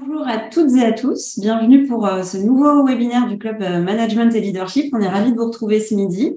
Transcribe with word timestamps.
Bonjour 0.00 0.26
à 0.26 0.38
toutes 0.38 0.74
et 0.74 0.84
à 0.84 0.92
tous, 0.92 1.38
bienvenue 1.38 1.86
pour 1.86 2.06
euh, 2.06 2.22
ce 2.22 2.36
nouveau 2.36 2.84
webinaire 2.84 3.28
du 3.28 3.38
club 3.38 3.62
euh, 3.62 3.80
Management 3.80 4.34
et 4.34 4.40
Leadership. 4.40 4.92
On 4.92 5.00
est 5.00 5.08
ravis 5.08 5.30
de 5.30 5.36
vous 5.36 5.46
retrouver 5.46 5.78
ce 5.78 5.94
midi. 5.94 6.34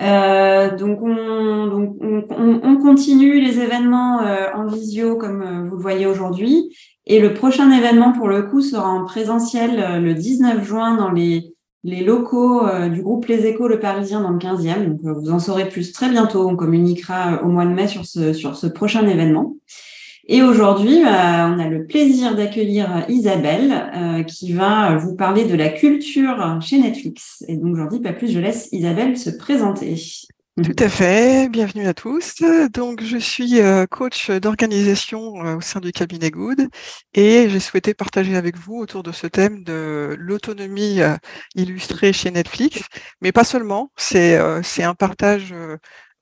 Euh, 0.00 0.74
donc, 0.74 1.02
on, 1.02 1.66
donc 1.66 1.96
on, 2.00 2.60
on, 2.62 2.76
continue 2.78 3.40
les 3.40 3.60
événements 3.60 4.22
euh, 4.22 4.46
en 4.54 4.66
visio 4.66 5.16
comme 5.16 5.66
vous 5.68 5.76
le 5.76 5.82
voyez 5.82 6.06
aujourd'hui. 6.06 6.74
Et 7.06 7.20
le 7.20 7.34
prochain 7.34 7.70
événement 7.70 8.12
pour 8.12 8.28
le 8.28 8.44
coup 8.44 8.62
sera 8.62 8.88
en 8.88 9.04
présentiel 9.04 10.02
le 10.02 10.14
19 10.14 10.64
juin 10.64 10.96
dans 10.96 11.10
les, 11.10 11.52
les 11.82 12.02
locaux 12.02 12.62
du 12.88 13.02
groupe 13.02 13.26
Les 13.26 13.44
Échos 13.46 13.68
Le 13.68 13.80
Parisien 13.80 14.22
dans 14.22 14.30
le 14.30 14.38
15e. 14.38 15.02
Donc 15.02 15.18
vous 15.18 15.30
en 15.30 15.40
saurez 15.40 15.68
plus 15.68 15.92
très 15.92 16.08
bientôt. 16.08 16.48
On 16.48 16.56
communiquera 16.56 17.42
au 17.42 17.48
mois 17.48 17.66
de 17.66 17.72
mai 17.72 17.86
sur 17.86 18.06
ce, 18.06 18.32
sur 18.32 18.56
ce 18.56 18.66
prochain 18.66 19.06
événement. 19.06 19.56
Et 20.26 20.42
aujourd'hui, 20.42 21.02
euh, 21.02 21.06
on 21.06 21.58
a 21.58 21.68
le 21.68 21.86
plaisir 21.86 22.34
d'accueillir 22.34 23.04
Isabelle 23.08 23.90
euh, 23.94 24.22
qui 24.22 24.52
va 24.54 24.96
vous 24.96 25.14
parler 25.14 25.44
de 25.44 25.54
la 25.54 25.68
culture 25.68 26.58
chez 26.62 26.78
Netflix. 26.78 27.44
Et 27.46 27.56
donc, 27.56 27.76
j'en 27.76 27.86
dis 27.86 28.00
pas 28.00 28.14
plus, 28.14 28.32
je 28.32 28.38
laisse 28.38 28.68
Isabelle 28.72 29.18
se 29.18 29.28
présenter. 29.28 29.96
Tout 30.62 30.76
à 30.78 30.88
fait, 30.88 31.50
bienvenue 31.50 31.86
à 31.86 31.92
tous. 31.92 32.36
Donc, 32.72 33.02
je 33.02 33.18
suis 33.18 33.60
euh, 33.60 33.86
coach 33.86 34.30
d'organisation 34.30 35.34
au 35.56 35.60
sein 35.60 35.80
du 35.80 35.92
cabinet 35.92 36.30
Good 36.30 36.68
et 37.12 37.50
j'ai 37.50 37.60
souhaité 37.60 37.92
partager 37.92 38.36
avec 38.36 38.56
vous 38.56 38.76
autour 38.76 39.02
de 39.02 39.12
ce 39.12 39.26
thème 39.26 39.62
de 39.62 40.16
l'autonomie 40.18 41.00
illustrée 41.54 42.14
chez 42.14 42.30
Netflix, 42.30 42.82
mais 43.20 43.32
pas 43.32 43.44
seulement, 43.44 43.90
c'est 43.96 44.38
un 44.38 44.94
partage 44.94 45.52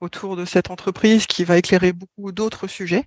autour 0.03 0.35
de 0.35 0.45
cette 0.45 0.69
entreprise 0.69 1.25
qui 1.27 1.43
va 1.43 1.57
éclairer 1.57 1.93
beaucoup 1.93 2.31
d'autres 2.31 2.67
sujets 2.67 3.05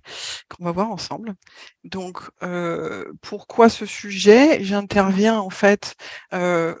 qu'on 0.49 0.65
va 0.65 0.71
voir 0.71 0.89
ensemble. 0.91 1.35
Donc, 1.83 2.19
euh, 2.43 3.11
pourquoi 3.21 3.69
ce 3.69 3.85
sujet? 3.85 4.63
J'interviens 4.63 5.39
en 5.39 5.49
fait 5.49 5.95
euh, 6.33 6.75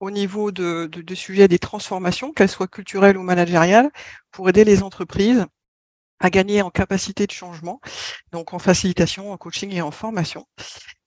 au 0.00 0.10
niveau 0.10 0.52
de, 0.52 0.88
de, 0.92 1.02
de 1.02 1.14
sujets 1.14 1.48
des 1.48 1.58
transformations, 1.58 2.32
qu'elles 2.32 2.50
soient 2.50 2.68
culturelles 2.68 3.16
ou 3.16 3.22
managériales, 3.22 3.90
pour 4.30 4.48
aider 4.48 4.64
les 4.64 4.82
entreprises 4.82 5.46
à 6.20 6.30
gagner 6.30 6.62
en 6.62 6.70
capacité 6.70 7.26
de 7.26 7.32
changement, 7.32 7.80
donc 8.32 8.54
en 8.54 8.58
facilitation, 8.58 9.32
en 9.32 9.36
coaching 9.36 9.72
et 9.72 9.82
en 9.82 9.90
formation. 9.90 10.46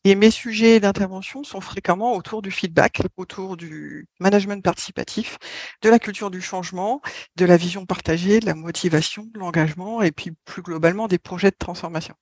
Et 0.05 0.15
mes 0.15 0.31
sujets 0.31 0.79
d'intervention 0.79 1.43
sont 1.43 1.59
fréquemment 1.59 2.15
autour 2.15 2.41
du 2.41 2.51
feedback, 2.51 3.01
autour 3.17 3.57
du 3.57 4.07
management 4.19 4.63
participatif, 4.63 5.37
de 5.81 5.89
la 5.89 5.99
culture 5.99 6.31
du 6.31 6.41
changement, 6.41 7.01
de 7.35 7.45
la 7.45 7.57
vision 7.57 7.85
partagée, 7.85 8.39
de 8.39 8.45
la 8.45 8.55
motivation, 8.55 9.25
de 9.33 9.39
l'engagement 9.39 10.01
et 10.01 10.11
puis 10.11 10.31
plus 10.45 10.61
globalement 10.61 11.07
des 11.07 11.19
projets 11.19 11.51
de 11.51 11.57
transformation. 11.59 12.15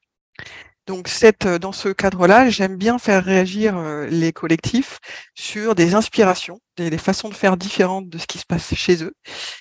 Donc 0.88 1.10
cette, 1.10 1.46
dans 1.46 1.74
ce 1.74 1.90
cadre-là, 1.90 2.50
j'aime 2.50 2.78
bien 2.78 2.98
faire 2.98 3.24
réagir 3.24 3.78
euh, 3.78 4.08
les 4.08 4.32
collectifs 4.32 5.00
sur 5.36 5.76
des 5.76 5.96
inspirations, 5.96 6.62
des, 6.78 6.90
des 6.90 6.98
façons 6.98 7.28
de 7.30 7.34
faire 7.34 7.58
différentes 7.58 8.10
de 8.10 8.18
ce 8.18 8.26
qui 8.26 8.40
se 8.40 8.46
passe 8.46 8.74
chez 8.74 9.04
eux. 9.04 9.14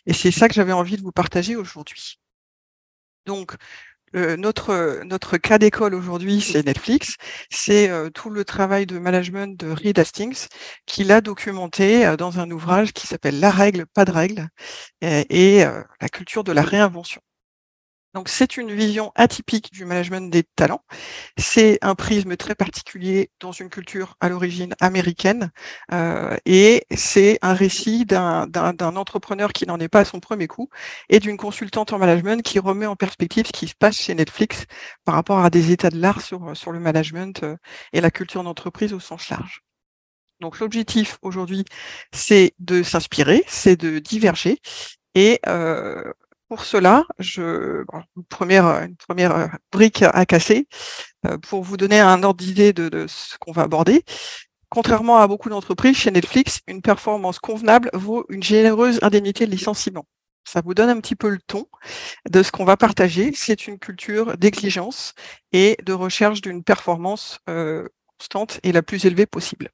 Et 0.06 0.14
c'est 0.14 0.30
ça 0.30 0.48
que 0.48 0.55
j'avais 0.55 0.73
envie 0.73 0.97
de 0.97 1.03
vous 1.03 1.12
partager 1.12 1.56
aujourd'hui. 1.56 2.20
Donc, 3.27 3.56
notre, 4.36 5.03
notre 5.05 5.36
cas 5.36 5.59
d'école 5.59 5.95
aujourd'hui, 5.95 6.41
c'est 6.41 6.64
Netflix. 6.64 7.17
C'est 7.50 7.91
euh, 7.91 8.11
tout 8.11 8.31
le 8.31 8.45
travail 8.45 8.86
de 8.86 8.98
management 8.98 9.58
de 9.58 9.70
Reed 9.70 9.98
Hastings 9.98 10.48
qu'il 10.86 11.12
a 11.12 11.20
documenté 11.20 12.06
euh, 12.06 12.17
dans 12.17 12.39
un 12.39 12.50
ouvrage 12.50 12.92
qui 12.92 13.06
s'appelle 13.06 13.41
La 13.41 13.50
règle, 13.50 13.86
pas 13.86 14.05
de 14.05 14.12
règle 14.12 14.48
et, 15.03 15.64
euh, 15.64 15.83
la 16.00 16.08
culture 16.08 16.45
de 16.45 16.53
la 16.53 16.62
réinvention. 16.62 17.20
Donc 18.17 18.31
c'est 18.31 18.56
une 18.56 18.72
vision 18.72 19.12
atypique 19.14 19.70
du 19.75 19.84
management 19.84 20.31
des 20.31 20.42
talents. 20.42 20.83
C'est 21.36 21.78
un 21.83 21.95
prisme 21.95 22.34
très 22.39 22.55
particulier 22.55 23.31
dans 23.41 23.53
une 23.53 23.69
culture 23.69 24.14
à 24.20 24.31
l'origine 24.31 24.75
américaine 24.81 25.50
euh, 25.92 26.34
et 26.46 26.86
c'est 26.96 27.39
un 27.42 27.52
récit 27.52 28.07
d'un 28.07 28.96
entrepreneur 28.96 29.52
qui 29.52 29.67
n'en 29.67 29.79
est 29.79 29.89
pas 29.89 30.01
à 30.01 30.05
son 30.07 30.18
premier 30.18 30.46
coup 30.46 30.70
et 31.11 31.20
d'une 31.20 31.36
consultante 31.36 31.92
en 31.92 31.98
management 31.98 32.42
qui 32.42 32.58
remet 32.58 32.86
en 32.86 32.96
perspective 32.96 33.48
ce 33.48 33.52
qui 33.52 33.68
se 33.68 33.74
passe 33.74 33.98
chez 33.98 34.14
Netflix 34.14 34.64
par 35.05 35.14
rapport 35.14 35.41
à 35.41 35.51
des 35.51 35.70
états 35.70 35.91
de 35.91 36.01
l'art 36.01 36.23
sur, 36.23 36.57
sur 36.57 36.73
le 36.73 36.80
management 36.80 37.42
euh, 37.42 37.57
et 37.92 38.01
la 38.01 38.11
culture 38.11 38.42
d'entreprise 38.42 38.95
au 38.95 39.01
sens 39.01 39.29
large. 39.29 39.61
Donc 40.41 40.58
l'objectif 40.58 41.18
aujourd'hui, 41.20 41.67
c'est 42.12 42.55
de 42.61 42.83
s'inspirer, 42.83 43.45
c'est 43.46 43.77
de 43.77 43.98
diverger 43.98 44.58
et 45.14 45.39
euh, 45.46 46.12
pour 46.48 46.64
cela, 46.64 47.05
je, 47.18 47.84
une, 48.17 48.24
première, 48.24 48.67
une 48.83 48.96
première 48.96 49.36
euh, 49.36 49.46
brique 49.73 50.02
à 50.02 50.27
casser 50.27 50.68
euh, 51.27 51.39
pour 51.39 51.62
vous 51.62 51.77
donner 51.77 52.01
un 52.01 52.23
ordre 52.23 52.42
d'idée 52.42 52.73
de, 52.73 53.07
ce 53.08 53.36
qu'on 53.39 53.52
va 53.52 53.62
aborder. 53.62 54.05
Contrairement 54.68 55.18
à 55.18 55.27
beaucoup 55.27 55.48
d'entreprises, 55.48 55.96
chez 55.96 56.11
Netflix, 56.11 56.61
une 56.67 56.83
performance 56.83 57.39
convenable 57.39 57.90
vaut 57.95 58.27
une 58.29 58.42
généreuse 58.42 58.98
indemnité 59.02 59.46
de 59.46 59.51
licenciement. 59.51 60.06
Ça 60.45 60.61
vous 60.64 60.74
donne 60.74 60.90
un 60.90 61.01
petit 61.01 61.17
peu 61.17 61.29
le 61.29 61.40
ton 61.46 61.67
de 62.30 62.42
ce 62.42 62.52
qu'on 62.52 62.64
va 62.64 62.77
partager. 62.77 63.33
C'est 63.35 63.67
une 63.67 63.79
culture 63.79 64.36
d'exigence 64.36 65.14
et 65.52 65.77
de 65.85 65.92
recherche 65.92 66.40
d'une 66.40 66.62
performance 66.62 67.40
euh, 67.48 67.89
constante 68.18 68.61
et 68.62 68.73
la 68.73 68.83
plus 68.83 69.05
élevée 69.06 69.27
possible. 69.27 69.70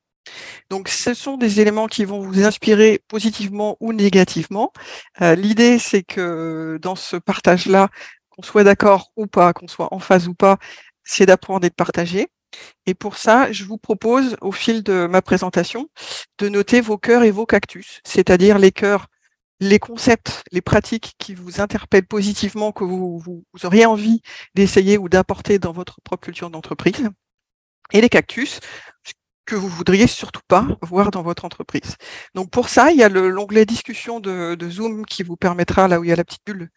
Donc, 0.70 0.88
ce 0.88 1.14
sont 1.14 1.36
des 1.36 1.60
éléments 1.60 1.86
qui 1.86 2.04
vont 2.04 2.20
vous 2.20 2.44
inspirer 2.44 3.02
positivement 3.08 3.76
ou 3.80 3.92
négativement. 3.92 4.72
Euh, 5.20 5.34
l'idée, 5.34 5.78
c'est 5.78 6.02
que 6.02 6.78
dans 6.80 6.96
ce 6.96 7.16
partage-là, 7.16 7.88
qu'on 8.30 8.42
soit 8.42 8.64
d'accord 8.64 9.12
ou 9.16 9.26
pas, 9.26 9.52
qu'on 9.52 9.68
soit 9.68 9.92
en 9.92 9.98
phase 9.98 10.28
ou 10.28 10.34
pas, 10.34 10.58
c'est 11.04 11.26
d'apprendre 11.26 11.66
et 11.66 11.70
de 11.70 11.74
partager. 11.74 12.28
Et 12.86 12.94
pour 12.94 13.16
ça, 13.16 13.50
je 13.52 13.64
vous 13.64 13.78
propose, 13.78 14.36
au 14.40 14.52
fil 14.52 14.82
de 14.82 15.06
ma 15.06 15.22
présentation, 15.22 15.88
de 16.38 16.48
noter 16.48 16.80
vos 16.80 16.98
cœurs 16.98 17.22
et 17.24 17.30
vos 17.30 17.46
cactus, 17.46 18.00
c'est-à-dire 18.04 18.58
les 18.58 18.72
cœurs, 18.72 19.06
les 19.60 19.78
concepts, 19.78 20.42
les 20.52 20.60
pratiques 20.60 21.14
qui 21.18 21.34
vous 21.34 21.60
interpellent 21.60 22.06
positivement, 22.06 22.72
que 22.72 22.84
vous, 22.84 23.18
vous 23.18 23.44
auriez 23.64 23.86
envie 23.86 24.20
d'essayer 24.54 24.98
ou 24.98 25.08
d'apporter 25.08 25.58
dans 25.58 25.72
votre 25.72 26.00
propre 26.02 26.24
culture 26.24 26.50
d'entreprise. 26.50 27.08
Et 27.92 28.00
les 28.00 28.08
cactus, 28.08 28.60
que 29.44 29.54
vous 29.54 29.68
voudriez 29.68 30.06
surtout 30.06 30.40
pas 30.46 30.66
voir 30.82 31.10
dans 31.10 31.22
votre 31.22 31.44
entreprise. 31.44 31.96
Donc 32.34 32.50
pour 32.50 32.68
ça, 32.68 32.90
il 32.92 32.98
y 32.98 33.02
a 33.02 33.08
l'onglet 33.08 33.66
discussion 33.66 34.20
de, 34.20 34.56
Zoom 34.70 35.04
qui 35.04 35.22
vous 35.22 35.36
permettra, 35.36 35.88
là 35.88 36.00
où 36.00 36.04
il 36.04 36.10
y 36.10 36.12
a 36.12 36.16
la 36.16 36.24
petite 36.24 36.42
bulle, 36.46 36.70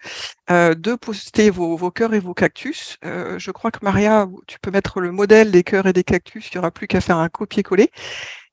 euh, 0.50 0.74
de 0.76 0.96
poster 0.96 1.50
vos, 1.50 1.78
vos 1.78 1.92
cœurs 1.92 2.14
et 2.14 2.20
vos 2.20 2.34
cactus. 2.34 2.98
Euh, 3.06 3.38
je 3.40 3.52
crois 3.52 3.72
que 3.72 3.80
Maria, 3.84 4.28
tu 4.48 4.59
peux 4.59 4.72
mettre 4.72 5.00
le 5.00 5.12
modèle 5.12 5.52
des 5.52 5.64
cœurs 5.64 5.86
et 5.88 5.94
des 5.94 6.03
cactus, 6.03 6.48
il 6.50 6.56
n'y 6.56 6.59
aura 6.59 6.72
plus 6.72 6.88
qu'à 6.88 7.02
faire 7.02 7.18
un 7.18 7.30
copier-coller. 7.30 7.92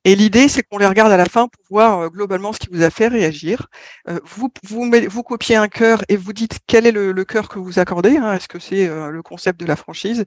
Et 0.05 0.17
l'idée, 0.17 0.49
c'est 0.49 0.65
qu'on 0.65 0.79
les 0.79 0.87
regarde 0.87 1.13
à 1.13 1.17
la 1.17 1.27
fin 1.27 1.47
pour 1.47 1.65
voir 1.71 2.01
euh, 2.01 2.09
globalement 2.09 2.53
ce 2.53 2.59
qui 2.59 2.69
vous 2.73 2.83
a 2.83 2.91
fait 2.91 3.07
réagir. 3.07 3.69
Euh, 4.09 4.19
vous, 4.25 4.51
vous, 4.65 5.23
copiez 5.23 5.55
un 5.55 5.69
cœur 5.69 6.03
et 6.09 6.17
vous 6.17 6.33
dites 6.33 6.59
quel 6.67 6.87
est 6.87 6.93
le, 6.93 7.13
le 7.13 7.25
cœur 7.25 7.49
que 7.49 7.61
vous 7.61 7.79
accordez. 7.79 8.17
Hein. 8.17 8.35
Est-ce 8.35 8.49
que 8.49 8.59
c'est 8.59 8.89
euh, 8.89 9.11
le 9.11 9.23
concept 9.23 9.61
de 9.61 9.67
la 9.67 9.77
franchise? 9.77 10.25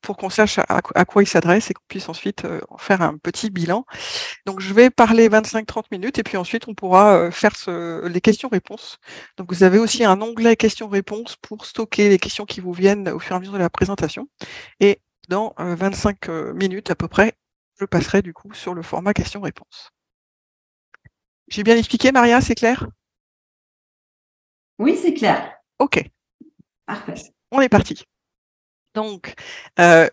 Pour 0.00 0.16
qu'on 0.16 0.30
sache 0.30 0.58
à, 0.58 1.04
quoi 1.04 1.22
il 1.22 1.26
s'adresse 1.26 1.70
et 1.70 1.74
qu'on 1.74 1.84
puisse 1.86 2.08
ensuite 2.08 2.46
en 2.70 2.78
faire 2.78 3.02
un 3.02 3.18
petit 3.18 3.50
bilan. 3.50 3.84
Donc, 4.46 4.60
je 4.60 4.72
vais 4.72 4.88
parler 4.88 5.28
25-30 5.28 5.84
minutes 5.92 6.18
et 6.18 6.22
puis 6.22 6.38
ensuite, 6.38 6.68
on 6.68 6.74
pourra 6.74 7.30
faire 7.30 7.52
les 8.04 8.20
questions-réponses. 8.22 8.96
Donc, 9.36 9.52
vous 9.52 9.62
avez 9.62 9.78
aussi 9.78 10.02
un 10.02 10.22
onglet 10.22 10.56
questions-réponses 10.56 11.36
pour 11.42 11.66
stocker 11.66 12.08
les 12.08 12.18
questions 12.18 12.46
qui 12.46 12.60
vous 12.60 12.72
viennent 12.72 13.10
au 13.10 13.18
fur 13.18 13.34
et 13.34 13.36
à 13.36 13.40
mesure 13.40 13.52
de 13.52 13.58
la 13.58 13.68
présentation. 13.68 14.26
Et 14.80 15.02
dans 15.28 15.54
25 15.58 16.30
minutes 16.54 16.90
à 16.90 16.94
peu 16.94 17.06
près, 17.06 17.34
je 17.80 17.86
passerai 17.86 18.20
du 18.20 18.34
coup 18.34 18.52
sur 18.52 18.74
le 18.74 18.82
format 18.82 19.14
question-réponse. 19.14 19.90
J'ai 21.48 21.62
bien 21.62 21.76
expliqué, 21.76 22.12
Maria, 22.12 22.40
c'est 22.40 22.54
clair? 22.54 22.86
Oui, 24.78 24.98
c'est 25.02 25.14
clair. 25.14 25.52
OK. 25.78 26.04
Parfait. 26.86 27.14
On 27.50 27.60
est 27.60 27.68
parti. 27.68 28.04
Donc, 28.94 29.34
euh, 29.78 30.08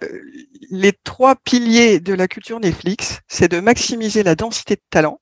les 0.69 0.93
trois 0.93 1.35
piliers 1.35 1.99
de 1.99 2.13
la 2.13 2.27
culture 2.27 2.59
Netflix, 2.59 3.19
c'est 3.27 3.51
de 3.51 3.59
maximiser 3.59 4.23
la 4.23 4.35
densité 4.35 4.75
de 4.75 4.83
talent 4.89 5.19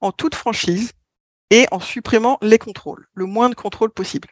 en 0.00 0.12
toute 0.12 0.34
franchise 0.34 0.92
et 1.50 1.66
en 1.70 1.80
supprimant 1.80 2.38
les 2.42 2.58
contrôles, 2.58 3.06
le 3.14 3.26
moins 3.26 3.48
de 3.48 3.54
contrôles 3.54 3.92
possible. 3.92 4.28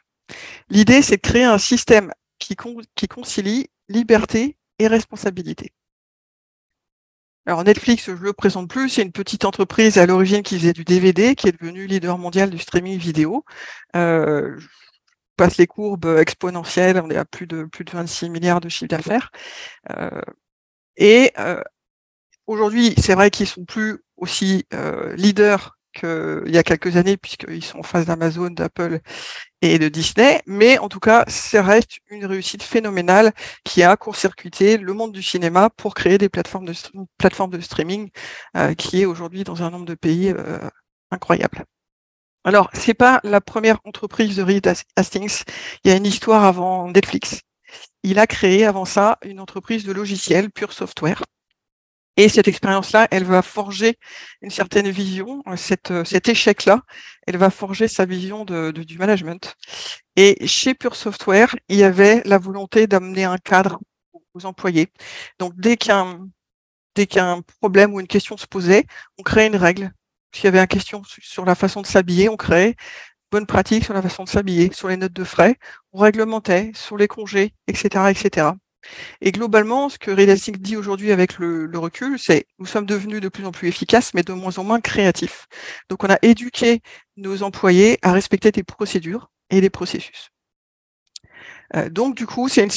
L'idée, 0.68 1.02
c'est 1.02 1.16
de 1.16 1.22
créer 1.22 1.44
un 1.44 1.58
système 1.58 2.12
qui, 2.38 2.56
qui 2.94 3.08
concilie 3.08 3.68
liberté 3.88 4.58
et 4.78 4.88
responsabilité. 4.88 5.72
Alors 7.46 7.64
Netflix, 7.64 8.04
je 8.06 8.12
le 8.12 8.32
présente 8.32 8.68
plus, 8.68 8.90
c'est 8.90 9.02
une 9.02 9.12
petite 9.12 9.44
entreprise 9.44 9.98
à 9.98 10.06
l'origine 10.06 10.42
qui 10.42 10.58
faisait 10.58 10.72
du 10.72 10.84
DVD, 10.84 11.34
qui 11.34 11.48
est 11.48 11.60
devenue 11.60 11.86
leader 11.86 12.18
mondial 12.18 12.50
du 12.50 12.58
streaming 12.58 12.98
vidéo. 12.98 13.44
Euh, 13.96 14.56
je 14.58 14.66
passe 15.36 15.56
les 15.56 15.66
courbes 15.66 16.18
exponentielles, 16.18 17.00
on 17.02 17.10
est 17.10 17.16
à 17.16 17.24
plus 17.24 17.46
de 17.46 17.64
plus 17.64 17.84
de 17.84 17.90
26 17.92 18.28
milliards 18.30 18.60
de 18.60 18.68
chiffre 18.68 18.88
d'affaires. 18.88 19.30
Euh, 19.90 20.20
et 20.96 21.32
euh, 21.38 21.62
aujourd'hui, 22.46 22.94
c'est 22.98 23.14
vrai 23.14 23.30
qu'ils 23.30 23.46
sont 23.46 23.64
plus 23.64 24.00
aussi 24.16 24.66
euh, 24.74 25.14
leaders 25.16 25.78
qu'il 25.94 26.44
y 26.48 26.58
a 26.58 26.62
quelques 26.62 26.96
années, 26.96 27.16
puisqu'ils 27.16 27.64
sont 27.64 27.78
en 27.78 27.82
face 27.82 28.06
d'Amazon, 28.06 28.50
d'Apple 28.50 29.00
et 29.62 29.78
de 29.78 29.88
Disney, 29.88 30.42
mais 30.46 30.78
en 30.78 30.88
tout 30.88 31.00
cas, 31.00 31.24
ça 31.28 31.62
reste 31.62 31.98
une 32.08 32.24
réussite 32.24 32.62
phénoménale 32.62 33.32
qui 33.64 33.82
a 33.82 33.96
court-circuité 33.96 34.78
le 34.78 34.92
monde 34.94 35.12
du 35.12 35.22
cinéma 35.22 35.70
pour 35.70 35.94
créer 35.94 36.18
des 36.18 36.28
plateformes 36.28 36.66
de, 36.66 37.60
streaming 37.60 38.10
euh, 38.56 38.74
qui 38.74 39.02
est 39.02 39.04
aujourd'hui 39.04 39.44
dans 39.44 39.62
un 39.62 39.70
nombre 39.70 39.86
de 39.86 39.94
pays 39.94 40.30
euh, 40.30 40.58
incroyable. 41.10 41.64
Alors, 42.44 42.70
c'est 42.72 42.94
pas 42.94 43.20
la 43.22 43.40
première 43.42 43.80
entreprise 43.84 44.36
de 44.36 44.42
Reed 44.42 44.72
Hastings. 44.96 45.42
Il 45.84 45.90
y 45.90 45.92
a 45.92 45.96
une 45.96 46.06
histoire 46.06 46.44
avant 46.44 46.88
Netflix. 46.90 47.40
Il 48.02 48.18
a 48.18 48.26
créé 48.26 48.64
avant 48.64 48.86
ça 48.86 49.18
une 49.22 49.40
entreprise 49.40 49.84
de 49.84 49.92
logiciels, 49.92 50.50
Pure 50.50 50.72
Software, 50.72 51.22
et 52.16 52.28
cette 52.28 52.48
expérience-là, 52.48 53.08
elle 53.10 53.24
va 53.24 53.42
forger 53.42 53.98
une 54.42 54.50
certaine 54.50 54.90
vision, 54.90 55.42
euh, 55.46 55.56
euh, 55.90 56.04
cet 56.04 56.28
échec-là, 56.28 56.82
elle 57.26 57.36
va 57.36 57.50
forger 57.50 57.88
sa 57.88 58.04
vision 58.04 58.44
du 58.44 58.98
management. 58.98 59.56
Et 60.16 60.46
chez 60.46 60.74
Pure 60.74 60.96
Software, 60.96 61.56
il 61.68 61.76
y 61.76 61.84
avait 61.84 62.22
la 62.24 62.38
volonté 62.38 62.86
d'amener 62.86 63.24
un 63.24 63.38
cadre 63.38 63.78
aux 64.34 64.46
employés. 64.46 64.88
Donc 65.38 65.54
dès 65.56 65.76
qu'un 65.76 66.28
dès 66.96 67.06
qu'un 67.06 67.42
problème 67.60 67.94
ou 67.94 68.00
une 68.00 68.06
question 68.08 68.36
se 68.36 68.46
posait, 68.46 68.84
on 69.18 69.22
créait 69.22 69.46
une 69.46 69.56
règle. 69.56 69.92
S'il 70.32 70.44
y 70.44 70.48
avait 70.48 70.60
une 70.60 70.66
question 70.66 71.02
sur 71.04 71.44
la 71.44 71.54
façon 71.54 71.82
de 71.82 71.86
s'habiller, 71.86 72.28
on 72.28 72.36
créait 72.36 72.76
bonne 73.30 73.46
pratique 73.46 73.84
sur 73.84 73.94
la 73.94 74.02
façon 74.02 74.24
de 74.24 74.28
s'habiller, 74.28 74.72
sur 74.72 74.88
les 74.88 74.96
notes 74.96 75.12
de 75.12 75.24
frais, 75.24 75.56
on 75.92 76.00
réglementait, 76.00 76.72
sur 76.74 76.96
les 76.96 77.08
congés, 77.08 77.54
etc., 77.68 78.10
etc. 78.10 78.48
Et 79.20 79.32
globalement, 79.32 79.88
ce 79.88 79.98
que 79.98 80.10
Redastic 80.10 80.60
dit 80.60 80.76
aujourd'hui 80.76 81.12
avec 81.12 81.38
le, 81.38 81.70
recul, 81.74 82.18
c'est 82.18 82.46
nous 82.58 82.66
sommes 82.66 82.86
devenus 82.86 83.20
de 83.20 83.28
plus 83.28 83.46
en 83.46 83.52
plus 83.52 83.68
efficaces, 83.68 84.14
mais 84.14 84.22
de 84.22 84.32
moins 84.32 84.58
en 84.58 84.64
moins 84.64 84.80
créatifs. 84.80 85.46
Donc, 85.88 86.04
on 86.04 86.08
a 86.08 86.18
éduqué 86.22 86.80
nos 87.16 87.42
employés 87.42 87.98
à 88.02 88.12
respecter 88.12 88.52
des 88.52 88.62
procédures 88.62 89.30
et 89.50 89.60
des 89.60 89.70
processus. 89.70 90.30
Euh, 91.76 91.88
donc, 91.88 92.16
du 92.16 92.26
coup, 92.26 92.48
c'est 92.48 92.62
un 92.62 92.68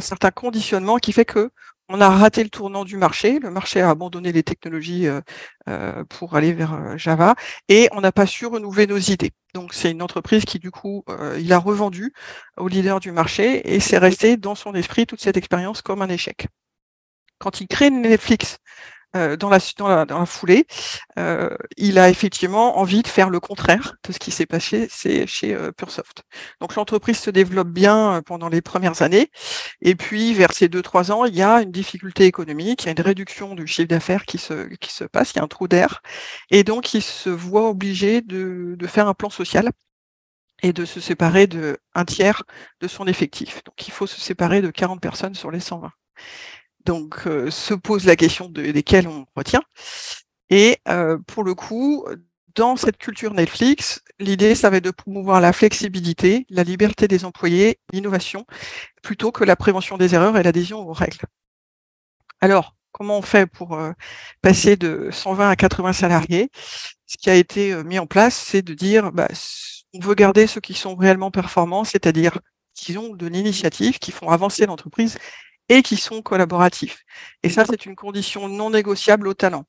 certain 0.00 0.30
conditionnement 0.30 0.98
qui 0.98 1.12
fait 1.12 1.24
que 1.24 1.50
on 1.88 2.00
a 2.00 2.08
raté 2.08 2.42
le 2.42 2.50
tournant 2.50 2.84
du 2.84 2.96
marché. 2.96 3.38
Le 3.38 3.50
marché 3.50 3.80
a 3.80 3.90
abandonné 3.90 4.32
les 4.32 4.42
technologies 4.42 5.06
euh, 5.06 5.20
euh, 5.68 6.04
pour 6.04 6.36
aller 6.36 6.52
vers 6.52 6.74
euh, 6.74 6.96
Java 6.96 7.34
et 7.68 7.88
on 7.92 8.00
n'a 8.00 8.12
pas 8.12 8.26
su 8.26 8.46
renouveler 8.46 8.86
nos 8.86 8.98
idées. 8.98 9.32
Donc 9.54 9.74
c'est 9.74 9.90
une 9.90 10.02
entreprise 10.02 10.44
qui 10.44 10.58
du 10.58 10.72
coup 10.72 11.04
il 11.38 11.52
a 11.52 11.58
revendu 11.58 12.12
au 12.56 12.66
leader 12.66 12.98
du 12.98 13.12
marché 13.12 13.72
et 13.72 13.78
c'est 13.78 13.98
resté 13.98 14.36
dans 14.36 14.56
son 14.56 14.74
esprit 14.74 15.06
toute 15.06 15.20
cette 15.20 15.36
expérience 15.36 15.80
comme 15.80 16.02
un 16.02 16.08
échec. 16.08 16.48
Quand 17.38 17.60
il 17.60 17.68
crée 17.68 17.90
Netflix 17.90 18.58
euh, 19.16 19.36
dans, 19.36 19.48
la, 19.48 19.58
dans, 19.78 19.88
la, 19.88 20.04
dans, 20.04 20.18
la, 20.18 20.26
foulée, 20.26 20.66
euh, 21.18 21.50
il 21.76 21.98
a 21.98 22.10
effectivement 22.10 22.78
envie 22.78 23.02
de 23.02 23.08
faire 23.08 23.30
le 23.30 23.40
contraire 23.40 23.94
de 24.06 24.12
ce 24.12 24.18
qui 24.18 24.30
s'est 24.30 24.46
passé 24.46 24.88
c'est 24.90 25.26
chez 25.26 25.54
euh. 25.54 25.70
Donc 26.60 26.74
l'entreprise 26.74 27.18
se 27.18 27.30
développe 27.30 27.68
bien 27.68 28.22
pendant 28.26 28.48
les 28.48 28.60
premières 28.62 29.02
années, 29.02 29.30
et 29.80 29.94
puis 29.94 30.34
vers 30.34 30.52
ces 30.52 30.68
deux 30.68 30.82
trois 30.82 31.12
ans, 31.12 31.24
il 31.24 31.34
y 31.36 31.42
a 31.42 31.62
une 31.62 31.70
difficulté 31.70 32.24
économique, 32.24 32.84
il 32.84 32.86
y 32.86 32.88
a 32.88 32.92
une 32.92 33.00
réduction 33.04 33.54
du 33.54 33.66
chiffre 33.66 33.88
d'affaires 33.88 34.24
qui 34.24 34.38
se, 34.38 34.68
qui 34.76 34.92
se 34.92 35.04
passe, 35.04 35.32
il 35.32 35.36
y 35.36 35.40
a 35.40 35.44
un 35.44 35.48
trou 35.48 35.68
d'air, 35.68 36.02
et 36.50 36.64
donc 36.64 36.94
il 36.94 37.02
se 37.02 37.30
voit 37.30 37.68
obligé 37.68 38.20
de, 38.20 38.74
de 38.78 38.86
faire 38.86 39.08
un 39.08 39.14
plan 39.14 39.30
social 39.30 39.70
et 40.62 40.72
de 40.72 40.84
se 40.84 41.00
séparer 41.00 41.46
de 41.46 41.78
un 41.94 42.04
tiers 42.04 42.42
de 42.80 42.88
son 42.88 43.06
effectif. 43.06 43.62
Donc 43.64 43.86
il 43.86 43.92
faut 43.92 44.06
se 44.06 44.20
séparer 44.20 44.62
de 44.62 44.70
40 44.70 45.00
personnes 45.00 45.34
sur 45.34 45.50
les 45.50 45.60
120. 45.60 45.92
Donc, 46.84 47.26
euh, 47.26 47.50
se 47.50 47.74
pose 47.74 48.04
la 48.04 48.16
question 48.16 48.48
de, 48.48 48.70
desquels 48.70 49.08
on 49.08 49.26
retient. 49.36 49.62
Et 50.50 50.78
euh, 50.88 51.18
pour 51.26 51.44
le 51.44 51.54
coup, 51.54 52.06
dans 52.54 52.76
cette 52.76 52.98
culture 52.98 53.32
Netflix, 53.34 54.02
l'idée, 54.18 54.54
ça 54.54 54.70
va 54.70 54.76
être 54.76 54.84
de 54.84 54.90
promouvoir 54.90 55.40
la 55.40 55.52
flexibilité, 55.52 56.46
la 56.50 56.62
liberté 56.62 57.08
des 57.08 57.24
employés, 57.24 57.80
l'innovation, 57.92 58.46
plutôt 59.02 59.32
que 59.32 59.44
la 59.44 59.56
prévention 59.56 59.96
des 59.96 60.14
erreurs 60.14 60.36
et 60.36 60.42
l'adhésion 60.42 60.86
aux 60.86 60.92
règles. 60.92 61.24
Alors, 62.40 62.76
comment 62.92 63.18
on 63.18 63.22
fait 63.22 63.46
pour 63.46 63.74
euh, 63.74 63.92
passer 64.42 64.76
de 64.76 65.08
120 65.10 65.50
à 65.50 65.56
80 65.56 65.92
salariés? 65.94 66.50
Ce 67.06 67.16
qui 67.16 67.30
a 67.30 67.34
été 67.34 67.82
mis 67.84 67.98
en 67.98 68.06
place, 68.06 68.36
c'est 68.36 68.62
de 68.62 68.74
dire, 68.74 69.12
bah, 69.12 69.28
on 69.94 70.00
veut 70.00 70.14
garder 70.14 70.46
ceux 70.46 70.60
qui 70.60 70.74
sont 70.74 70.96
réellement 70.96 71.30
performants, 71.30 71.84
c'est-à-dire 71.84 72.38
qui 72.74 72.98
ont 72.98 73.14
de 73.14 73.26
l'initiative, 73.26 73.98
qui 73.98 74.10
font 74.12 74.28
avancer 74.30 74.66
l'entreprise 74.66 75.16
et 75.68 75.82
qui 75.82 75.96
sont 75.96 76.22
collaboratifs. 76.22 77.04
Et 77.42 77.48
ça, 77.50 77.64
c'est 77.64 77.86
une 77.86 77.96
condition 77.96 78.48
non 78.48 78.70
négociable 78.70 79.28
au 79.28 79.34
talent. 79.34 79.64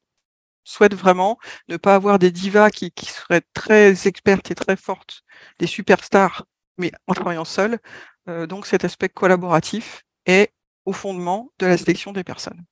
On 0.65 0.69
souhaite 0.69 0.95
vraiment 0.95 1.38
ne 1.68 1.77
pas 1.77 1.95
avoir 1.95 2.19
des 2.19 2.31
divas 2.31 2.69
qui, 2.71 2.92
qui 2.92 3.06
seraient 3.06 3.44
très 3.53 4.07
expertes 4.07 4.51
et 4.51 4.56
très 4.56 4.75
fortes, 4.75 5.21
des 5.59 5.68
superstars, 5.68 6.45
mais 6.77 6.92
en 7.07 7.13
travaillant 7.13 7.45
seuls. 7.45 7.80
Euh, 8.27 8.47
donc 8.47 8.65
cet 8.65 8.83
aspect 8.83 9.09
collaboratif 9.09 10.03
est 10.25 10.51
au 10.86 10.94
fondement 10.94 11.51
de 11.59 11.68
la 11.68 11.77
sélection 11.77 12.12
des 12.13 12.24
personnes. 12.24 12.63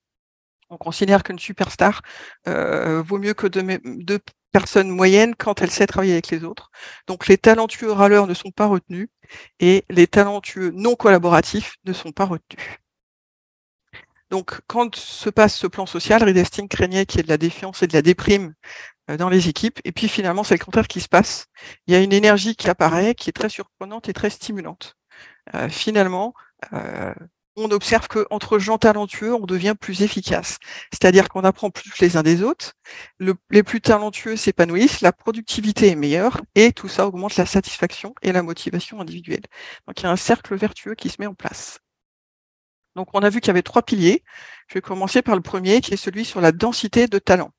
On 0.70 0.78
considère 0.78 1.24
qu'une 1.24 1.40
superstar 1.40 2.02
euh, 2.48 3.04
vaut 3.04 3.20
mieux 3.20 3.34
que 3.34 3.48
deux, 3.48 3.64
deux, 3.84 4.20
personnes 4.52 4.90
moyennes 4.90 5.36
quand 5.36 5.62
elle 5.62 5.72
sait 5.72 5.88
travailler 5.88 6.14
avec 6.14 6.30
les 6.30 6.44
autres. 6.44 6.70
Donc 7.08 7.28
les 7.28 7.38
talentueux 7.38 7.92
râleurs 7.92 8.28
ne 8.28 8.36
sont 8.36 8.52
pas 8.52 8.68
retenus 8.68 9.10
et 9.60 9.84
les 9.90 10.08
talentueux 10.08 10.72
non 10.76 10.96
collaboratifs 10.96 11.76
ne 11.86 11.94
sont 11.94 12.12
pas 12.12 12.26
retenus. 12.26 12.64
Donc, 14.34 14.62
quand 14.66 14.96
se 14.96 15.30
passe 15.30 15.56
ce 15.56 15.68
plan 15.68 15.86
social, 15.86 16.24
Reed 16.24 16.68
craignait 16.68 17.06
qu'il 17.06 17.20
y 17.20 17.22
ait 17.22 17.24
de 17.24 17.30
la 17.30 17.38
défiance 17.38 17.84
et 17.84 17.88
de 17.88 17.94
la 17.94 18.02
déprime 18.02 18.56
euh, 19.12 19.16
dans 19.16 19.30
les 19.30 19.48
équipes. 19.48 19.80
Et 19.84 19.92
puis 19.92 20.08
finalement, 20.08 20.44
c'est 20.44 20.56
le 20.56 20.66
contraire 20.66 20.88
qui 20.88 21.02
se 21.02 21.08
passe. 21.08 21.46
Il 21.86 21.94
y 21.94 21.96
a 21.96 22.00
une 22.00 22.14
énergie 22.14 22.56
qui 22.56 22.68
apparaît, 22.68 23.14
qui 23.14 23.30
est 23.30 23.34
très 23.34 23.50
surprenante 23.50 24.10
et 24.10 24.14
très 24.14 24.32
stimulante. 24.32 24.96
Euh, 25.54 25.70
finalement, 25.70 26.34
euh, 26.74 27.14
on 27.58 27.70
observe 27.70 28.08
qu'entre 28.08 28.58
gens 28.58 28.80
talentueux, 28.80 29.36
on 29.36 29.46
devient 29.46 29.76
plus 29.80 30.02
efficace. 30.02 30.58
C'est-à-dire 30.92 31.30
qu'on 31.30 31.44
apprend 31.44 31.70
plus 31.70 31.92
les 32.00 32.18
uns 32.18 32.24
des 32.24 32.42
autres, 32.42 32.74
les 33.52 33.62
plus 33.62 33.82
talentueux 33.82 34.36
s'épanouissent, 34.36 35.02
la 35.02 35.14
productivité 35.14 35.90
est 35.90 35.96
meilleure, 35.96 36.42
et 36.56 36.72
tout 36.74 36.88
ça 36.88 37.06
augmente 37.06 37.36
la 37.38 37.46
satisfaction 37.46 38.16
et 38.24 38.32
la 38.32 38.42
motivation 38.42 39.00
individuelle. 39.00 39.44
Donc 39.88 40.00
il 40.02 40.06
y 40.06 40.08
a 40.08 40.12
un 40.12 40.16
cercle 40.16 40.56
vertueux 40.56 40.96
qui 40.96 41.10
se 41.10 41.18
met 41.20 41.28
en 41.28 41.36
place. 41.36 41.83
Donc, 42.96 43.10
on 43.14 43.24
a 43.24 43.30
vu 43.30 43.42
qu'il 43.42 43.48
y 43.48 43.52
avait 43.52 43.64
trois 43.64 43.82
piliers. 43.82 44.24
Je 44.68 44.76
vais 44.76 44.82
commencer 44.82 45.22
par 45.22 45.36
le 45.36 45.42
premier, 45.42 45.82
qui 45.82 45.94
est 45.94 45.98
celui 45.98 46.26
sur 46.26 46.42
la 46.42 46.52
densité 46.52 47.08
de 47.08 47.20
talent. 47.20 47.52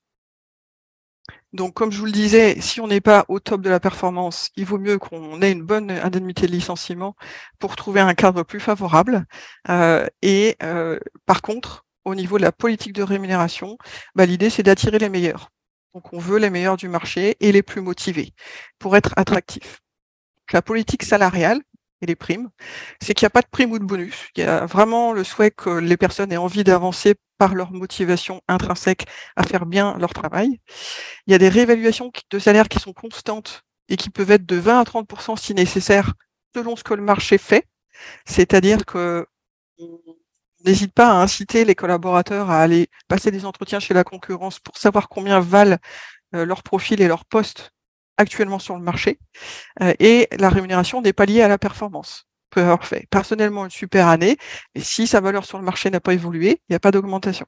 Donc, 1.53 1.75
comme 1.75 1.93
je 1.93 1.99
vous 1.99 2.07
le 2.07 2.13
disais, 2.13 2.61
si 2.61 2.81
on 2.81 2.89
n'est 2.89 3.01
pas 3.01 3.25
au 3.29 3.39
top 3.39 3.61
de 3.61 3.71
la 3.71 3.79
performance, 3.79 4.51
il 4.57 4.65
vaut 4.65 4.79
mieux 4.79 4.99
qu'on 4.99 5.41
ait 5.41 5.53
une 5.53 5.63
bonne 5.63 5.91
indemnité 5.91 6.49
de 6.49 6.53
licenciement 6.53 7.15
pour 7.61 7.77
trouver 7.77 8.01
un 8.01 8.15
cadre 8.15 8.43
plus 8.43 8.59
favorable. 8.59 9.25
Euh, 9.69 10.05
et 10.21 10.57
euh, 10.65 10.99
par 11.27 11.43
contre, 11.43 11.87
au 12.05 12.17
niveau 12.17 12.39
de 12.39 12.43
la 12.43 12.51
politique 12.51 12.93
de 12.93 13.05
rémunération, 13.05 13.79
bah, 14.17 14.27
l'idée, 14.27 14.51
c'est 14.51 14.65
d'attirer 14.65 14.99
les 14.99 15.09
meilleurs. 15.09 15.51
Donc, 15.95 16.13
on 16.13 16.19
veut 16.19 16.39
les 16.39 16.51
meilleurs 16.51 16.77
du 16.77 16.89
marché 16.89 17.37
et 17.39 17.53
les 17.53 17.63
plus 17.63 17.81
motivés 17.81 18.35
pour 18.81 18.97
être 18.97 19.13
attractifs. 19.17 19.81
La 20.53 20.61
politique 20.61 21.05
salariale, 21.05 21.61
et 22.03 22.07
les 22.07 22.17
primes, 22.17 22.51
c'est 23.01 23.15
qu'il 23.15 23.25
n'y 23.25 23.29
a 23.29 23.31
pas 23.31 23.43
de 23.43 23.49
prime 23.51 23.73
ou 23.73 23.79
de 23.79 23.85
bonus. 23.85 24.29
Il 24.37 24.41
y 24.41 24.43
a 24.45 24.67
vraiment 24.67 25.13
le 25.13 25.25
souhait 25.25 25.51
que 25.51 25.71
les 25.71 25.97
personnes 25.97 26.33
aient 26.33 26.37
envie 26.37 26.65
d'avancer 26.65 27.15
par 27.39 27.55
leur 27.55 27.73
motivation 27.73 28.41
intrinsèque 28.49 29.07
à 29.37 29.45
faire 29.45 29.67
bien 29.67 29.97
leur 29.99 30.13
travail. 30.13 30.61
Il 31.27 31.33
y 31.33 31.35
a 31.35 31.39
des 31.39 31.49
réévaluations 31.49 32.13
de 32.31 32.39
salaire 32.39 32.69
qui 32.69 32.79
sont 32.79 32.93
constantes 32.93 33.63
et 33.89 33.97
qui 33.97 34.11
peuvent 34.11 34.31
être 34.31 34.47
de 34.47 34.57
20 34.57 34.81
à 34.81 34.85
30% 34.85 35.37
si 35.37 35.55
nécessaire 35.55 36.15
selon 36.55 36.77
ce 36.77 36.85
que 36.85 36.95
le 36.95 37.03
marché 37.03 37.39
fait. 37.39 37.67
C'est-à-dire 38.27 38.87
que 38.87 39.27
n'hésite 40.65 40.93
pas 40.95 41.11
à 41.11 41.23
inciter 41.23 41.65
les 41.65 41.75
collaborateurs 41.75 42.51
à 42.51 42.61
aller 42.63 42.89
passer 43.09 43.31
des 43.31 43.45
entretiens 43.45 43.81
chez 43.81 43.95
la 43.95 44.05
concurrence 44.05 44.59
pour 44.61 44.77
savoir 44.79 45.09
combien 45.09 45.41
valent 45.41 45.77
euh, 46.35 46.45
leur 46.45 46.63
profil 46.63 47.01
et 47.03 47.09
leur 47.09 47.25
poste 47.25 47.74
actuellement 48.17 48.59
sur 48.59 48.77
le 48.77 48.83
marché. 48.83 49.19
Euh, 49.83 49.93
et 49.99 50.29
la 50.39 50.49
rémunération 50.49 51.01
n'est 51.03 51.13
pas 51.13 51.27
liée 51.27 51.43
à 51.43 51.49
la 51.49 51.59
performance. 51.59 52.27
Peut 52.51 52.61
avoir 52.61 52.87
fait 52.87 53.07
personnellement 53.11 53.65
une 53.65 53.71
super 53.71 54.09
année, 54.09 54.37
mais 54.75 54.81
si 54.81 55.07
sa 55.07 55.21
valeur 55.21 55.45
sur 55.45 55.59
le 55.59 55.65
marché 55.65 55.91
n'a 55.91 56.01
pas 56.01 56.15
évolué, 56.15 56.61
il 56.69 56.73
n'y 56.73 56.77
a 56.77 56.81
pas 56.81 56.91
d'augmentation. 56.91 57.47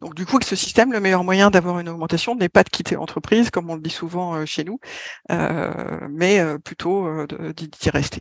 Donc 0.00 0.14
du 0.14 0.26
coup, 0.26 0.36
avec 0.36 0.46
ce 0.46 0.56
système, 0.56 0.92
le 0.92 1.00
meilleur 1.00 1.24
moyen 1.24 1.50
d'avoir 1.50 1.78
une 1.78 1.88
augmentation 1.88 2.34
n'est 2.34 2.48
pas 2.48 2.64
de 2.64 2.68
quitter 2.70 2.96
l'entreprise, 2.96 3.50
comme 3.50 3.70
on 3.70 3.76
le 3.76 3.80
dit 3.80 3.90
souvent 3.90 4.34
euh, 4.34 4.46
chez 4.46 4.64
nous, 4.64 4.78
euh, 5.30 6.00
mais 6.10 6.40
plutôt 6.60 7.26
d'y 7.26 7.90
rester. 7.90 8.20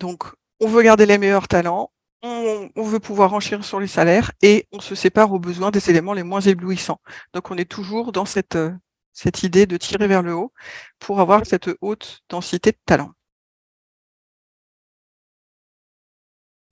Donc, 0.00 0.24
on 0.60 0.68
veut 0.68 0.82
garder 0.82 1.06
les 1.06 1.18
meilleurs 1.18 1.48
talents, 1.48 1.90
on, 2.22 2.82
veut 2.82 3.00
pouvoir 3.00 3.34
enchérir 3.34 3.64
sur 3.64 3.80
les 3.80 3.86
salaires 3.86 4.32
et 4.42 4.66
on 4.72 4.80
se 4.80 4.94
sépare 4.94 5.32
aux 5.32 5.38
besoins 5.38 5.70
des 5.70 5.90
éléments 5.90 6.14
les 6.14 6.22
moins 6.22 6.40
éblouissants. 6.40 7.00
Donc, 7.32 7.50
on 7.50 7.56
est 7.56 7.68
toujours 7.70 8.12
dans 8.12 8.24
cette 8.24 8.56
cette 9.18 9.42
idée 9.42 9.66
de 9.66 9.76
tirer 9.76 10.06
vers 10.06 10.22
le 10.22 10.34
haut 10.34 10.52
pour 11.00 11.20
avoir 11.20 11.44
cette 11.44 11.70
haute 11.80 12.20
densité 12.28 12.70
de 12.70 12.78
talent. 12.86 13.12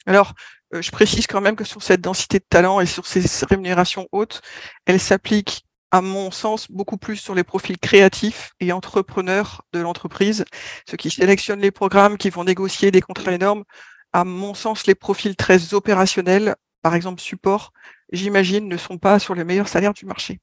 Alors, 0.06 0.34
euh, 0.74 0.80
je 0.82 0.92
précise 0.92 1.26
quand 1.26 1.40
même 1.40 1.56
que 1.56 1.64
sur 1.64 1.82
cette 1.82 2.00
densité 2.00 2.38
de 2.38 2.44
talent 2.48 2.80
et 2.80 2.86
sur 2.86 3.06
ces 3.06 3.22
rémunérations 3.46 4.08
hautes, 4.12 4.42
elle 4.86 5.00
s'applique 5.00 5.64
à 5.90 6.00
mon 6.00 6.30
sens, 6.30 6.70
beaucoup 6.70 6.98
plus 6.98 7.16
sur 7.16 7.34
les 7.34 7.44
profils 7.44 7.78
créatifs 7.78 8.52
et 8.60 8.72
entrepreneurs 8.72 9.62
de 9.72 9.80
l'entreprise, 9.80 10.44
ceux 10.88 10.96
qui 10.96 11.10
sélectionnent 11.10 11.60
les 11.60 11.70
programmes, 11.72 12.16
qui 12.18 12.30
vont 12.30 12.44
négocier 12.44 12.90
des 12.92 13.00
contrats 13.00 13.32
énormes. 13.32 13.64
À 14.12 14.24
mon 14.24 14.54
sens, 14.54 14.86
les 14.86 14.94
profils 14.94 15.36
très 15.36 15.74
opérationnels, 15.74 16.54
par 16.82 16.94
exemple 16.94 17.20
support, 17.20 17.72
j'imagine, 18.12 18.68
ne 18.68 18.76
sont 18.76 18.98
pas 18.98 19.18
sur 19.18 19.34
les 19.34 19.44
meilleurs 19.44 19.68
salaires 19.68 19.94
du 19.94 20.06
marché. 20.06 20.40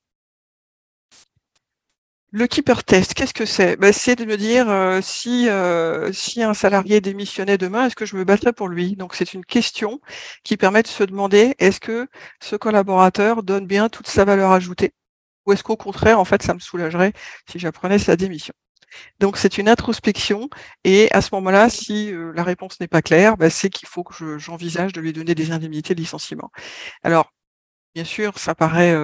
Le 2.35 2.47
keeper 2.47 2.83
test, 2.83 3.13
qu'est-ce 3.13 3.33
que 3.33 3.45
c'est? 3.45 3.77
Ben, 3.77 3.93
C'est 3.93 4.15
de 4.15 4.25
me 4.25 4.37
dire 4.37 4.67
euh, 4.67 5.01
si, 5.03 5.47
euh, 5.49 6.11
si 6.13 6.41
un 6.41 6.55
salarié 6.55 6.99
démissionnait 6.99 7.59
demain, 7.59 7.85
est-ce 7.85 7.95
que 7.95 8.07
je 8.07 8.15
me 8.15 8.23
battrais 8.23 8.53
pour 8.53 8.67
lui? 8.67 8.95
Donc 8.95 9.13
c'est 9.13 9.35
une 9.35 9.45
question 9.45 10.01
qui 10.43 10.57
permet 10.57 10.81
de 10.81 10.87
se 10.87 11.03
demander 11.03 11.53
est-ce 11.59 11.79
que 11.79 12.07
ce 12.41 12.55
collaborateur 12.55 13.43
donne 13.43 13.67
bien 13.67 13.87
toute 13.87 14.07
sa 14.07 14.25
valeur 14.25 14.51
ajoutée? 14.51 14.93
Ou 15.45 15.53
est-ce 15.53 15.63
qu'au 15.63 15.77
contraire, 15.77 16.19
en 16.19 16.25
fait, 16.25 16.41
ça 16.41 16.55
me 16.55 16.59
soulagerait 16.59 17.13
si 17.51 17.59
j'apprenais 17.59 17.99
sa 17.99 18.15
démission? 18.15 18.53
Donc 19.19 19.37
c'est 19.37 19.59
une 19.59 19.69
introspection 19.69 20.49
et 20.83 21.11
à 21.11 21.21
ce 21.21 21.29
moment-là, 21.35 21.69
si 21.69 22.11
euh, 22.11 22.33
la 22.35 22.43
réponse 22.43 22.79
n'est 22.79 22.87
pas 22.87 23.03
claire, 23.03 23.37
ben, 23.37 23.51
c'est 23.51 23.69
qu'il 23.69 23.87
faut 23.87 24.03
que 24.03 24.39
j'envisage 24.39 24.93
de 24.93 25.01
lui 25.01 25.13
donner 25.13 25.35
des 25.35 25.51
indemnités 25.51 25.93
de 25.95 25.99
licenciement. 26.01 26.51
Alors, 27.03 27.31
bien 27.95 28.05
sûr, 28.05 28.39
ça 28.39 28.55
paraît 28.55 28.95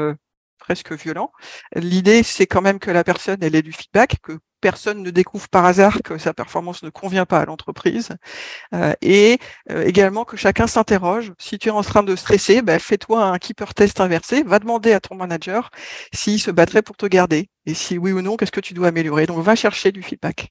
presque 0.60 0.92
violent. 0.94 1.32
L'idée, 1.76 2.24
c'est 2.24 2.48
quand 2.48 2.62
même 2.62 2.80
que 2.80 2.92
la 2.92 3.04
personne, 3.04 3.40
elle 3.42 3.56
ait 3.56 3.62
du 3.62 3.72
feedback, 3.72 4.18
que 4.22 4.40
personne 4.62 5.04
ne 5.04 5.10
découvre 5.10 5.48
par 5.50 5.66
hasard 5.66 6.00
que 6.04 6.18
sa 6.18 6.34
performance 6.34 6.84
ne 6.84 6.90
convient 6.90 7.26
pas 7.26 7.40
à 7.40 7.46
l'entreprise, 7.46 8.10
euh, 8.74 8.94
et 9.02 9.40
euh, 9.72 9.86
également 9.86 10.26
que 10.26 10.38
chacun 10.38 10.68
s'interroge. 10.68 11.34
Si 11.40 11.58
tu 11.60 11.70
es 11.70 11.72
en 11.72 11.82
train 11.82 12.04
de 12.04 12.16
stresser, 12.16 12.62
ben, 12.62 12.80
fais-toi 12.80 13.24
un 13.24 13.38
keeper 13.40 13.74
test 13.74 14.00
inversé, 14.02 14.44
va 14.44 14.60
demander 14.60 14.94
à 14.94 15.00
ton 15.00 15.16
manager 15.16 15.70
s'il 16.14 16.40
se 16.42 16.52
battrait 16.52 16.82
pour 16.82 16.98
te 16.98 17.06
garder, 17.06 17.50
et 17.66 17.74
si 17.74 17.98
oui 17.98 18.12
ou 18.12 18.22
non, 18.22 18.38
qu'est-ce 18.38 18.52
que 18.52 18.60
tu 18.62 18.74
dois 18.74 18.90
améliorer? 18.90 19.26
Donc, 19.26 19.44
va 19.44 19.56
chercher 19.56 19.92
du 19.92 20.04
feedback. 20.04 20.50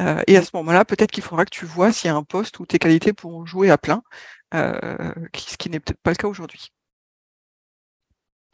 Euh, 0.00 0.22
et 0.26 0.36
à 0.36 0.42
ce 0.42 0.50
moment-là, 0.54 0.84
peut-être 0.84 1.10
qu'il 1.10 1.22
faudra 1.22 1.44
que 1.44 1.50
tu 1.50 1.66
vois 1.66 1.92
s'il 1.92 2.08
y 2.08 2.10
a 2.10 2.16
un 2.16 2.22
poste 2.22 2.58
où 2.60 2.66
tes 2.66 2.78
qualités 2.78 3.12
pourront 3.12 3.44
jouer 3.46 3.70
à 3.70 3.78
plein, 3.78 4.02
ce 4.52 5.56
qui 5.58 5.70
n'est 5.70 5.80
peut-être 5.80 6.00
pas 6.02 6.10
le 6.10 6.16
cas 6.16 6.28
aujourd'hui. 6.28 6.72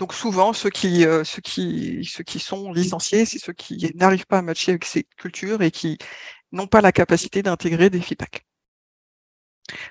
Donc 0.02 0.14
souvent, 0.14 0.52
ceux 0.52 0.68
qui, 0.68 1.06
euh, 1.06 1.22
ceux 1.22 1.40
qui, 1.40 2.04
ceux 2.04 2.24
qui 2.24 2.40
sont 2.40 2.72
licenciés, 2.72 3.24
c'est 3.24 3.38
ceux 3.38 3.52
qui 3.52 3.88
n'arrivent 3.94 4.26
pas 4.26 4.38
à 4.38 4.42
matcher 4.42 4.72
avec 4.72 4.84
ces 4.84 5.04
cultures 5.16 5.62
et 5.62 5.70
qui 5.70 5.96
n'ont 6.50 6.66
pas 6.66 6.80
la 6.80 6.90
capacité 6.90 7.40
d'intégrer 7.40 7.88
des 7.88 8.00
feedbacks. 8.00 8.44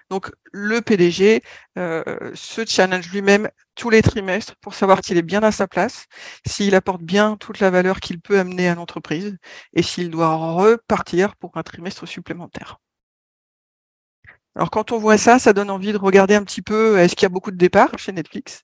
Donc 0.10 0.30
le 0.52 0.82
PDG 0.82 1.42
euh, 1.78 2.04
se 2.36 2.66
challenge 2.66 3.10
lui-même 3.10 3.50
tous 3.76 3.90
les 3.90 4.02
trimestres 4.02 4.58
pour 4.58 4.74
savoir 4.74 5.00
qu'il 5.00 5.16
est 5.18 5.22
bien 5.22 5.44
à 5.44 5.54
sa 5.54 5.66
place, 5.66 6.08
s'il 6.46 6.76
apporte 6.76 7.02
bien 7.02 7.38
toute 7.38 7.60
la 7.62 7.70
valeur 7.70 8.02
qu'il 8.02 8.20
peut 8.20 8.38
amener 8.38 8.68
à 8.68 8.76
l'entreprise 8.76 9.38
et 9.72 9.82
s'il 9.82 10.10
doit 10.10 10.36
repartir 10.36 11.38
pour 11.38 11.56
un 11.56 11.64
trimestre 11.64 12.06
supplémentaire. 12.06 12.80
Alors 14.56 14.70
quand 14.70 14.92
on 14.92 15.00
voit 15.00 15.18
ça, 15.18 15.40
ça 15.40 15.54
donne 15.54 15.70
envie 15.70 15.94
de 15.94 15.98
regarder 15.98 16.36
un 16.36 16.44
petit 16.44 16.62
peu, 16.62 17.00
est-ce 17.00 17.16
qu'il 17.16 17.24
y 17.24 17.28
a 17.28 17.30
beaucoup 17.30 17.52
de 17.52 17.58
départs 17.58 17.98
chez 17.98 18.12
Netflix? 18.12 18.64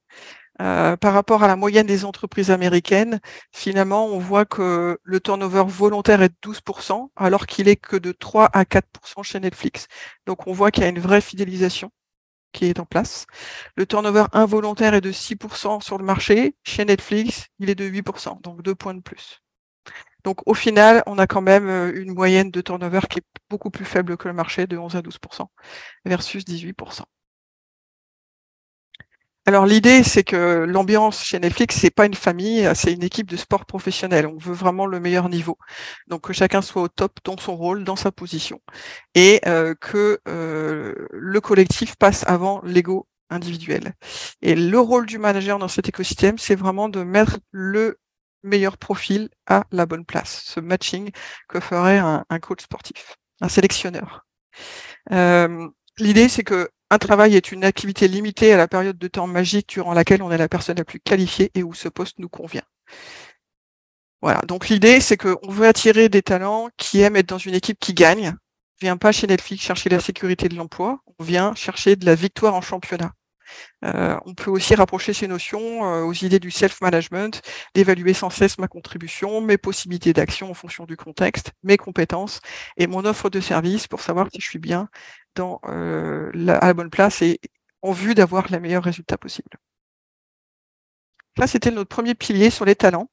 Euh, 0.62 0.98
par 0.98 1.14
rapport 1.14 1.44
à 1.44 1.48
la 1.48 1.56
moyenne 1.56 1.86
des 1.88 2.06
entreprises 2.06 2.52
américaines, 2.52 3.20
finalement, 3.52 4.08
on 4.08 4.20
voit 4.20 4.46
que 4.46 5.00
le 5.04 5.20
turnover 5.20 5.64
volontaire 5.68 6.22
est 6.22 6.30
de 6.30 6.36
12%, 6.42 7.10
alors 7.16 7.46
qu'il 7.48 7.68
est 7.68 7.76
que 7.76 7.96
de 7.96 8.12
3 8.12 8.50
à 8.54 8.64
4% 8.66 9.24
chez 9.24 9.40
Netflix. 9.40 9.88
Donc, 10.26 10.48
on 10.48 10.54
voit 10.54 10.72
qu'il 10.72 10.84
y 10.84 10.86
a 10.86 10.90
une 10.90 11.00
vraie 11.00 11.22
fidélisation 11.22 11.92
qui 12.54 12.66
est 12.66 12.80
en 12.80 12.86
place. 12.86 13.28
Le 13.76 13.86
turnover 13.86 14.26
involontaire 14.34 14.94
est 14.94 15.02
de 15.02 15.12
6% 15.12 15.82
sur 15.82 15.98
le 15.98 16.06
marché. 16.06 16.56
Chez 16.64 16.86
Netflix, 16.86 17.48
il 17.60 17.70
est 17.70 17.76
de 17.76 17.86
8%, 17.88 18.42
donc 18.42 18.62
deux 18.64 18.76
points 18.76 18.96
de 18.96 19.02
plus. 19.02 19.42
Donc, 20.24 20.42
au 20.48 20.54
final, 20.54 21.04
on 21.06 21.18
a 21.20 21.28
quand 21.28 21.42
même 21.42 21.70
euh, 21.70 21.94
une 21.96 22.14
moyenne 22.14 22.52
de 22.52 22.62
turnover 22.62 23.02
qui 23.10 23.20
est 23.20 23.26
beaucoup 23.50 23.70
plus 23.70 23.86
faible 23.86 24.18
que 24.18 24.28
le 24.28 24.34
marché, 24.34 24.68
de 24.68 24.78
11 24.78 24.96
à 24.96 25.02
12%, 25.02 25.48
versus 26.06 26.44
18%. 26.46 27.04
Alors 29.48 29.66
l'idée, 29.66 30.04
c'est 30.04 30.26
que 30.26 30.66
l'ambiance 30.68 31.24
chez 31.24 31.40
Netflix, 31.40 31.78
c'est 31.78 31.90
pas 31.90 32.06
une 32.06 32.16
famille, 32.16 32.70
c'est 32.76 32.92
une 32.92 33.04
équipe 33.04 33.30
de 33.30 33.38
sport 33.38 33.66
professionnel. 33.66 34.28
On 34.28 34.38
veut 34.38 34.54
vraiment 34.54 34.86
le 34.86 35.00
meilleur 35.00 35.30
niveau. 35.30 35.58
Donc 36.08 36.24
que 36.24 36.34
chacun 36.34 36.62
soit 36.62 36.82
au 36.82 36.90
top 36.90 37.20
dans 37.24 37.38
son 37.38 37.56
rôle, 37.56 37.86
dans 37.86 37.96
sa 37.96 38.12
position, 38.12 38.60
et 39.16 39.40
euh, 39.48 39.74
que 39.80 40.20
euh, 40.28 40.94
le 41.14 41.40
collectif 41.40 41.96
passe 41.96 42.26
avant 42.28 42.62
l'ego 42.66 43.08
individuel. 43.30 43.94
Et 44.42 44.54
le 44.54 44.80
rôle 44.82 45.06
du 45.06 45.18
manager 45.18 45.60
dans 45.60 45.70
cet 45.70 45.88
écosystème, 45.88 46.38
c'est 46.38 46.56
vraiment 46.56 46.90
de 46.90 47.04
mettre 47.04 47.40
le 47.52 48.00
meilleur 48.44 48.78
profil 48.78 49.30
à 49.46 49.64
la 49.72 49.86
bonne 49.86 50.04
place. 50.04 50.44
Ce 50.46 50.60
matching 50.60 51.12
que 51.48 51.62
ferait 51.62 52.00
un, 52.00 52.26
coach 52.42 52.64
sportif, 52.64 53.16
un 53.40 53.48
sélectionneur. 53.48 54.26
Euh, 55.14 55.70
l'idée, 56.00 56.30
c'est 56.30 56.44
que 56.44 56.70
un 56.90 56.98
travail 56.98 57.36
est 57.36 57.52
une 57.52 57.66
activité 57.66 58.08
limitée 58.08 58.54
à 58.54 58.58
la 58.58 58.68
période 58.68 58.98
de 58.98 59.08
temps 59.08 59.28
magique 59.28 59.70
durant 59.70 59.94
laquelle 59.94 60.24
on 60.24 60.32
est 60.32 60.38
la 60.38 60.48
personne 60.48 60.78
la 60.78 60.86
plus 60.86 61.00
qualifiée 61.02 61.52
et 61.54 61.64
où 61.64 61.74
ce 61.74 61.90
poste 61.90 62.20
nous 62.20 62.30
convient. 62.30 62.64
Voilà, 64.22 64.42
donc 64.48 64.70
l'idée, 64.70 65.00
c'est 65.02 65.18
qu'on 65.18 65.50
veut 65.50 65.68
attirer 65.68 66.10
des 66.10 66.22
talents 66.22 66.70
qui 66.78 67.02
aiment 67.02 67.18
être 67.18 67.30
dans 67.30 67.38
une 67.38 67.54
équipe 67.54 67.80
qui 67.80 67.94
gagne. 67.94 68.30
On 68.30 68.86
vient 68.86 68.98
pas 68.98 69.12
chez 69.12 69.28
Netflix 69.28 69.64
chercher 69.64 69.90
la 69.90 70.00
sécurité 70.00 70.50
de 70.50 70.56
l'emploi, 70.56 71.02
on 71.20 71.24
vient 71.24 71.54
chercher 71.56 71.96
de 71.96 72.06
la 72.06 72.16
victoire 72.16 72.56
en 72.56 72.62
championnat. 72.62 73.14
Euh, 73.86 74.18
on 74.26 74.34
peut 74.34 74.52
aussi 74.52 74.76
rapprocher 74.76 75.14
ces 75.14 75.28
notions 75.28 75.86
euh, 75.86 76.04
aux 76.04 76.14
idées 76.14 76.40
du 76.40 76.52
self-management, 76.52 77.42
d'évaluer 77.74 78.14
sans 78.14 78.30
cesse 78.30 78.58
ma 78.58 78.68
contribution, 78.68 79.42
mes 79.42 79.58
possibilités 79.58 80.14
d'action 80.14 80.50
en 80.50 80.54
fonction 80.54 80.86
du 80.86 80.98
contexte, 80.98 81.52
mes 81.64 81.78
compétences 81.78 82.42
et 82.78 82.88
mon 82.88 83.06
offre 83.06 83.30
de 83.30 83.40
service 83.40 83.88
pour 83.88 84.02
savoir 84.02 84.28
si 84.34 84.42
je 84.42 84.48
suis 84.48 84.60
bien 84.60 84.90
euh, 85.40 86.32
à 86.48 86.68
la 86.68 86.74
bonne 86.74 86.90
place 86.90 87.22
et 87.22 87.40
en 87.82 87.92
vue 87.92 88.16
d'avoir 88.16 88.48
les 88.52 88.60
meilleurs 88.60 88.84
résultats 88.84 89.18
possibles. 89.18 89.58
Là, 91.38 91.48
c'était 91.48 91.72
notre 91.72 91.90
premier 91.90 92.16
pilier 92.16 92.50
sur 92.50 92.66
les 92.66 92.76
talents. 92.76 93.10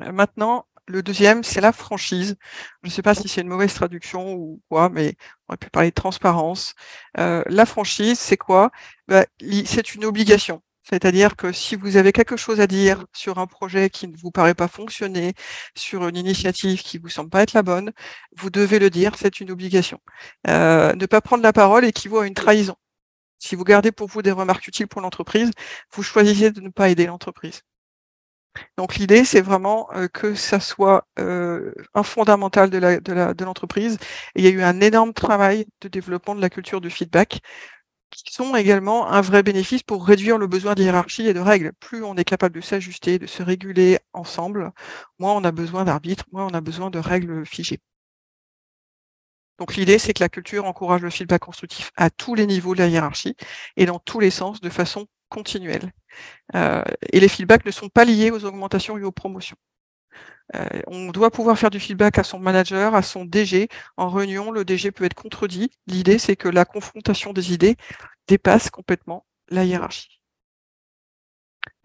maintenant, 0.00 0.66
le 0.88 1.02
deuxième, 1.02 1.44
c'est 1.44 1.60
la 1.60 1.72
franchise. 1.72 2.36
Je 2.82 2.88
ne 2.88 2.92
sais 2.92 3.02
pas 3.02 3.14
si 3.14 3.28
c'est 3.28 3.40
une 3.42 3.48
mauvaise 3.48 3.74
traduction 3.74 4.34
ou 4.34 4.62
quoi, 4.68 4.88
mais 4.88 5.16
on 5.48 5.52
aurait 5.52 5.58
pu 5.58 5.70
parler 5.70 5.90
de 5.90 5.94
transparence. 5.94 6.74
Euh, 7.18 7.42
la 7.46 7.66
franchise, 7.66 8.18
c'est 8.18 8.36
quoi? 8.36 8.70
Bah, 9.08 9.26
C'est 9.66 9.94
une 9.94 10.04
obligation. 10.04 10.62
C'est-à-dire 10.82 11.36
que 11.36 11.52
si 11.52 11.76
vous 11.76 11.96
avez 11.96 12.12
quelque 12.12 12.36
chose 12.36 12.60
à 12.60 12.66
dire 12.66 13.04
sur 13.12 13.38
un 13.38 13.46
projet 13.46 13.90
qui 13.90 14.08
ne 14.08 14.16
vous 14.16 14.30
paraît 14.30 14.54
pas 14.54 14.68
fonctionner, 14.68 15.34
sur 15.76 16.08
une 16.08 16.16
initiative 16.16 16.82
qui 16.82 16.98
vous 16.98 17.10
semble 17.10 17.28
pas 17.30 17.42
être 17.42 17.52
la 17.52 17.62
bonne, 17.62 17.92
vous 18.36 18.48
devez 18.50 18.78
le 18.78 18.88
dire, 18.90 19.14
c'est 19.18 19.40
une 19.40 19.50
obligation. 19.50 20.00
Euh, 20.48 20.94
ne 20.94 21.06
pas 21.06 21.20
prendre 21.20 21.42
la 21.42 21.52
parole 21.52 21.84
équivaut 21.84 22.20
à 22.20 22.26
une 22.26 22.34
trahison. 22.34 22.76
Si 23.38 23.56
vous 23.56 23.64
gardez 23.64 23.92
pour 23.92 24.08
vous 24.08 24.22
des 24.22 24.32
remarques 24.32 24.66
utiles 24.68 24.88
pour 24.88 25.00
l'entreprise, 25.02 25.50
vous 25.92 26.02
choisissez 26.02 26.50
de 26.52 26.60
ne 26.60 26.70
pas 26.70 26.90
aider 26.90 27.06
l'entreprise. 27.06 27.62
Donc 28.76 28.96
l'idée, 28.96 29.24
c'est 29.24 29.40
vraiment 29.40 29.88
euh, 29.94 30.08
que 30.08 30.34
ça 30.34 30.60
soit 30.60 31.06
euh, 31.18 31.72
un 31.94 32.02
fondamental 32.02 32.70
de 32.70 33.44
l'entreprise. 33.44 33.98
De 33.98 34.02
et 34.36 34.42
il 34.42 34.44
y 34.44 34.48
a 34.48 34.50
eu 34.50 34.62
un 34.62 34.80
énorme 34.80 35.12
travail 35.12 35.66
de 35.80 35.88
développement 35.88 36.34
de 36.34 36.40
la 36.40 36.50
culture 36.50 36.80
du 36.80 36.90
feedback 36.90 37.40
qui 38.10 38.32
sont 38.32 38.56
également 38.56 39.08
un 39.10 39.20
vrai 39.20 39.42
bénéfice 39.42 39.82
pour 39.82 40.06
réduire 40.06 40.38
le 40.38 40.46
besoin 40.46 40.74
d'hierarchie 40.74 41.26
et 41.28 41.34
de 41.34 41.40
règles. 41.40 41.72
Plus 41.80 42.02
on 42.04 42.16
est 42.16 42.24
capable 42.24 42.54
de 42.54 42.60
s'ajuster, 42.60 43.18
de 43.18 43.26
se 43.26 43.42
réguler 43.42 43.98
ensemble, 44.12 44.72
moins 45.18 45.34
on 45.34 45.44
a 45.44 45.52
besoin 45.52 45.84
d'arbitres, 45.84 46.24
moins 46.32 46.46
on 46.46 46.54
a 46.54 46.60
besoin 46.60 46.90
de 46.90 46.98
règles 46.98 47.44
figées. 47.46 47.80
Donc 49.58 49.74
l'idée, 49.74 49.98
c'est 49.98 50.14
que 50.14 50.22
la 50.22 50.28
culture 50.28 50.64
encourage 50.66 51.02
le 51.02 51.10
feedback 51.10 51.42
constructif 51.42 51.90
à 51.96 52.10
tous 52.10 52.34
les 52.34 52.46
niveaux 52.46 52.74
de 52.74 52.80
la 52.80 52.86
hiérarchie 52.88 53.34
et 53.76 53.86
dans 53.86 53.98
tous 53.98 54.20
les 54.20 54.30
sens 54.30 54.60
de 54.60 54.70
façon 54.70 55.06
continuelle. 55.28 55.92
Euh, 56.54 56.82
et 57.12 57.20
les 57.20 57.28
feedbacks 57.28 57.64
ne 57.64 57.70
sont 57.70 57.88
pas 57.88 58.04
liés 58.04 58.30
aux 58.30 58.44
augmentations 58.44 58.98
et 58.98 59.02
aux 59.02 59.12
promotions. 59.12 59.56
Euh, 60.54 60.80
on 60.86 61.10
doit 61.10 61.30
pouvoir 61.30 61.58
faire 61.58 61.70
du 61.70 61.78
feedback 61.78 62.18
à 62.18 62.24
son 62.24 62.38
manager, 62.38 62.94
à 62.94 63.02
son 63.02 63.24
DG. 63.24 63.68
En 63.96 64.08
réunion, 64.08 64.50
le 64.50 64.64
DG 64.64 64.90
peut 64.92 65.04
être 65.04 65.14
contredit. 65.14 65.70
L'idée, 65.86 66.18
c'est 66.18 66.36
que 66.36 66.48
la 66.48 66.64
confrontation 66.64 67.32
des 67.32 67.52
idées 67.52 67.76
dépasse 68.26 68.70
complètement 68.70 69.26
la 69.50 69.64
hiérarchie. 69.64 70.20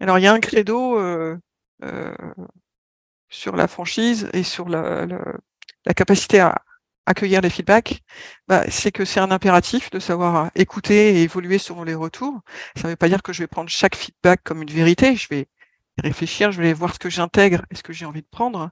Alors, 0.00 0.18
il 0.18 0.22
y 0.22 0.26
a 0.26 0.32
un 0.32 0.40
credo 0.40 0.98
euh, 0.98 1.36
sur 3.28 3.56
la 3.56 3.68
franchise 3.68 4.30
et 4.32 4.42
sur 4.42 4.68
la, 4.68 5.06
la 5.06 5.94
capacité 5.94 6.40
à 6.40 6.62
accueillir 7.06 7.40
les 7.40 7.50
feedbacks, 7.50 8.02
bah, 8.48 8.64
c'est 8.70 8.92
que 8.92 9.04
c'est 9.04 9.20
un 9.20 9.30
impératif 9.30 9.90
de 9.90 9.98
savoir 9.98 10.50
écouter 10.54 11.16
et 11.16 11.22
évoluer 11.22 11.58
selon 11.58 11.84
les 11.84 11.94
retours. 11.94 12.40
Ça 12.76 12.88
ne 12.88 12.92
veut 12.92 12.96
pas 12.96 13.08
dire 13.08 13.22
que 13.22 13.32
je 13.32 13.42
vais 13.42 13.46
prendre 13.46 13.70
chaque 13.70 13.96
feedback 13.96 14.42
comme 14.42 14.62
une 14.62 14.70
vérité. 14.70 15.16
Je 15.16 15.28
vais 15.28 15.48
réfléchir, 16.02 16.50
je 16.52 16.60
vais 16.60 16.72
voir 16.72 16.94
ce 16.94 16.98
que 16.98 17.10
j'intègre 17.10 17.62
et 17.70 17.76
ce 17.76 17.82
que 17.82 17.92
j'ai 17.92 18.04
envie 18.06 18.22
de 18.22 18.28
prendre. 18.30 18.70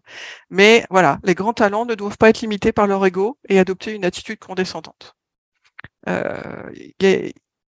Mais 0.50 0.84
voilà, 0.90 1.18
les 1.24 1.34
grands 1.34 1.52
talents 1.52 1.84
ne 1.86 1.94
doivent 1.94 2.18
pas 2.18 2.30
être 2.30 2.40
limités 2.40 2.72
par 2.72 2.86
leur 2.86 3.04
ego 3.06 3.38
et 3.48 3.58
adopter 3.58 3.92
une 3.94 4.04
attitude 4.04 4.38
condescendante. 4.38 5.14
Euh, 6.08 6.70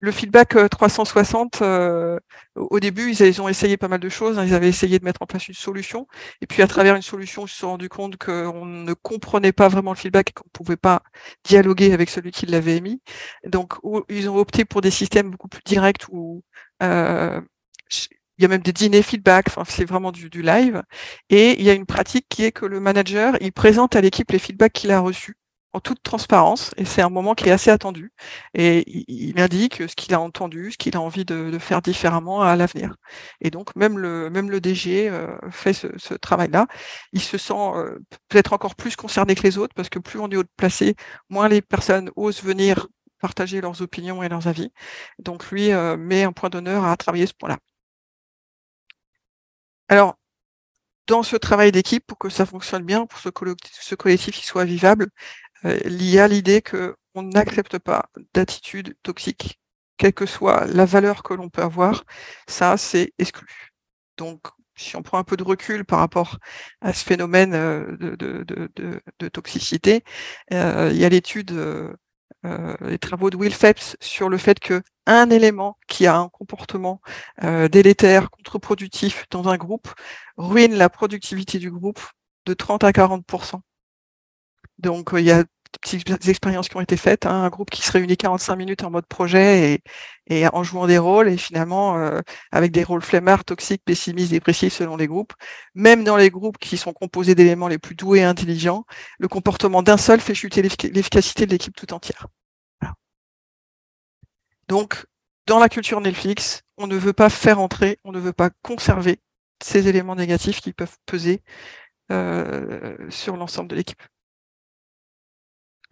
le 0.02 0.10
feedback 0.10 0.56
360, 0.68 1.62
euh, 1.62 1.64
euh, 1.66 2.18
au 2.56 2.80
début, 2.80 3.12
ils, 3.12 3.40
ont 3.40 3.48
essayé 3.48 3.76
pas 3.76 3.86
mal 3.86 4.00
de 4.00 4.08
choses. 4.08 4.36
Hein. 4.36 4.44
Ils 4.44 4.52
avaient 4.52 4.68
essayé 4.68 4.98
de 4.98 5.04
mettre 5.04 5.22
en 5.22 5.26
place 5.26 5.46
une 5.46 5.54
solution. 5.54 6.08
Et 6.40 6.48
puis, 6.48 6.60
à 6.60 6.66
travers 6.66 6.96
une 6.96 7.02
solution, 7.02 7.46
ils 7.46 7.48
se 7.48 7.58
sont 7.58 7.68
rendus 7.68 7.88
compte 7.88 8.16
qu'on 8.16 8.66
ne 8.66 8.94
comprenait 8.94 9.52
pas 9.52 9.68
vraiment 9.68 9.92
le 9.92 9.96
feedback 9.96 10.30
et 10.30 10.32
qu'on 10.32 10.44
ne 10.46 10.50
pouvait 10.50 10.76
pas 10.76 11.02
dialoguer 11.44 11.92
avec 11.92 12.10
celui 12.10 12.32
qui 12.32 12.46
l'avait 12.46 12.78
émis. 12.78 13.00
Donc, 13.46 13.74
ils 14.08 14.28
ont 14.28 14.36
opté 14.38 14.64
pour 14.64 14.80
des 14.80 14.90
systèmes 14.90 15.30
beaucoup 15.30 15.48
plus 15.48 15.62
directs 15.64 16.06
où 16.10 16.42
euh, 16.82 17.40
il 18.38 18.42
y 18.42 18.44
a 18.44 18.48
même 18.48 18.62
des 18.62 18.72
dîners 18.72 19.02
feedback. 19.02 19.46
Enfin, 19.48 19.62
c'est 19.68 19.84
vraiment 19.84 20.10
du, 20.10 20.28
du 20.30 20.42
live. 20.42 20.82
Et 21.30 21.60
il 21.60 21.64
y 21.64 21.70
a 21.70 21.74
une 21.74 21.86
pratique 21.86 22.26
qui 22.28 22.44
est 22.44 22.52
que 22.52 22.66
le 22.66 22.80
manager, 22.80 23.36
il 23.40 23.52
présente 23.52 23.94
à 23.94 24.00
l'équipe 24.00 24.32
les 24.32 24.40
feedbacks 24.40 24.72
qu'il 24.72 24.90
a 24.90 24.98
reçus 24.98 25.36
en 25.72 25.80
toute 25.80 26.02
transparence 26.02 26.72
et 26.76 26.84
c'est 26.84 27.02
un 27.02 27.08
moment 27.08 27.34
qui 27.34 27.48
est 27.48 27.52
assez 27.52 27.70
attendu 27.70 28.12
et 28.54 28.84
il, 29.08 29.40
indique 29.40 29.76
ce 29.88 29.94
qu'il 29.96 30.14
a 30.14 30.20
entendu, 30.20 30.72
ce 30.72 30.78
qu'il 30.78 30.96
a 30.96 31.00
envie 31.00 31.24
de, 31.24 31.58
faire 31.58 31.82
différemment 31.82 32.42
à 32.42 32.56
l'avenir. 32.56 32.94
Et 33.40 33.50
donc 33.50 33.74
même 33.76 33.98
le 33.98 34.30
même 34.30 34.50
le 34.50 34.60
DG 34.60 35.08
euh, 35.08 35.36
fait 35.50 35.72
ce, 35.72 36.14
travail-là. 36.14 36.66
Il 37.12 37.22
se 37.22 37.38
sent 37.38 37.54
euh, 37.54 37.98
peut-être 38.28 38.52
encore 38.52 38.74
plus 38.76 38.96
concerné 38.96 39.34
que 39.34 39.42
les 39.42 39.58
autres 39.58 39.74
parce 39.74 39.88
que 39.88 39.98
plus 39.98 40.18
on 40.18 40.30
est 40.30 40.36
haut 40.36 40.44
placé, 40.56 40.94
moins 41.30 41.48
les 41.48 41.62
personnes 41.62 42.10
osent 42.16 42.42
venir 42.42 42.86
partager 43.20 43.60
leurs 43.60 43.82
opinions 43.82 44.22
et 44.22 44.28
leurs 44.28 44.48
avis. 44.48 44.72
Donc 45.18 45.50
lui 45.50 45.72
euh, 45.72 45.96
met 45.96 46.24
un 46.24 46.32
point 46.32 46.50
d'honneur 46.50 46.84
à 46.84 46.96
travailler 46.96 47.26
ce 47.26 47.34
point-là. 47.34 47.58
Alors, 49.88 50.16
dans 51.06 51.22
ce 51.22 51.36
travail 51.36 51.72
d'équipe, 51.72 52.06
pour 52.06 52.18
que 52.18 52.28
ça 52.30 52.46
fonctionne 52.46 52.84
bien, 52.84 53.06
pour 53.06 53.18
ce, 53.18 53.28
ce 53.80 53.94
collectif 53.94 54.36
soit 54.42 54.64
vivable, 54.64 55.08
euh, 55.64 55.78
il 55.84 56.04
y 56.04 56.18
a 56.18 56.28
l'idée 56.28 56.62
qu'on 56.62 57.22
n'accepte 57.22 57.78
pas 57.78 58.10
d'attitude 58.34 58.96
toxique, 59.02 59.60
quelle 59.96 60.12
que 60.14 60.26
soit 60.26 60.66
la 60.66 60.84
valeur 60.84 61.22
que 61.22 61.34
l'on 61.34 61.48
peut 61.48 61.62
avoir, 61.62 62.04
ça 62.48 62.76
c'est 62.76 63.12
exclu. 63.18 63.70
Donc 64.16 64.40
si 64.76 64.96
on 64.96 65.02
prend 65.02 65.18
un 65.18 65.24
peu 65.24 65.36
de 65.36 65.42
recul 65.44 65.84
par 65.84 65.98
rapport 65.98 66.38
à 66.80 66.92
ce 66.92 67.04
phénomène 67.04 67.54
euh, 67.54 67.96
de, 67.98 69.28
toxicité, 69.28 70.04
euh, 70.52 70.90
il 70.92 70.98
y 70.98 71.04
a 71.04 71.08
l'étude, 71.08 71.52
les 72.80 72.98
travaux 72.98 73.30
de 73.30 73.36
Will 73.36 73.54
Phelps 73.54 73.96
sur 74.00 74.28
le 74.28 74.38
fait 74.38 74.58
que 74.58 74.82
un 75.06 75.30
élément 75.30 75.78
qui 75.88 76.06
a 76.06 76.16
un 76.16 76.28
comportement 76.28 77.00
délétère, 77.70 78.30
contre-productif 78.30 79.26
dans 79.30 79.48
un 79.48 79.56
groupe 79.56 79.88
ruine 80.36 80.74
la 80.74 80.88
productivité 80.88 81.58
du 81.58 81.70
groupe 81.70 82.00
de 82.46 82.54
30 82.54 82.84
à 82.84 82.92
40 82.92 83.24
donc, 84.82 85.10
il 85.14 85.24
y 85.24 85.30
a 85.30 85.44
petites 85.80 86.28
expériences 86.28 86.68
qui 86.68 86.76
ont 86.76 86.80
été 86.80 86.96
faites, 86.96 87.26
hein, 87.26 87.44
un 87.44 87.48
groupe 87.48 87.70
qui 87.70 87.82
se 87.82 87.92
réunit 87.92 88.16
45 88.16 88.56
minutes 88.56 88.84
en 88.84 88.90
mode 88.90 89.06
projet 89.06 89.72
et, 89.72 89.82
et 90.26 90.46
en 90.48 90.62
jouant 90.62 90.86
des 90.86 90.98
rôles, 90.98 91.28
et 91.28 91.36
finalement, 91.36 91.98
euh, 91.98 92.20
avec 92.50 92.72
des 92.72 92.84
rôles 92.84 93.02
flemmards, 93.02 93.44
toxiques, 93.44 93.82
pessimistes, 93.84 94.30
dépressifs 94.30 94.74
selon 94.74 94.96
les 94.96 95.06
groupes. 95.06 95.32
Même 95.74 96.04
dans 96.04 96.16
les 96.16 96.30
groupes 96.30 96.58
qui 96.58 96.76
sont 96.76 96.92
composés 96.92 97.34
d'éléments 97.34 97.68
les 97.68 97.78
plus 97.78 97.94
doués 97.94 98.20
et 98.20 98.24
intelligents, 98.24 98.84
le 99.18 99.28
comportement 99.28 99.82
d'un 99.82 99.96
seul 99.96 100.20
fait 100.20 100.34
chuter 100.34 100.62
l'efficacité 100.62 101.46
de 101.46 101.50
l'équipe 101.50 101.74
tout 101.74 101.92
entière. 101.92 102.26
Donc, 104.68 105.06
dans 105.46 105.58
la 105.58 105.68
culture 105.68 106.00
Netflix, 106.00 106.62
on 106.78 106.86
ne 106.86 106.96
veut 106.96 107.12
pas 107.12 107.28
faire 107.28 107.58
entrer, 107.60 107.98
on 108.04 108.12
ne 108.12 108.20
veut 108.20 108.32
pas 108.32 108.50
conserver 108.62 109.20
ces 109.62 109.88
éléments 109.88 110.16
négatifs 110.16 110.60
qui 110.60 110.72
peuvent 110.72 110.96
peser 111.06 111.42
euh, 112.10 112.96
sur 113.10 113.36
l'ensemble 113.36 113.68
de 113.68 113.76
l'équipe. 113.76 114.02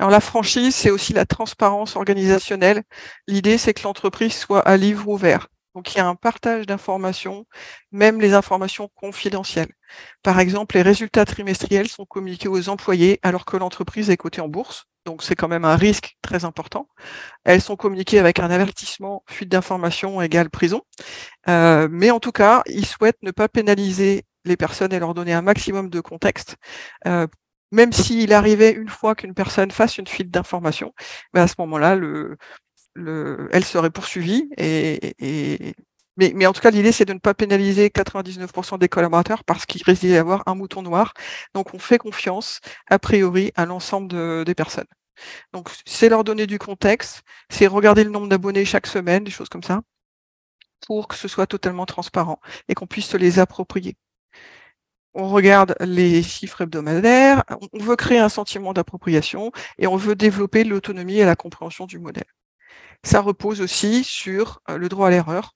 Alors 0.00 0.11
la 0.11 0.21
franchise, 0.21 0.75
c'est 0.75 0.88
aussi 0.88 1.12
la 1.12 1.26
transparence 1.26 1.95
organisationnelle. 1.95 2.85
L'idée, 3.26 3.59
c'est 3.59 3.75
que 3.75 3.83
l'entreprise 3.83 4.33
soit 4.33 4.61
à 4.66 4.78
livre 4.78 5.07
ouvert. 5.09 5.49
Donc 5.75 5.92
il 5.92 5.99
y 5.99 6.00
a 6.00 6.07
un 6.07 6.14
partage 6.14 6.64
d'informations, 6.64 7.45
même 7.92 8.19
les 8.19 8.33
informations 8.33 8.88
confidentielles. 8.95 9.69
Par 10.23 10.40
exemple, 10.40 10.76
les 10.76 10.83
résultats 10.83 11.26
trimestriels 11.26 11.88
sont 11.88 12.07
communiqués 12.07 12.49
aux 12.49 12.71
employés 12.71 13.21
alors 13.23 13.45
que 13.45 13.59
l'entreprise 13.59 14.09
est 14.09 14.16
cotée 14.16 14.40
en 14.40 14.49
bourse. 14.49 14.87
Donc 15.04 15.23
c'est 15.23 15.37
quand 15.37 15.49
même 15.49 15.66
un 15.66 15.76
risque 15.76 16.16
très 16.23 16.47
important. 16.47 16.88
Elles 17.45 17.61
sont 17.61 17.76
communiquées 17.76 18.19
avec 18.19 18.38
un 18.38 18.50
avertissement 18.50 19.23
fuite 19.28 19.50
d'informations 19.50 20.23
égale 20.23 20.48
prison. 20.48 20.81
Euh, 21.48 21.88
mais 21.90 22.11
en 22.11 22.20
tout 22.20 22.33
cas, 22.33 22.62
ils 22.64 22.87
souhaitent 22.87 23.22
ne 23.22 23.33
pas 23.33 23.48
pénaliser 23.51 24.24
les 24.46 24.57
personnes 24.57 24.94
et 24.94 24.98
leur 24.98 25.12
donner 25.12 25.35
un 25.35 25.42
maximum 25.42 25.90
de 25.90 26.01
contexte 26.01 26.57
euh, 27.07 27.27
même 27.72 27.92
s'il 27.92 28.33
arrivait 28.33 28.72
une 28.72 28.88
fois 28.88 29.14
qu'une 29.14 29.35
personne 29.35 29.70
fasse 29.70 29.98
une 29.98 30.06
fuite 30.06 30.30
d'informations, 30.30 30.92
ben 31.33 31.42
à 31.42 31.48
ce 31.48 31.54
moment-là, 31.59 31.96
le, 31.96 32.37
le, 32.94 33.48
elle 33.52 33.64
serait 33.64 33.90
poursuivie. 33.90 34.50
Mais, 36.16 36.46
en 36.46 36.52
tout 36.52 36.61
cas, 36.61 36.70
l'idée, 36.70 36.92
c'est 36.92 37.06
de 37.06 37.14
ne 37.14 37.18
pas 37.18 37.35
pénaliser 37.35 37.88
99% 37.88 38.78
des 38.78 38.88
collaborateurs 38.88 39.42
parce 39.44 39.64
qu'il 39.64 39.83
risque 39.83 40.02
d'y 40.02 40.16
avoir 40.16 40.42
un 40.46 40.54
mouton 40.54 40.83
noir. 40.83 41.14
Donc, 41.54 41.72
on 41.74 41.78
fait 41.78 41.98
confiance, 41.98 42.61
a 42.90 42.98
priori, 42.98 43.52
à 43.56 43.64
l'ensemble 43.64 44.09
de, 44.09 44.44
des 44.44 44.54
personnes. 44.54 44.87
Donc, 45.52 45.70
c'est 45.87 46.09
leur 46.11 46.24
donner 46.24 46.46
du 46.46 46.59
contexte, 46.59 47.22
c'est 47.50 47.66
regarder 47.66 48.04
le 48.04 48.11
nombre 48.11 48.28
d'abonnés 48.28 48.64
chaque 48.64 48.87
semaine, 48.87 49.24
des 49.24 49.30
choses 49.30 49.48
comme 49.48 49.62
ça, 49.62 49.83
pour 50.87 51.09
que 51.09 51.14
ce 51.16 51.28
soit 51.28 51.46
totalement 51.46 51.87
transparent 51.87 52.40
et 52.68 52.74
qu'on 52.74 52.87
puisse 52.87 53.06
se 53.06 53.16
les 53.16 53.38
approprier 53.38 53.96
on 55.14 55.29
regarde 55.29 55.75
les 55.81 56.23
chiffres 56.23 56.62
hebdomadaires, 56.62 57.44
on 57.73 57.79
veut 57.79 57.96
créer 57.96 58.18
un 58.18 58.29
sentiment 58.29 58.73
d'appropriation 58.73 59.53
et 59.79 59.87
on 59.87 59.96
veut 59.96 60.14
développer 60.14 60.64
l'autonomie 60.64 61.18
et 61.18 61.25
la 61.25 61.37
compréhension 61.37 61.87
du 61.87 61.99
modèle. 61.99 62.25
Ça 63.05 63.20
repose 63.20 63.61
aussi 63.61 64.05
sur 64.05 64.61
euh, 64.70 64.79
le 64.79 64.88
droit 64.88 65.09
à 65.09 65.11
l'erreur. 65.11 65.55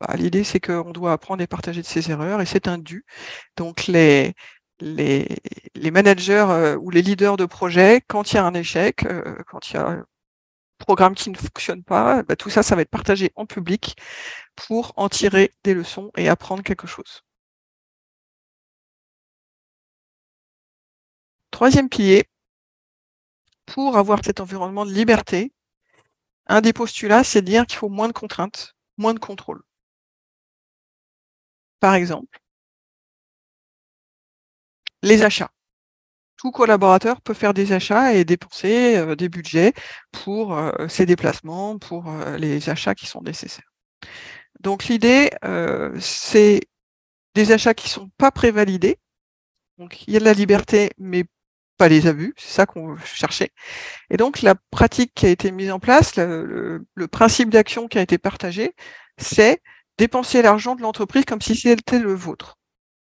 Bah, 0.00 0.14
l'idée, 0.16 0.44
c'est 0.44 0.60
qu'on 0.60 0.92
doit 0.92 1.12
apprendre 1.12 1.42
et 1.42 1.46
partager 1.46 1.82
de 1.82 1.86
ses 1.86 2.10
erreurs 2.10 2.40
et 2.40 2.46
c'est 2.46 2.68
un 2.68 2.78
dû. 2.78 3.04
Donc, 3.56 3.86
les, 3.86 4.34
managers 5.92 6.46
euh, 6.50 6.76
ou 6.76 6.90
les 6.90 7.02
leaders 7.02 7.36
de 7.36 7.46
projet, 7.46 8.02
quand 8.08 8.32
il 8.32 8.36
y 8.36 8.38
a 8.38 8.44
un 8.44 8.54
échec, 8.54 9.04
euh, 9.06 9.36
quand 9.46 9.70
il 9.70 9.74
y 9.74 9.76
a 9.78 9.88
un 9.88 10.04
programme 10.78 11.14
qui 11.14 11.30
ne 11.30 11.36
fonctionne 11.36 11.82
pas, 11.84 12.22
bah, 12.24 12.36
tout 12.36 12.50
ça, 12.50 12.62
ça 12.62 12.76
va 12.76 12.82
être 12.82 12.90
partagé 12.90 13.32
en 13.36 13.46
public 13.46 13.96
pour 14.56 14.92
en 14.96 15.08
tirer 15.08 15.52
des 15.64 15.74
leçons 15.74 16.10
et 16.16 16.28
apprendre 16.28 16.62
quelque 16.62 16.86
chose. 16.86 17.22
Troisième 21.62 21.88
pilier, 21.88 22.24
pour 23.66 23.96
avoir 23.96 24.24
cet 24.24 24.40
environnement 24.40 24.84
de 24.84 24.90
liberté, 24.90 25.52
un 26.48 26.60
des 26.60 26.72
postulats, 26.72 27.22
c'est 27.22 27.40
de 27.40 27.46
dire 27.46 27.68
qu'il 27.68 27.78
faut 27.78 27.88
moins 27.88 28.08
de 28.08 28.12
contraintes, 28.12 28.74
moins 28.98 29.14
de 29.14 29.20
contrôle. 29.20 29.62
Par 31.78 31.94
exemple, 31.94 32.40
les 35.02 35.22
achats. 35.22 35.52
Tout 36.36 36.50
collaborateur 36.50 37.20
peut 37.20 37.32
faire 37.32 37.54
des 37.54 37.70
achats 37.70 38.12
et 38.12 38.24
dépenser 38.24 38.96
euh, 38.96 39.14
des 39.14 39.28
budgets 39.28 39.72
pour 40.10 40.58
euh, 40.58 40.88
ses 40.88 41.06
déplacements, 41.06 41.78
pour 41.78 42.08
euh, 42.08 42.38
les 42.38 42.70
achats 42.70 42.96
qui 42.96 43.06
sont 43.06 43.22
nécessaires. 43.22 43.72
Donc 44.58 44.86
l'idée, 44.86 45.30
c'est 46.00 46.58
des 47.36 47.52
achats 47.52 47.74
qui 47.74 47.86
ne 47.86 47.92
sont 47.92 48.10
pas 48.18 48.32
prévalidés. 48.32 48.98
Donc 49.78 50.02
il 50.08 50.14
y 50.14 50.16
a 50.16 50.18
de 50.18 50.24
la 50.24 50.34
liberté, 50.34 50.90
mais 50.98 51.24
pas 51.78 51.88
les 51.88 52.06
abus, 52.06 52.34
c'est 52.36 52.52
ça 52.52 52.66
qu'on 52.66 52.96
cherchait. 52.98 53.50
Et 54.10 54.16
donc 54.16 54.42
la 54.42 54.54
pratique 54.70 55.12
qui 55.14 55.26
a 55.26 55.30
été 55.30 55.50
mise 55.50 55.70
en 55.70 55.80
place, 55.80 56.16
le, 56.16 56.84
principe 57.10 57.50
d'action 57.50 57.88
qui 57.88 57.98
a 57.98 58.02
été 58.02 58.18
partagé, 58.18 58.74
c'est 59.18 59.60
dépenser 59.98 60.42
l'argent 60.42 60.74
de 60.74 60.82
l'entreprise 60.82 61.24
comme 61.24 61.40
si 61.40 61.56
c'était 61.56 61.98
le 61.98 62.14
vôtre. 62.14 62.58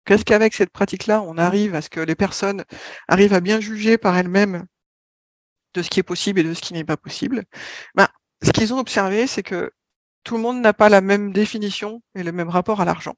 Qu'est-ce 0.06 0.26
qu'avec 0.26 0.54
cette 0.54 0.72
pratique-là, 0.72 1.22
on 1.22 1.38
arrive 1.38 1.76
à 1.76 1.82
ce 1.82 1.90
que 1.90 2.00
les 2.00 2.16
personnes 2.16 2.66
arrivent 3.08 3.34
à 3.34 3.40
bien 3.40 3.60
juger 3.62 3.98
par 3.98 4.18
elles-mêmes 4.18 4.66
de 5.74 5.82
ce 5.82 5.90
qui 5.90 6.00
est 6.00 6.04
possible 6.04 6.42
et 6.42 6.44
de 6.44 6.54
ce 6.54 6.62
qui 6.62 6.74
n'est 6.74 6.84
pas 6.84 6.98
possible? 6.98 7.44
Ben, 7.96 8.08
Ce 8.44 8.52
qu'ils 8.52 8.74
ont 8.74 8.80
observé, 8.80 9.28
c'est 9.28 9.44
que 9.44 9.72
tout 10.24 10.36
le 10.38 10.42
monde 10.42 10.62
n'a 10.62 10.74
pas 10.74 10.90
la 10.90 11.02
même 11.02 11.34
définition 11.34 12.02
et 12.16 12.24
le 12.24 12.32
même 12.32 12.50
rapport 12.50 12.82
à 12.82 12.86
l'argent. 12.86 13.16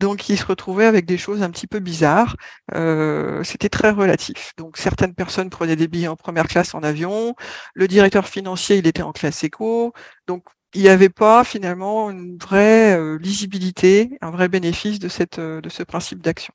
Donc, 0.00 0.28
ils 0.28 0.38
se 0.38 0.44
retrouvaient 0.46 0.86
avec 0.86 1.06
des 1.06 1.18
choses 1.18 1.42
un 1.42 1.50
petit 1.50 1.66
peu 1.66 1.80
bizarres. 1.80 2.36
Euh, 2.74 3.42
C'était 3.44 3.68
très 3.68 3.90
relatif. 3.90 4.52
Donc, 4.56 4.76
certaines 4.76 5.14
personnes 5.14 5.50
prenaient 5.50 5.76
des 5.76 5.88
billets 5.88 6.08
en 6.08 6.16
première 6.16 6.46
classe 6.48 6.74
en 6.74 6.82
avion. 6.82 7.34
Le 7.74 7.88
directeur 7.88 8.28
financier, 8.28 8.76
il 8.78 8.86
était 8.86 9.02
en 9.02 9.12
classe 9.12 9.42
éco. 9.44 9.92
Donc, 10.26 10.44
il 10.74 10.82
n'y 10.82 10.88
avait 10.88 11.08
pas 11.08 11.44
finalement 11.44 12.10
une 12.10 12.36
vraie 12.38 12.96
euh, 12.96 13.18
lisibilité, 13.18 14.10
un 14.20 14.30
vrai 14.30 14.48
bénéfice 14.48 14.98
de, 14.98 15.08
cette, 15.08 15.38
euh, 15.38 15.60
de 15.60 15.68
ce 15.70 15.82
principe 15.82 16.22
d'action. 16.22 16.54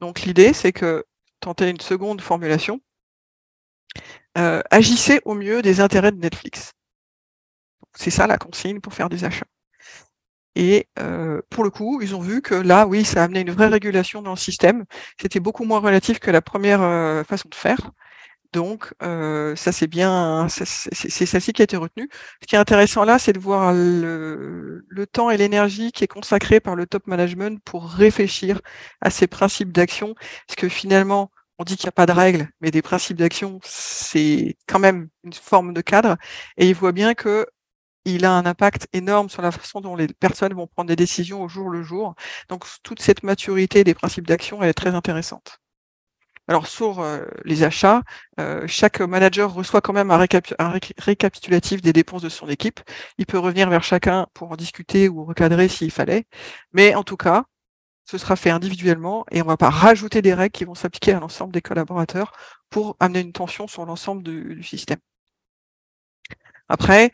Donc, 0.00 0.22
l'idée, 0.22 0.52
c'est 0.52 0.72
que 0.72 1.04
tenter 1.40 1.70
une 1.70 1.80
seconde 1.80 2.20
formulation, 2.20 2.80
agissez 4.70 5.20
au 5.24 5.34
mieux 5.34 5.62
des 5.62 5.80
intérêts 5.80 6.12
de 6.12 6.18
Netflix. 6.18 6.72
C'est 7.94 8.10
ça 8.10 8.26
la 8.26 8.38
consigne 8.38 8.80
pour 8.80 8.94
faire 8.94 9.08
des 9.08 9.24
achats. 9.24 9.46
Et 10.54 10.88
euh, 10.98 11.40
pour 11.50 11.64
le 11.64 11.70
coup, 11.70 12.00
ils 12.02 12.14
ont 12.14 12.20
vu 12.20 12.42
que 12.42 12.54
là, 12.54 12.86
oui, 12.86 13.04
ça 13.04 13.22
a 13.22 13.24
amené 13.24 13.40
une 13.40 13.50
vraie 13.50 13.68
régulation 13.68 14.22
dans 14.22 14.32
le 14.32 14.36
système. 14.36 14.84
C'était 15.20 15.40
beaucoup 15.40 15.64
moins 15.64 15.80
relatif 15.80 16.18
que 16.18 16.30
la 16.30 16.42
première 16.42 16.82
euh, 16.82 17.24
façon 17.24 17.48
de 17.48 17.54
faire. 17.54 17.90
Donc, 18.52 18.92
euh, 19.02 19.56
ça 19.56 19.72
c'est 19.72 19.86
bien, 19.86 20.46
c'est 20.48 21.26
celle-ci 21.26 21.52
qui 21.54 21.62
a 21.62 21.64
été 21.64 21.76
retenue. 21.78 22.08
Ce 22.42 22.46
qui 22.46 22.54
est 22.54 22.58
intéressant 22.58 23.04
là, 23.04 23.18
c'est 23.18 23.32
de 23.32 23.38
voir 23.38 23.72
le, 23.72 24.84
temps 25.10 25.30
et 25.30 25.38
l'énergie 25.38 25.90
qui 25.90 26.04
est 26.04 26.08
consacré 26.08 26.60
par 26.60 26.76
le 26.76 26.86
top 26.86 27.06
management 27.06 27.62
pour 27.64 27.88
réfléchir 27.88 28.60
à 29.00 29.10
ces 29.10 29.26
principes 29.26 29.72
d'action, 29.72 30.14
parce 30.46 30.56
que 30.56 30.68
finalement, 30.68 31.30
on 31.58 31.64
dit 31.64 31.76
qu'il 31.76 31.86
n'y 31.86 31.90
a 31.90 31.92
pas 31.92 32.06
de 32.06 32.12
règles, 32.12 32.48
mais 32.60 32.70
des 32.70 32.82
principes 32.82 33.16
d'action, 33.16 33.58
c'est 33.64 34.56
quand 34.66 34.78
même 34.78 35.08
une 35.24 35.32
forme 35.32 35.72
de 35.72 35.80
cadre, 35.80 36.16
et 36.58 36.68
il 36.68 36.74
voit 36.74 36.92
bien 36.92 37.14
que 37.14 37.46
il 38.04 38.24
a 38.24 38.32
un 38.32 38.46
impact 38.46 38.88
énorme 38.92 39.28
sur 39.30 39.42
la 39.42 39.52
façon 39.52 39.80
dont 39.80 39.96
les 39.96 40.08
personnes 40.08 40.54
vont 40.54 40.66
prendre 40.66 40.88
des 40.88 40.96
décisions 40.96 41.42
au 41.42 41.48
jour 41.48 41.70
le 41.70 41.82
jour. 41.82 42.14
Donc, 42.48 42.64
toute 42.82 43.00
cette 43.00 43.22
maturité 43.22 43.84
des 43.84 43.94
principes 43.94 44.26
d'action, 44.26 44.62
elle 44.62 44.70
est 44.70 44.74
très 44.74 44.94
intéressante. 44.94 45.62
Alors 46.48 46.66
sur 46.66 47.00
euh, 47.00 47.24
les 47.44 47.62
achats, 47.62 48.02
euh, 48.40 48.66
chaque 48.66 49.00
manager 49.00 49.52
reçoit 49.54 49.80
quand 49.80 49.92
même 49.92 50.10
un, 50.10 50.18
récapitulatif 50.98 51.80
des 51.82 51.92
dépenses 51.92 52.22
de 52.22 52.28
son 52.28 52.48
équipe. 52.48 52.80
Il 53.18 53.26
peut 53.26 53.38
revenir 53.38 53.70
vers 53.70 53.84
chacun 53.84 54.26
pour 54.34 54.50
en 54.50 54.56
discuter 54.56 55.08
ou 55.08 55.24
recadrer 55.24 55.68
s'il 55.68 55.92
fallait. 55.92 56.26
Mais 56.72 56.94
en 56.96 57.04
tout 57.04 57.16
cas, 57.16 57.44
ce 58.04 58.18
sera 58.18 58.36
fait 58.36 58.50
individuellement 58.50 59.24
et 59.30 59.40
on 59.40 59.44
ne 59.44 59.50
va 59.50 59.56
pas 59.56 59.70
rajouter 59.70 60.22
des 60.22 60.34
règles 60.34 60.52
qui 60.52 60.64
vont 60.64 60.74
s'appliquer 60.74 61.12
à 61.12 61.20
l'ensemble 61.20 61.52
des 61.52 61.62
collaborateurs 61.62 62.32
pour 62.70 62.96
amener 63.00 63.20
une 63.20 63.32
tension 63.32 63.68
sur 63.68 63.86
l'ensemble 63.86 64.22
du, 64.22 64.62
système. 64.62 64.98
Après, 66.68 67.12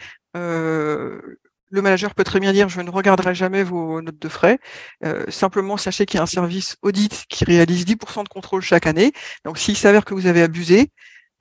le 1.71 1.83
manager 1.83 2.15
peut 2.15 2.25
très 2.25 2.41
bien 2.41 2.53
dire 2.53 2.69
je 2.69 2.81
ne 2.81 2.91
regarderai 2.91 3.35
jamais 3.35 3.63
vos 3.63 4.01
notes 4.03 4.19
de 4.19 4.29
frais. 4.29 4.59
Euh, 5.05 5.25
simplement, 5.31 5.77
sachez 5.77 6.07
qu'il 6.07 6.19
y 6.19 6.21
a 6.21 6.23
un 6.23 6.27
service 6.27 6.77
audit 6.83 7.25
qui 7.29 7.45
réalise 7.45 7.85
10% 7.85 8.25
de 8.25 8.29
contrôle 8.29 8.63
chaque 8.63 8.87
année. 8.87 9.13
Donc, 9.45 9.59
s'il 9.59 9.77
s'avère 9.77 10.05
que 10.05 10.15
vous 10.15 10.27
avez 10.27 10.43
abusé, 10.43 10.91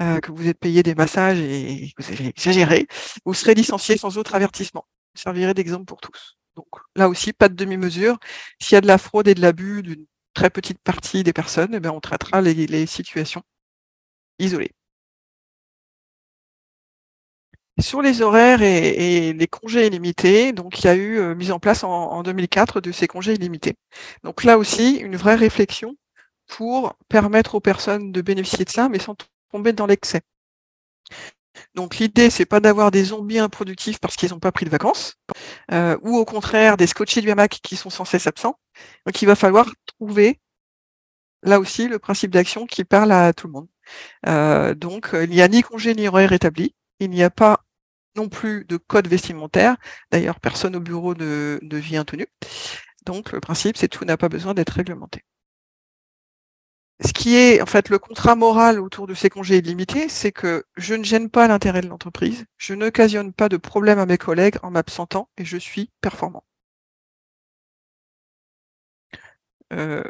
euh, 0.01 0.19
que 0.19 0.31
vous 0.31 0.47
êtes 0.47 0.59
payé 0.59 0.83
des 0.83 0.95
massages 0.95 1.39
et 1.39 1.93
que 1.97 2.03
vous 2.03 2.11
avez 2.13 2.27
exagéré, 2.27 2.87
vous 3.25 3.33
serez 3.33 3.53
licencié 3.55 3.97
sans 3.97 4.17
autre 4.17 4.35
avertissement. 4.35 4.85
Vous 5.15 5.21
servirez 5.21 5.53
d'exemple 5.53 5.85
pour 5.85 6.01
tous. 6.01 6.37
Donc, 6.55 6.67
là 6.95 7.09
aussi, 7.09 7.33
pas 7.33 7.49
de 7.49 7.55
demi-mesure. 7.55 8.17
S'il 8.59 8.75
y 8.75 8.77
a 8.77 8.81
de 8.81 8.87
la 8.87 8.97
fraude 8.97 9.27
et 9.27 9.35
de 9.35 9.41
l'abus 9.41 9.83
d'une 9.83 10.05
très 10.33 10.49
petite 10.49 10.79
partie 10.79 11.23
des 11.23 11.33
personnes, 11.33 11.73
eh 11.73 11.79
bien, 11.79 11.91
on 11.91 11.99
traitera 12.01 12.41
les 12.41 12.85
situations 12.85 13.43
isolées. 14.39 14.76
Sur 17.79 18.01
les 18.01 18.21
horaires 18.23 18.63
et, 18.63 19.33
les 19.33 19.47
congés 19.47 19.85
illimités, 19.85 20.51
donc 20.51 20.79
il 20.79 20.85
y 20.85 20.87
a 20.87 20.95
eu 20.95 21.19
euh, 21.19 21.35
mise 21.35 21.51
en 21.51 21.59
place 21.59 21.83
en, 21.83 22.23
2004 22.23 22.81
de 22.81 22.91
ces 22.91 23.07
congés 23.07 23.33
illimités. 23.33 23.75
Donc 24.23 24.43
là 24.43 24.57
aussi, 24.57 24.95
une 24.95 25.15
vraie 25.15 25.35
réflexion 25.35 25.95
pour 26.47 26.95
permettre 27.07 27.55
aux 27.55 27.59
personnes 27.59 28.11
de 28.11 28.21
bénéficier 28.21 28.65
de 28.65 28.69
ça, 28.71 28.89
mais 28.89 28.97
sans 28.99 29.15
tomber 29.51 29.73
dans 29.73 29.85
l'excès. 29.85 30.21
Donc 31.75 31.97
l'idée, 31.97 32.31
c'est 32.31 32.45
pas 32.45 32.59
d'avoir 32.59 32.89
des 32.89 33.03
zombies 33.05 33.39
improductifs 33.39 33.99
parce 33.99 34.15
qu'ils 34.15 34.31
n'ont 34.31 34.39
pas 34.39 34.51
pris 34.51 34.65
de 34.65 34.71
vacances, 34.71 35.15
euh, 35.71 35.97
ou 36.01 36.17
au 36.17 36.25
contraire 36.25 36.77
des 36.77 36.87
scotchés 36.87 37.21
du 37.21 37.29
hamac 37.29 37.59
qui 37.61 37.75
sont 37.75 37.89
cesse 38.05 38.27
absents. 38.27 38.59
Donc 39.05 39.21
il 39.21 39.25
va 39.25 39.35
falloir 39.35 39.69
trouver 39.85 40.39
là 41.43 41.59
aussi 41.59 41.87
le 41.87 41.99
principe 41.99 42.31
d'action 42.31 42.65
qui 42.65 42.83
parle 42.83 43.11
à 43.11 43.33
tout 43.33 43.47
le 43.47 43.53
monde. 43.53 43.67
Euh, 44.27 44.73
donc 44.73 45.09
il 45.13 45.29
n'y 45.29 45.41
a 45.41 45.47
ni 45.47 45.61
congé 45.61 45.93
ni 45.95 46.07
horaire 46.07 46.33
établi, 46.33 46.75
il 46.99 47.09
n'y 47.09 47.23
a 47.23 47.29
pas 47.29 47.63
non 48.17 48.29
plus 48.29 48.65
de 48.65 48.77
code 48.77 49.07
vestimentaire. 49.07 49.77
D'ailleurs, 50.11 50.39
personne 50.39 50.75
au 50.75 50.79
bureau 50.81 51.15
ne, 51.15 51.59
vit 51.77 51.99
en 51.99 52.05
tenue. 52.05 52.27
Donc, 53.05 53.31
le 53.31 53.39
principe, 53.39 53.77
c'est 53.77 53.87
tout 53.87 54.05
n'a 54.05 54.17
pas 54.17 54.29
besoin 54.29 54.53
d'être 54.53 54.71
réglementé. 54.71 55.23
Ce 57.05 57.13
qui 57.13 57.35
est 57.35 57.61
en 57.61 57.65
fait 57.67 57.89
le 57.89 57.99
contrat 57.99 58.35
moral 58.35 58.79
autour 58.79 59.05
de 59.07 59.13
ces 59.13 59.29
congés 59.29 59.57
illimités, 59.57 60.09
c'est 60.09 60.31
que 60.31 60.65
je 60.77 60.95
ne 60.95 61.03
gêne 61.03 61.29
pas 61.29 61.47
l'intérêt 61.47 61.81
de 61.81 61.87
l'entreprise, 61.87 62.45
je 62.57 62.73
n'occasionne 62.73 63.33
pas 63.33 63.49
de 63.49 63.57
problème 63.57 63.99
à 63.99 64.07
mes 64.07 64.17
collègues 64.17 64.57
en 64.63 64.71
m'absentant 64.71 65.29
et 65.37 65.45
je 65.45 65.57
suis 65.57 65.91
performant. 66.01 66.43
Euh, 69.73 70.03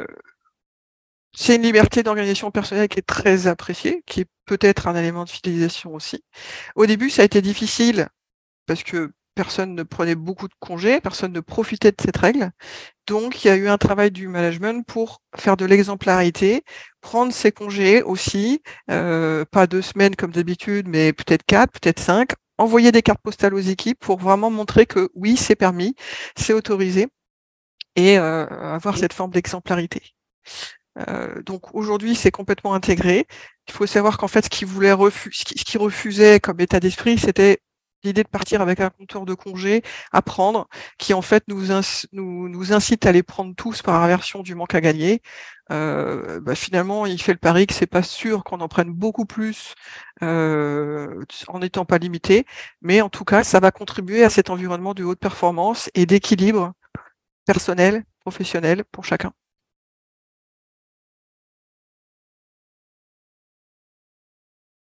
c'est 1.40 1.56
une 1.56 1.62
liberté 1.62 2.02
d'organisation 2.02 2.50
personnelle 2.50 2.88
qui 2.88 2.98
est 2.98 3.04
très 3.04 3.46
appréciée, 3.46 4.02
qui 4.08 4.22
est 4.22 4.28
peut-être 4.46 4.88
un 4.88 4.96
élément 4.96 5.24
de 5.24 5.30
fidélisation 5.30 5.94
aussi. 5.94 6.24
Au 6.76 6.88
début, 6.88 7.12
ça 7.12 7.22
a 7.22 7.26
été 7.26 7.44
difficile 7.44 8.08
parce 8.66 8.82
que 8.82 9.12
personne 9.36 9.76
ne 9.76 9.84
prenait 9.84 10.16
beaucoup 10.16 10.48
de 10.48 10.56
congés, 10.60 11.00
personne 11.00 11.32
ne 11.34 11.40
profitait 11.40 11.92
de 11.92 11.98
cette 12.04 12.18
règle. 12.18 12.50
Donc, 13.06 13.46
il 13.46 13.50
y 13.50 13.52
a 13.52 13.56
eu 13.56 13.68
un 13.68 13.78
travail 13.78 14.10
du 14.10 14.28
management 14.28 14.84
pour 14.88 15.22
faire 15.36 15.58
de 15.58 15.66
l'exemplarité, 15.66 16.64
prendre 17.02 17.32
ses 17.32 17.52
congés 17.52 18.02
aussi, 18.02 18.64
euh, 18.90 19.46
pas 19.46 19.68
deux 19.68 19.84
semaines 19.84 20.16
comme 20.16 20.32
d'habitude, 20.32 20.88
mais 20.88 21.14
peut-être 21.14 21.44
quatre, 21.46 21.72
peut-être 21.80 22.00
cinq, 22.00 22.32
envoyer 22.58 22.92
des 22.92 23.04
cartes 23.04 23.22
postales 23.22 23.54
aux 23.54 23.60
équipes 23.60 24.00
pour 24.00 24.18
vraiment 24.18 24.50
montrer 24.50 24.88
que 24.88 25.12
oui, 25.14 25.38
c'est 25.38 25.56
permis, 25.56 25.94
c'est 26.36 26.54
autorisé, 26.54 27.10
et 27.96 28.18
euh, 28.18 28.48
avoir 28.48 28.98
cette 28.98 29.14
forme 29.14 29.32
d'exemplarité. 29.32 30.02
Euh, 31.08 31.42
donc 31.44 31.74
aujourd'hui, 31.76 32.16
c'est 32.16 32.32
complètement 32.32 32.74
intégré. 32.74 33.28
Il 33.68 33.74
faut 33.74 33.86
savoir 33.86 34.18
qu'en 34.18 34.28
fait, 34.28 34.46
ce 34.46 34.50
qu'il 34.50 34.68
voulait 34.68 34.94
ce 35.32 35.44
qui 35.44 35.78
refusait 35.78 36.40
comme 36.40 36.60
état 36.60 36.80
d'esprit, 36.80 37.18
c'était 37.18 37.60
l'idée 38.04 38.24
de 38.24 38.30
partir 38.30 38.62
avec 38.62 38.80
un 38.80 38.90
compteur 38.90 39.26
de 39.26 39.34
congé 39.34 39.84
à 40.12 40.22
prendre, 40.22 40.68
qui 40.98 41.14
en 41.14 41.22
fait 41.22 41.44
nous, 41.48 41.68
nous, 42.14 42.74
incite 42.74 43.06
à 43.06 43.12
les 43.12 43.24
prendre 43.24 43.56
tous 43.56 43.82
par 43.82 44.02
aversion 44.04 44.44
du 44.44 44.56
manque 44.56 44.76
à 44.76 44.82
gagner. 44.82 45.22
Euh, 45.72 46.40
bah, 46.42 46.56
finalement, 46.56 47.06
il 47.06 47.22
fait 47.22 47.34
le 47.34 47.40
pari 47.40 47.68
que 47.68 47.74
c'est 47.74 47.88
pas 47.88 48.04
sûr 48.04 48.44
qu'on 48.44 48.62
en 48.62 48.68
prenne 48.68 48.92
beaucoup 48.92 49.26
plus 49.26 49.76
euh, 50.24 51.24
en 51.48 51.60
n'étant 51.60 51.86
pas 51.86 51.98
limité, 51.98 52.46
mais 52.82 53.02
en 53.02 53.10
tout 53.10 53.26
cas, 53.26 53.44
ça 53.44 53.60
va 53.60 53.72
contribuer 53.72 54.24
à 54.24 54.30
cet 54.30 54.50
environnement 54.50 54.94
de 54.94 55.04
haute 55.04 55.20
performance 55.20 55.90
et 55.94 56.06
d'équilibre 56.06 56.74
personnel, 57.46 58.04
professionnel 58.22 58.84
pour 58.92 59.06
chacun. 59.06 59.34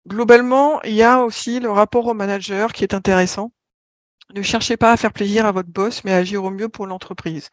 Globalement, 0.07 0.81
il 0.83 0.93
y 0.93 1.03
a 1.03 1.23
aussi 1.23 1.59
le 1.59 1.71
rapport 1.71 2.07
au 2.07 2.13
manager 2.13 2.73
qui 2.73 2.83
est 2.83 2.93
intéressant. 2.93 3.51
Ne 4.35 4.41
cherchez 4.41 4.77
pas 4.77 4.91
à 4.91 4.97
faire 4.97 5.13
plaisir 5.13 5.45
à 5.45 5.51
votre 5.51 5.69
boss, 5.69 6.03
mais 6.03 6.13
à 6.13 6.17
agir 6.17 6.43
au 6.43 6.51
mieux 6.51 6.69
pour 6.69 6.87
l'entreprise. 6.87 7.49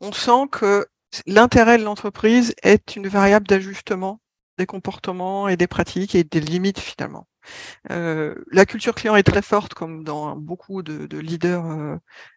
On 0.00 0.12
sent 0.12 0.48
que 0.52 0.86
l'intérêt 1.26 1.78
de 1.78 1.84
l'entreprise 1.84 2.54
est 2.62 2.96
une 2.96 3.08
variable 3.08 3.46
d'ajustement 3.46 4.20
des 4.58 4.66
comportements 4.66 5.48
et 5.48 5.56
des 5.56 5.66
pratiques 5.66 6.14
et 6.14 6.24
des 6.24 6.40
limites 6.40 6.80
finalement. 6.80 7.26
Euh, 7.90 8.34
la 8.50 8.66
culture 8.66 8.94
client 8.94 9.16
est 9.16 9.22
très 9.22 9.42
forte, 9.42 9.74
comme 9.74 10.04
dans 10.04 10.36
beaucoup 10.36 10.82
de, 10.82 11.18
leaders 11.18 11.64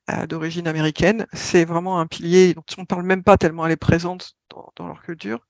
euh, 0.09 0.27
d'origine 0.27 0.67
américaine. 0.67 1.25
C'est 1.33 1.65
vraiment 1.65 1.99
un 1.99 2.07
pilier 2.07 2.53
dont 2.53 2.63
on 2.77 2.81
ne 2.81 2.85
parle 2.85 3.03
même 3.03 3.23
pas 3.23 3.37
tellement 3.37 3.65
elle 3.65 3.71
est 3.73 3.77
présente 3.77 4.33
dans, 4.77 4.87
leur 4.87 5.01
culture. 5.01 5.45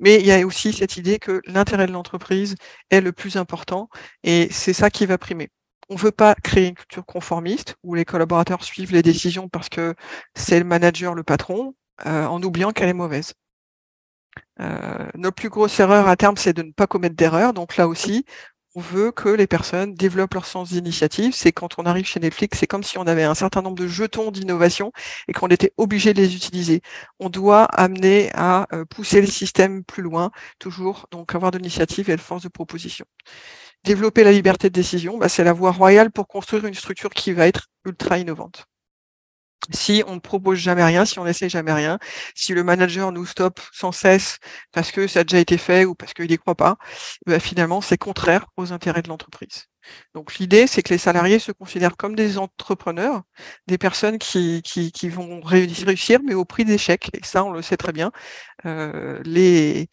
Mais 0.00 0.20
il 0.20 0.26
y 0.26 0.32
a 0.32 0.46
aussi 0.46 0.72
cette 0.72 0.96
idée 0.96 1.18
que 1.18 1.40
l'intérêt 1.46 1.86
de 1.86 1.92
l'entreprise 1.92 2.56
est 2.90 3.00
le 3.00 3.12
plus 3.12 3.36
important 3.36 3.88
et 4.24 4.48
c'est 4.50 4.72
ça 4.72 4.90
qui 4.90 5.06
va 5.06 5.18
primer. 5.18 5.50
On 5.88 5.94
ne 5.94 5.98
veut 5.98 6.12
pas 6.12 6.34
créer 6.34 6.68
une 6.68 6.74
culture 6.74 7.04
conformiste 7.04 7.76
où 7.82 7.94
les 7.94 8.04
collaborateurs 8.04 8.64
suivent 8.64 8.92
les 8.92 9.02
décisions 9.02 9.48
parce 9.48 9.68
que 9.68 9.94
c'est 10.34 10.58
le 10.58 10.64
manager, 10.64 11.14
le 11.14 11.22
patron, 11.22 11.74
euh, 12.06 12.26
en 12.26 12.42
oubliant 12.42 12.72
qu'elle 12.72 12.88
est 12.88 12.94
mauvaise. 12.94 13.34
Euh, 14.60 15.08
notre 15.14 15.34
plus 15.34 15.48
grosse 15.48 15.78
erreur 15.80 16.08
à 16.08 16.16
terme, 16.16 16.36
c'est 16.36 16.52
de 16.52 16.62
ne 16.62 16.72
pas 16.72 16.86
commettre 16.86 17.16
d'erreur. 17.16 17.52
Donc 17.52 17.76
là 17.76 17.88
aussi, 17.88 18.24
on 18.74 18.80
veut 18.80 19.12
que 19.12 19.28
les 19.28 19.46
personnes 19.46 19.94
développent 19.94 20.34
leur 20.34 20.46
sens 20.46 20.70
d'initiative. 20.70 21.34
C'est 21.34 21.52
quand 21.52 21.78
on 21.78 21.84
arrive 21.84 22.06
chez 22.06 22.20
Netflix, 22.20 22.58
c'est 22.58 22.66
comme 22.66 22.82
si 22.82 22.98
on 22.98 23.06
avait 23.06 23.22
un 23.24 23.34
certain 23.34 23.62
nombre 23.62 23.76
de 23.76 23.86
jetons 23.86 24.30
d'innovation 24.30 24.92
et 25.28 25.32
qu'on 25.32 25.48
était 25.48 25.72
obligé 25.76 26.14
de 26.14 26.20
les 26.20 26.34
utiliser. 26.34 26.82
On 27.18 27.28
doit 27.28 27.64
amener 27.64 28.30
à 28.34 28.66
euh, 28.72 28.84
pousser 28.84 29.20
le 29.20 29.26
système 29.26 29.84
plus 29.84 30.02
loin, 30.02 30.30
toujours, 30.58 31.06
donc 31.10 31.34
avoir 31.34 31.50
de 31.50 31.58
l'initiative 31.58 32.10
et 32.10 32.16
de 32.16 32.20
force 32.20 32.42
de 32.42 32.48
proposition. 32.48 33.04
Développer 33.84 34.24
la 34.24 34.32
liberté 34.32 34.68
de 34.68 34.74
décision, 34.74 35.18
bah, 35.18 35.28
c'est 35.28 35.44
la 35.44 35.52
voie 35.52 35.72
royale 35.72 36.10
pour 36.10 36.28
construire 36.28 36.64
une 36.66 36.74
structure 36.74 37.10
qui 37.10 37.32
va 37.32 37.46
être 37.48 37.68
ultra 37.84 38.18
innovante 38.18 38.66
si 39.74 40.02
on 40.06 40.14
ne 40.16 40.20
propose 40.20 40.58
jamais 40.58 40.84
rien, 40.84 41.04
si 41.04 41.18
on 41.18 41.24
n'essaie 41.24 41.48
jamais 41.48 41.72
rien, 41.72 41.98
si 42.34 42.52
le 42.52 42.64
manager 42.64 43.12
nous 43.12 43.26
stoppe 43.26 43.60
sans 43.72 43.92
cesse 43.92 44.38
parce 44.72 44.90
que 44.92 45.06
ça 45.06 45.20
a 45.20 45.24
déjà 45.24 45.38
été 45.38 45.58
fait 45.58 45.84
ou 45.84 45.94
parce 45.94 46.14
qu'il 46.14 46.28
n'y 46.28 46.38
croit 46.38 46.54
pas, 46.56 46.76
ben 47.26 47.40
finalement, 47.40 47.80
c'est 47.80 47.98
contraire 47.98 48.46
aux 48.56 48.72
intérêts 48.72 49.02
de 49.02 49.08
l'entreprise. 49.08 49.66
Donc 50.14 50.36
l'idée, 50.38 50.66
c'est 50.66 50.82
que 50.82 50.92
les 50.92 50.98
salariés 50.98 51.38
se 51.38 51.52
considèrent 51.52 51.96
comme 51.96 52.14
des 52.14 52.38
entrepreneurs, 52.38 53.22
des 53.66 53.78
personnes 53.78 54.18
qui, 54.18 54.62
vont 55.08 55.40
réussir, 55.40 56.20
mais 56.24 56.34
au 56.34 56.44
prix 56.44 56.64
d'échecs. 56.64 57.10
Et 57.14 57.20
ça, 57.24 57.44
on 57.44 57.52
le 57.52 57.62
sait 57.62 57.76
très 57.76 57.92
bien. 57.92 58.12
Euh, 58.66 59.20
les, 59.24 59.88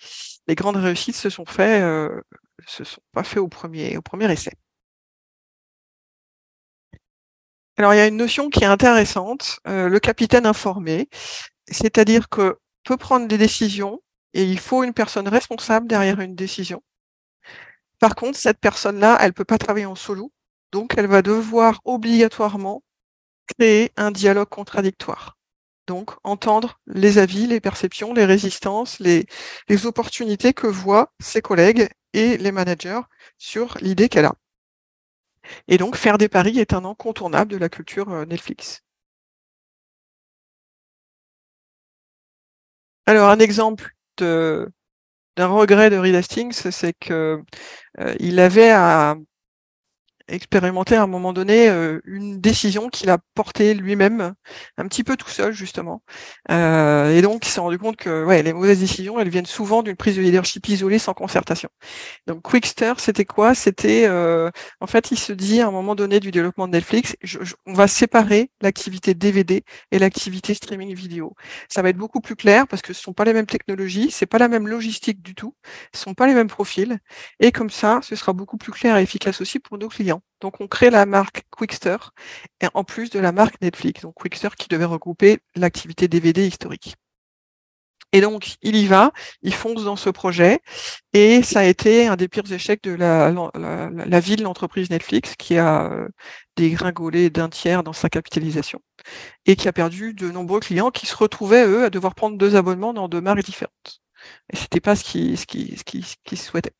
grandes 0.50 0.78
réussites 0.78 1.16
se 1.16 1.30
sont 1.30 1.46
faites, 1.46 1.82
euh, 1.84 2.22
se 2.68 2.84
sont 2.84 3.02
pas 3.14 3.24
fait 3.24 3.40
au 3.40 3.48
premier, 3.48 3.98
au 3.98 4.02
premier 4.02 4.32
essai. 4.32 4.54
Alors, 7.80 7.94
il 7.94 7.98
y 7.98 8.02
a 8.02 8.08
une 8.08 8.18
notion 8.18 8.50
qui 8.50 8.64
est 8.66 8.68
intéressante, 8.68 9.62
euh, 9.66 9.88
le 9.88 10.00
capitaine 10.02 10.46
informé, 10.46 11.08
c'est-à-dire 11.72 12.28
que 12.28 12.60
peut 12.84 12.98
prendre 12.98 13.26
des 13.28 13.38
décisions 13.38 14.02
et 14.34 14.44
il 14.44 14.60
faut 14.60 14.84
une 14.84 14.94
personne 14.94 15.30
responsable 15.30 15.88
derrière 15.88 16.20
une 16.20 16.36
décision. 16.36 16.84
Par 18.00 18.16
contre, 18.16 18.38
cette 18.38 18.60
personne-là, 18.60 19.18
elle 19.22 19.32
peut 19.34 19.46
pas 19.46 19.58
travailler 19.58 19.86
en 19.86 19.96
solo, 19.96 20.34
donc 20.74 20.96
elle 20.98 21.08
va 21.08 21.22
devoir 21.22 21.80
obligatoirement 21.86 22.84
créer 23.58 23.92
un 23.96 24.12
dialogue 24.12 24.50
contradictoire. 24.50 25.38
Donc, 25.88 26.12
entendre 26.26 26.82
les 26.88 27.18
avis, 27.18 27.48
les 27.48 27.62
perceptions, 27.62 28.14
les 28.14 28.26
résistances, 28.26 29.00
les, 29.00 29.26
les 29.70 29.86
opportunités 29.86 30.54
que 30.54 30.68
voient 30.68 31.14
ses 31.22 31.42
collègues 31.42 31.90
et 32.14 32.38
les 32.38 32.52
managers 32.52 33.02
sur 33.38 33.78
l'idée 33.82 34.10
qu'elle 34.10 34.26
a. 34.26 34.36
Et 35.68 35.78
donc, 35.78 35.96
faire 35.96 36.18
des 36.18 36.30
paris 36.30 36.60
est 36.60 36.74
un 36.74 36.86
incontournable 36.86 37.52
de 37.52 37.58
la 37.58 37.70
culture 37.70 38.10
euh, 38.12 38.26
Netflix. 38.26 38.82
Alors, 43.06 43.30
un 43.30 43.40
exemple 43.40 43.94
d'un 45.38 45.48
regret 45.48 45.90
de 45.90 45.98
Reed 45.98 46.16
Hastings, 46.16 46.52
c'est 46.54 46.94
que 46.94 47.42
euh, 48.00 48.16
avait 48.40 48.72
à 48.72 49.16
expérimenter 50.30 50.96
à 50.96 51.04
un 51.04 51.08
moment 51.08 51.34
donné 51.34 51.70
euh, 51.70 52.00
une 52.06 52.40
décision 52.40 52.90
qu'il 52.90 53.10
a 53.10 53.18
portée 53.36 53.74
lui-même, 53.74 54.34
un 54.78 54.88
petit 54.88 55.04
peu 55.04 55.18
tout 55.18 55.30
seul 55.30 55.54
justement. 55.54 56.04
Euh, 56.52 57.16
et 57.16 57.22
donc 57.22 57.46
il 57.46 57.50
s'est 57.50 57.60
rendu 57.60 57.78
compte 57.78 57.98
que 57.98 58.24
ouais, 58.26 58.44
les 58.44 58.54
mauvaises 58.54 58.80
décisions, 58.80 59.20
elles 59.20 59.30
viennent 59.30 59.46
souvent 59.46 59.84
d'une 59.84 59.96
prise 59.96 60.16
de 60.16 60.22
leadership 60.22 60.68
isolée 60.70 61.00
sans 61.00 61.14
concertation. 61.14 61.70
Donc 62.28 62.42
Quickster, 62.44 62.94
c'était 62.98 63.26
quoi? 63.26 63.56
C'était 63.56 64.06
euh, 64.08 64.50
en 64.82 64.88
fait, 64.88 65.12
il 65.12 65.20
se 65.20 65.34
dit 65.34 65.62
à 65.62 65.68
un 65.68 65.72
moment 65.72 65.96
donné 65.96 66.20
du 66.20 66.32
développement 66.32 66.68
de 66.68 66.74
Netflix, 66.74 67.16
on 67.66 67.74
va 67.74 67.88
séparer 67.88 68.52
l'activité 68.62 69.14
DVD 69.14 69.64
et 69.92 70.00
l'activité 70.00 70.54
streaming 70.54 70.94
vidéo. 70.96 71.36
Ça 71.70 71.82
va 71.82 71.90
être 71.90 71.98
beaucoup 71.98 72.22
plus 72.22 72.36
clair 72.36 72.68
parce 72.68 72.82
que 72.82 72.94
ce 72.94 73.02
sont 73.02 73.14
pas 73.14 73.26
les 73.26 73.34
mêmes 73.34 73.46
technologies, 73.46 74.12
c'est 74.12 74.26
pas 74.26 74.38
la 74.38 74.48
même 74.48 74.68
logistique 74.68 75.22
du 75.22 75.36
tout, 75.36 75.56
ce 75.94 76.02
sont 76.02 76.14
pas 76.14 76.28
les 76.28 76.34
mêmes 76.34 76.48
profils, 76.48 77.00
et 77.40 77.52
comme 77.52 77.70
ça, 77.70 78.00
ce 78.04 78.16
sera 78.16 78.34
beaucoup 78.34 78.58
plus 78.58 78.72
clair 78.72 78.98
et 78.98 79.04
efficace 79.04 79.42
aussi 79.42 79.60
pour 79.60 79.78
nos 79.78 79.90
clients. 79.90 80.19
Donc 80.42 80.62
on 80.62 80.68
crée 80.68 80.90
la 80.90 81.06
marque 81.06 81.44
Quickster 81.52 81.98
et 82.62 82.68
en 82.74 82.84
plus 82.84 83.10
de 83.10 83.20
la 83.20 83.32
marque 83.32 83.62
Netflix. 83.62 84.02
Donc 84.02 84.16
Quickster 84.16 84.50
qui 84.58 84.68
devait 84.68 84.86
regrouper 84.86 85.40
l'activité 85.56 86.08
DVD 86.08 86.48
historique. 86.48 86.96
Et 88.12 88.22
donc, 88.22 88.56
il 88.64 88.76
y 88.76 88.88
va, 88.88 89.12
il 89.44 89.54
fonce 89.54 89.84
dans 89.84 89.96
ce 89.96 90.10
projet, 90.10 90.62
et 91.14 91.44
ça 91.44 91.60
a 91.60 91.64
été 91.66 92.08
un 92.08 92.16
des 92.16 92.28
pires 92.28 92.52
échecs 92.52 92.82
de 92.84 92.92
la, 92.92 93.32
la, 93.32 94.20
vie 94.20 94.36
de 94.36 94.44
l'entreprise 94.44 94.90
Netflix, 94.90 95.36
qui 95.38 95.58
a 95.58 95.92
euh, 95.92 96.08
dégringolé 96.56 97.30
d'un 97.30 97.50
tiers 97.50 97.84
dans 97.84 97.94
sa 97.94 98.10
capitalisation, 98.10 98.82
et 99.46 99.56
qui 99.56 99.68
a 99.68 99.74
perdu 99.74 100.16
de 100.16 100.32
nombreux 100.32 100.60
clients 100.60 100.90
qui 100.90 101.06
se 101.06 101.16
retrouvaient, 101.16 101.66
eux, 101.68 101.86
à 101.86 101.90
devoir 101.92 102.16
prendre 102.16 102.38
deux 102.38 102.56
abonnements 102.56 102.94
dans 102.94 103.10
deux 103.10 103.22
marques 103.22 103.44
différentes. 103.44 104.02
Et 104.74 104.80
pas 104.80 104.96
ce 104.96 105.04
qu'ils 105.04 105.38
ce 105.38 105.46
qui, 105.46 105.78
ce 105.78 105.84
qui, 105.84 106.02
ce 106.04 106.16
qui 106.24 106.38
souhaitaient. 106.38 106.74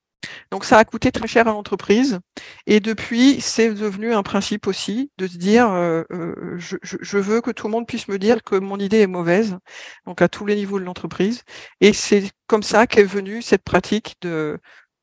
Donc 0.52 0.66
ça 0.66 0.78
a 0.78 0.86
coûté 0.86 1.12
très 1.12 1.28
cher 1.28 1.48
à 1.48 1.52
l'entreprise. 1.52 2.20
Et 2.66 2.80
depuis, 2.80 3.42
c'est 3.42 3.74
devenu 3.74 4.14
un 4.14 4.24
principe 4.24 4.68
aussi 4.68 5.12
de 5.18 5.28
se 5.28 5.38
dire, 5.38 5.70
euh, 5.72 6.04
euh, 6.12 6.58
je, 6.58 7.18
veux 7.18 7.42
que 7.42 7.52
tout 7.52 7.68
le 7.68 7.72
monde 7.72 7.88
puisse 7.88 8.08
me 8.08 8.20
dire 8.20 8.44
que 8.44 8.56
mon 8.56 8.78
idée 8.80 9.00
est 9.02 9.08
mauvaise, 9.08 9.58
donc 10.06 10.22
à 10.22 10.28
tous 10.30 10.46
les 10.46 10.56
niveaux 10.56 10.80
de 10.80 10.86
l'entreprise. 10.86 11.44
Et 11.82 11.94
c'est 11.94 12.32
comme 12.48 12.64
ça 12.64 12.88
qu'est 12.88 13.04
venue 13.04 13.42
cette 13.42 13.64
pratique 13.64 14.18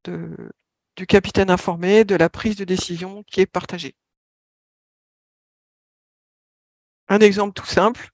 du 0.08 1.06
capitaine 1.06 1.50
informé, 1.50 2.04
de 2.04 2.16
la 2.16 2.28
prise 2.28 2.56
de 2.56 2.64
décision 2.64 3.22
qui 3.24 3.40
est 3.40 3.46
partagée. 3.46 3.94
Un 7.08 7.18
exemple 7.20 7.52
tout 7.54 7.66
simple. 7.66 8.10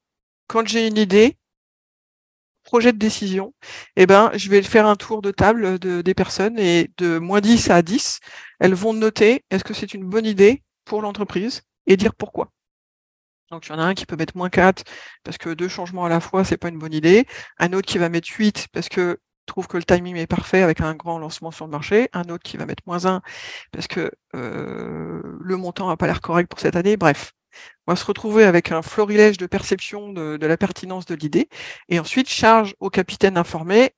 Quand 0.47 0.67
j'ai 0.67 0.87
une 0.87 0.99
idée, 0.99 1.37
projet 2.73 2.95
de 2.95 2.99
décision, 2.99 3.53
eh 3.97 4.07
ben, 4.07 4.31
je 4.35 4.49
vais 4.49 4.63
faire 4.63 4.87
un 4.87 4.97
tour 4.97 5.21
de 5.21 5.31
table 5.31 5.79
de, 5.79 6.01
des 6.01 6.15
personnes 6.15 6.59
et 6.59 6.91
de 6.97 7.19
moins 7.19 7.43
10 7.43 7.69
à 7.69 7.83
10, 7.83 8.21
elles 8.61 8.73
vont 8.73 8.95
noter 8.95 9.45
est-ce 9.51 9.63
que 9.63 9.75
c'est 9.75 9.93
une 9.93 10.07
bonne 10.07 10.25
idée 10.25 10.63
pour 10.87 11.03
l'entreprise 11.03 11.65
et 11.87 11.99
dire 11.99 12.15
pourquoi. 12.15 12.51
Donc, 13.51 13.67
il 13.67 13.73
y 13.73 13.75
en 13.75 13.79
a 13.79 13.83
un 13.83 13.93
qui 13.93 14.07
peut 14.07 14.17
mettre 14.17 14.39
moins 14.39 14.49
4 14.49 14.85
parce 15.23 15.37
que 15.37 15.51
deux 15.51 15.69
changements 15.69 16.07
à 16.07 16.09
la 16.09 16.21
fois, 16.21 16.45
c'est 16.45 16.57
pas 16.57 16.71
une 16.71 16.79
bonne 16.79 16.95
idée. 16.95 17.27
Un 17.59 17.75
autre 17.75 17.87
qui 17.87 17.99
va 17.99 18.09
mettre 18.09 18.31
8 18.31 18.69
parce 18.73 18.89
que 18.89 19.21
trouve 19.45 19.67
que 19.67 19.77
le 19.77 19.83
timing 19.83 20.17
est 20.17 20.27
parfait 20.27 20.63
avec 20.63 20.81
un 20.81 20.95
grand 20.95 21.19
lancement 21.19 21.51
sur 21.51 21.67
le 21.67 21.71
marché. 21.73 22.09
Un 22.15 22.25
autre 22.31 22.43
qui 22.43 22.57
va 22.57 22.65
mettre 22.65 22.85
moins 22.87 23.05
1 23.05 23.21
parce 23.71 23.87
que 23.87 24.11
euh, 24.35 25.21
le 25.41 25.57
montant 25.59 25.89
n'a 25.91 25.99
pas 25.99 26.07
l'air 26.07 26.23
correct 26.23 26.49
pour 26.49 26.59
cette 26.59 26.77
année. 26.77 26.97
Bref, 26.97 27.35
on 27.87 27.93
va 27.93 27.97
se 27.97 28.05
retrouver 28.05 28.45
avec 28.45 28.73
un 28.73 28.83
florilège 28.83 29.39
de 29.39 29.47
perception 29.47 30.13
de, 30.13 30.39
la 30.41 30.57
pertinence 30.57 31.07
de 31.07 31.15
l'idée, 31.15 31.49
et 31.89 31.99
ensuite 31.99 32.29
charge 32.29 32.75
au 32.81 32.91
capitaine 32.91 33.37
informé 33.37 33.93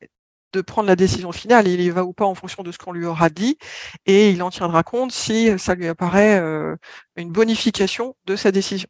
de 0.53 0.61
prendre 0.61 0.89
la 0.89 0.97
décision 0.97 1.33
finale. 1.33 1.69
Il 1.69 1.81
y 1.81 1.91
va 1.91 2.05
ou 2.05 2.13
pas 2.13 2.25
en 2.25 2.35
fonction 2.35 2.63
de 2.63 2.73
ce 2.73 2.79
qu'on 2.79 2.93
lui 2.93 3.07
aura 3.07 3.29
dit, 3.29 3.59
et 4.07 4.31
il 4.31 4.43
en 4.43 4.51
tiendra 4.51 4.83
compte 4.83 5.13
si 5.13 5.59
ça 5.59 5.75
lui 5.75 5.89
apparaît 5.89 6.41
euh, 6.41 6.77
une 7.17 7.31
bonification 7.31 8.17
de 8.27 8.37
sa 8.37 8.53
décision. 8.53 8.89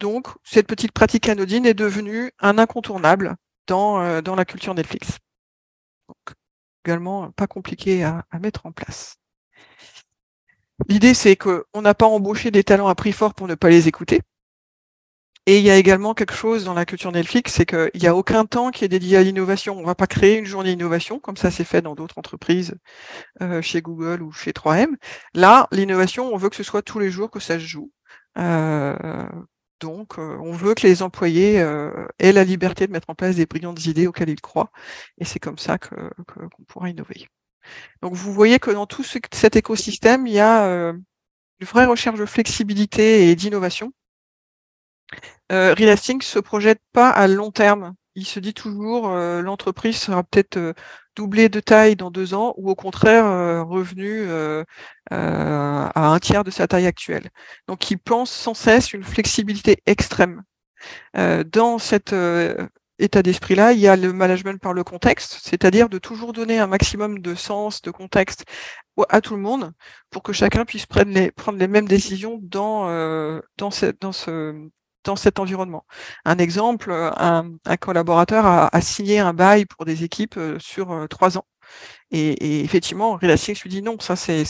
Donc, 0.00 0.28
cette 0.44 0.66
petite 0.66 0.92
pratique 0.92 1.28
anodine 1.28 1.66
est 1.66 1.74
devenue 1.74 2.32
un 2.40 2.58
incontournable 2.58 3.36
dans, 3.66 4.00
euh, 4.00 4.22
dans 4.22 4.34
la 4.34 4.44
culture 4.44 4.74
Netflix. 4.74 5.18
Donc, 6.08 6.36
également 6.84 7.30
pas 7.32 7.46
compliqué 7.46 8.02
à 8.04 8.24
mettre 8.40 8.66
en 8.66 8.72
place. 8.72 9.19
L'idée, 10.88 11.14
c'est 11.14 11.36
qu'on 11.36 11.82
n'a 11.82 11.94
pas 11.94 12.06
embauché 12.06 12.50
des 12.50 12.64
talents 12.64 12.88
à 12.88 12.94
prix 12.94 13.12
fort 13.12 13.34
pour 13.34 13.46
ne 13.46 13.54
pas 13.54 13.70
les 13.70 13.88
écouter. 13.88 14.20
Et 15.46 15.58
il 15.58 15.64
y 15.64 15.70
a 15.70 15.76
également 15.76 16.14
quelque 16.14 16.34
chose 16.34 16.64
dans 16.64 16.74
la 16.74 16.84
culture 16.84 17.10
Netflix, 17.12 17.54
c'est 17.54 17.66
qu'il 17.66 18.00
n'y 18.00 18.06
a 18.06 18.14
aucun 18.14 18.44
temps 18.44 18.70
qui 18.70 18.84
est 18.84 18.88
dédié 18.88 19.16
à 19.16 19.22
l'innovation. 19.22 19.76
On 19.76 19.80
ne 19.80 19.86
va 19.86 19.94
pas 19.94 20.06
créer 20.06 20.38
une 20.38 20.44
journée 20.44 20.70
d'innovation, 20.76 21.18
comme 21.18 21.36
ça 21.36 21.50
c'est 21.50 21.64
fait 21.64 21.82
dans 21.82 21.94
d'autres 21.94 22.18
entreprises, 22.18 22.74
euh, 23.42 23.62
chez 23.62 23.82
Google 23.82 24.22
ou 24.22 24.32
chez 24.32 24.52
3M. 24.52 24.96
Là, 25.34 25.66
l'innovation, 25.72 26.32
on 26.32 26.36
veut 26.36 26.50
que 26.50 26.56
ce 26.56 26.62
soit 26.62 26.82
tous 26.82 26.98
les 26.98 27.10
jours 27.10 27.30
que 27.30 27.40
ça 27.40 27.54
se 27.58 27.64
joue. 27.64 27.90
Euh, 28.38 29.26
donc, 29.80 30.18
euh, 30.18 30.38
on 30.42 30.52
veut 30.52 30.74
que 30.74 30.86
les 30.86 31.02
employés 31.02 31.54
aient 32.18 32.32
la 32.32 32.44
liberté 32.44 32.86
de 32.86 32.92
mettre 32.92 33.10
en 33.10 33.14
place 33.14 33.36
des 33.36 33.46
brillantes 33.46 33.84
idées 33.86 34.06
auxquelles 34.06 34.30
ils 34.30 34.40
croient. 34.40 34.70
Et 35.18 35.24
c'est 35.24 35.40
comme 35.40 35.58
ça 35.58 35.78
qu'on 35.78 36.64
pourra 36.68 36.90
innover. 36.90 37.28
Donc 38.02 38.14
vous 38.14 38.32
voyez 38.32 38.58
que 38.58 38.70
dans 38.70 38.86
tout 38.86 39.04
cet 39.04 39.56
écosystème, 39.56 40.26
il 40.26 40.34
y 40.34 40.40
a 40.40 40.64
euh, 40.64 40.92
une 41.60 41.66
vraie 41.66 41.86
recherche 41.86 42.18
de 42.18 42.26
flexibilité 42.26 43.30
et 43.30 43.36
d'innovation. 43.36 43.92
Euh, 45.52 45.74
Real 45.74 45.98
se 45.98 46.38
projette 46.38 46.80
pas 46.92 47.10
à 47.10 47.26
long 47.26 47.50
terme. 47.50 47.94
Il 48.14 48.26
se 48.26 48.40
dit 48.40 48.54
toujours 48.54 49.08
euh, 49.10 49.40
l'entreprise 49.42 49.96
sera 49.96 50.22
peut-être 50.24 50.56
euh, 50.56 50.72
doublée 51.16 51.48
de 51.48 51.60
taille 51.60 51.96
dans 51.96 52.10
deux 52.10 52.34
ans 52.34 52.54
ou 52.56 52.70
au 52.70 52.74
contraire 52.74 53.66
revenu 53.66 54.26
à 55.10 55.92
un 55.94 56.18
tiers 56.20 56.44
de 56.44 56.50
sa 56.50 56.66
taille 56.68 56.86
actuelle. 56.86 57.30
Donc 57.66 57.90
il 57.90 57.98
pense 57.98 58.30
sans 58.30 58.54
cesse 58.54 58.92
une 58.92 59.02
flexibilité 59.02 59.82
extrême. 59.86 60.42
dans 61.14 61.78
cette 61.78 62.14
état 63.00 63.22
d'esprit-là, 63.22 63.72
il 63.72 63.80
y 63.80 63.88
a 63.88 63.96
le 63.96 64.12
management 64.12 64.60
par 64.60 64.72
le 64.72 64.84
contexte, 64.84 65.40
c'est-à-dire 65.42 65.88
de 65.88 65.98
toujours 65.98 66.32
donner 66.32 66.58
un 66.58 66.66
maximum 66.66 67.20
de 67.20 67.34
sens, 67.34 67.82
de 67.82 67.90
contexte 67.90 68.44
à 69.08 69.20
tout 69.20 69.34
le 69.34 69.42
monde 69.42 69.72
pour 70.10 70.22
que 70.22 70.32
chacun 70.32 70.64
puisse 70.64 70.86
prendre 70.86 71.10
les, 71.10 71.30
prendre 71.30 71.58
les 71.58 71.68
mêmes 71.68 71.88
décisions 71.88 72.38
dans, 72.42 72.88
euh, 72.88 73.40
dans, 73.56 73.70
dans, 74.00 74.12
ce, 74.12 74.68
dans 75.04 75.16
cet 75.16 75.38
environnement. 75.38 75.84
Un 76.24 76.38
exemple, 76.38 76.92
un, 76.92 77.76
collaborateur 77.78 78.46
a, 78.46 78.80
signé 78.80 79.18
un 79.18 79.32
bail 79.32 79.64
pour 79.66 79.84
des 79.84 80.04
équipes 80.04 80.36
euh, 80.36 80.58
sur 80.58 80.92
euh, 80.92 81.06
trois 81.06 81.38
ans. 81.38 81.46
Et, 82.10 82.62
effectivement, 82.64 83.18
je 83.22 83.62
lui 83.62 83.70
dit 83.70 83.82
non, 83.82 83.98
ça 84.00 84.16
c'est 84.16 84.44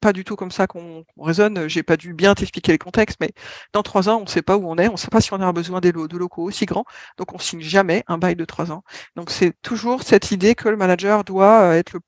pas 0.00 0.12
du 0.12 0.24
tout 0.24 0.36
comme 0.36 0.50
ça 0.50 0.66
qu'on 0.66 1.04
raisonne. 1.18 1.68
J'ai 1.68 1.82
pas 1.82 1.96
dû 1.96 2.14
bien 2.14 2.34
t'expliquer 2.34 2.72
les 2.72 2.78
contextes, 2.78 3.18
mais 3.20 3.32
dans 3.72 3.82
trois 3.82 4.08
ans, 4.08 4.18
on 4.18 4.24
ne 4.24 4.28
sait 4.28 4.42
pas 4.42 4.56
où 4.56 4.68
on 4.70 4.76
est, 4.78 4.88
on 4.88 4.92
ne 4.92 4.96
sait 4.96 5.08
pas 5.08 5.20
si 5.20 5.32
on 5.32 5.40
a 5.40 5.52
besoin 5.52 5.80
des 5.80 5.92
de 5.92 6.16
locaux 6.18 6.42
aussi 6.42 6.66
grands, 6.66 6.84
donc 7.18 7.34
on 7.34 7.38
signe 7.38 7.60
jamais 7.60 8.04
un 8.06 8.18
bail 8.18 8.36
de 8.36 8.44
trois 8.44 8.72
ans. 8.72 8.82
Donc 9.16 9.30
c'est 9.30 9.52
toujours 9.62 10.02
cette 10.02 10.30
idée 10.30 10.54
que 10.54 10.68
le 10.68 10.76
manager 10.76 11.24
doit 11.24 11.62
euh, 11.62 11.78
être 11.78 11.92
le 11.94 12.00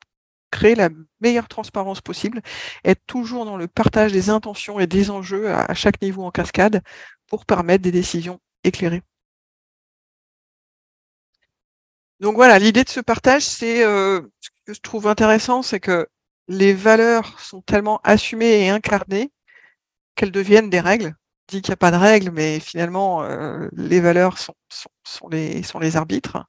créer 0.51 0.75
la 0.75 0.89
meilleure 1.21 1.49
transparence 1.49 2.01
possible, 2.01 2.41
être 2.85 3.03
toujours 3.07 3.45
dans 3.45 3.57
le 3.57 3.69
partage 3.69 4.13
des 4.13 4.31
intentions 4.31 4.81
et 4.81 4.87
des 4.87 5.11
enjeux 5.11 5.51
à 5.51 5.75
chaque 5.75 6.01
niveau 6.03 6.25
en 6.25 6.31
cascade 6.31 6.83
pour 7.27 7.47
permettre 7.47 7.83
des 7.83 7.93
décisions 7.93 8.41
éclairées. 8.65 9.03
Donc 12.21 12.35
voilà, 12.35 12.59
l'idée 12.59 12.85
de 12.85 12.89
ce 12.89 13.01
partage, 13.01 13.45
c'est 13.45 13.85
euh, 13.85 14.21
ce 14.41 14.49
que 14.67 14.75
je 14.75 14.81
trouve 14.81 15.07
intéressant, 15.07 15.63
c'est 15.63 15.81
que 15.81 16.09
les 16.49 16.75
valeurs 16.75 17.39
sont 17.41 17.63
tellement 17.63 18.01
assumées 18.05 18.65
et 18.65 18.71
incarnées 18.71 19.31
qu'elles 20.17 20.33
deviennent 20.33 20.71
des 20.71 20.81
règles. 20.81 21.15
On 21.51 21.57
dit 21.57 21.63
qu'il 21.63 21.71
n'y 21.71 21.75
a 21.75 21.77
pas 21.77 21.91
de 21.93 21.97
règles, 21.97 22.31
mais 22.33 22.61
finalement, 22.61 23.23
euh, 23.23 23.69
les 23.73 24.01
valeurs 24.01 24.39
sont, 24.39 24.55
les, 25.31 25.63
sont 25.63 25.79
les 25.79 25.97
arbitres. 25.97 26.45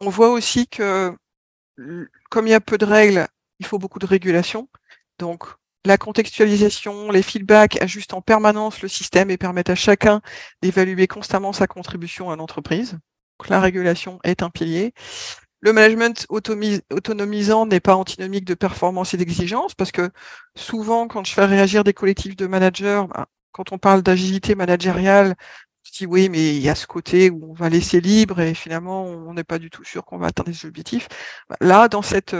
On 0.00 0.08
voit 0.10 0.30
aussi 0.30 0.68
que 0.68 1.14
comme 2.30 2.46
il 2.46 2.50
y 2.50 2.54
a 2.54 2.60
peu 2.60 2.78
de 2.78 2.86
règles, 2.86 3.26
il 3.58 3.66
faut 3.66 3.78
beaucoup 3.78 3.98
de 3.98 4.06
régulation. 4.06 4.68
Donc, 5.18 5.44
la 5.84 5.98
contextualisation, 5.98 7.10
les 7.10 7.22
feedbacks 7.22 7.80
ajustent 7.82 8.14
en 8.14 8.22
permanence 8.22 8.82
le 8.82 8.88
système 8.88 9.30
et 9.30 9.36
permettent 9.36 9.70
à 9.70 9.74
chacun 9.74 10.20
d'évaluer 10.62 11.06
constamment 11.06 11.52
sa 11.52 11.66
contribution 11.66 12.30
à 12.30 12.36
l'entreprise 12.36 12.98
la 13.48 13.60
régulation 13.60 14.18
est 14.24 14.42
un 14.42 14.50
pilier. 14.50 14.92
le 15.60 15.72
management 15.72 16.26
autonomisant 16.28 17.66
n'est 17.66 17.80
pas 17.80 17.96
antinomique 17.96 18.44
de 18.44 18.54
performance 18.54 19.14
et 19.14 19.16
d'exigence, 19.16 19.74
parce 19.74 19.92
que 19.92 20.10
souvent, 20.56 21.08
quand 21.08 21.24
je 21.26 21.32
fais 21.34 21.44
réagir 21.46 21.84
des 21.84 21.94
collectifs 21.94 22.36
de 22.36 22.46
managers, 22.46 23.02
ben, 23.14 23.26
quand 23.52 23.72
on 23.72 23.78
parle 23.78 24.02
d'agilité 24.02 24.54
managériale, 24.54 25.34
je 25.82 25.92
dis 25.92 26.06
oui, 26.06 26.28
mais 26.28 26.56
il 26.56 26.62
y 26.62 26.68
a 26.68 26.74
ce 26.74 26.86
côté 26.86 27.30
où 27.30 27.50
on 27.50 27.54
va 27.54 27.68
laisser 27.70 28.00
libre 28.00 28.40
et 28.40 28.54
finalement, 28.54 29.04
on 29.04 29.34
n'est 29.34 29.44
pas 29.44 29.58
du 29.58 29.70
tout 29.70 29.84
sûr 29.84 30.04
qu'on 30.04 30.18
va 30.18 30.28
atteindre 30.28 30.50
les 30.50 30.66
objectifs. 30.66 31.08
Ben, 31.48 31.56
là, 31.60 31.88
dans, 31.88 32.02
cette, 32.02 32.36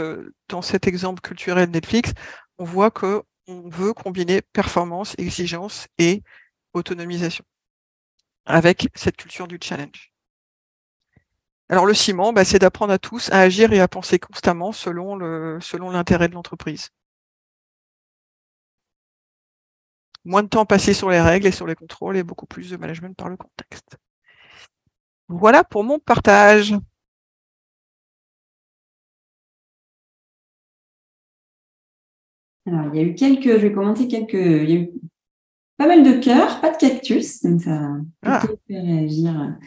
dans 0.49 0.61
cet 0.61 0.87
exemple 0.87 1.21
culturel 1.21 1.69
Netflix, 1.71 2.13
on 2.59 2.65
voit 2.65 2.91
que 2.91 3.23
on 3.47 3.69
veut 3.69 3.93
combiner 3.93 4.41
performance, 4.41 5.15
exigence 5.17 5.87
et 5.97 6.23
autonomisation 6.73 7.45
avec 8.45 8.89
cette 8.95 9.17
culture 9.17 9.47
du 9.47 9.59
challenge. 9.61 10.11
Alors 11.69 11.85
le 11.85 11.93
ciment, 11.93 12.31
bah, 12.33 12.45
c'est 12.45 12.59
d'apprendre 12.59 12.93
à 12.93 12.97
tous 12.99 13.29
à 13.31 13.39
agir 13.39 13.73
et 13.73 13.79
à 13.81 13.87
penser 13.87 14.19
constamment 14.19 14.71
selon 14.71 15.15
le 15.15 15.59
selon 15.61 15.89
l'intérêt 15.91 16.29
de 16.29 16.33
l'entreprise. 16.33 16.89
Moins 20.25 20.43
de 20.43 20.49
temps 20.49 20.65
passé 20.65 20.93
sur 20.93 21.09
les 21.09 21.21
règles 21.21 21.47
et 21.47 21.51
sur 21.51 21.67
les 21.67 21.75
contrôles 21.75 22.17
et 22.17 22.23
beaucoup 22.23 22.45
plus 22.45 22.69
de 22.69 22.77
management 22.77 23.15
par 23.15 23.29
le 23.29 23.37
contexte. 23.37 23.97
Voilà 25.29 25.63
pour 25.63 25.83
mon 25.83 25.99
partage. 25.99 26.75
Alors, 32.65 32.93
il 32.93 33.01
y 33.01 33.03
a 33.03 33.07
eu 33.07 33.15
quelques, 33.15 33.43
je 33.43 33.67
vais 33.67 33.71
commenter 33.71 34.07
quelques, 34.07 34.33
il 34.33 34.69
y 34.69 34.73
a 34.73 34.79
eu 34.81 34.91
pas 35.77 35.87
mal 35.87 36.03
de 36.03 36.21
cœurs, 36.21 36.59
pas 36.59 36.71
de 36.71 36.77
cactus, 36.77 37.41
donc 37.43 37.61
ça 37.61 37.71
a 37.71 37.99
ah. 38.23 38.41
fait 38.41 38.79
réagir 38.79 39.57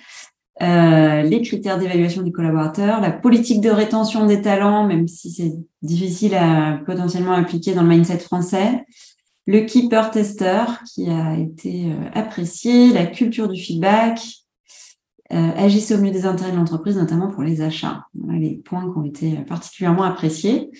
euh, 0.62 1.22
les 1.22 1.40
critères 1.40 1.78
d'évaluation 1.78 2.22
des 2.22 2.32
collaborateurs, 2.32 3.00
la 3.00 3.10
politique 3.10 3.62
de 3.62 3.70
rétention 3.70 4.26
des 4.26 4.42
talents, 4.42 4.86
même 4.86 5.08
si 5.08 5.30
c'est 5.30 5.54
difficile 5.80 6.34
à 6.34 6.80
potentiellement 6.84 7.32
appliquer 7.32 7.72
dans 7.72 7.82
le 7.82 7.88
mindset 7.88 8.18
français, 8.18 8.84
le 9.46 9.60
keeper 9.60 10.10
tester 10.10 10.64
qui 10.94 11.08
a 11.08 11.38
été 11.38 11.86
euh, 11.86 12.10
apprécié, 12.12 12.92
la 12.92 13.06
culture 13.06 13.48
du 13.48 13.58
feedback, 13.58 14.20
euh, 15.32 15.50
agissez 15.56 15.94
au 15.94 15.98
mieux 15.98 16.10
des 16.10 16.26
intérêts 16.26 16.52
de 16.52 16.56
l'entreprise, 16.56 16.98
notamment 16.98 17.28
pour 17.28 17.42
les 17.42 17.62
achats. 17.62 18.04
Voilà 18.14 18.38
les 18.38 18.56
points 18.56 18.82
qui 18.82 18.98
ont 18.98 19.04
été 19.04 19.36
particulièrement 19.48 20.02
appréciés. 20.02 20.70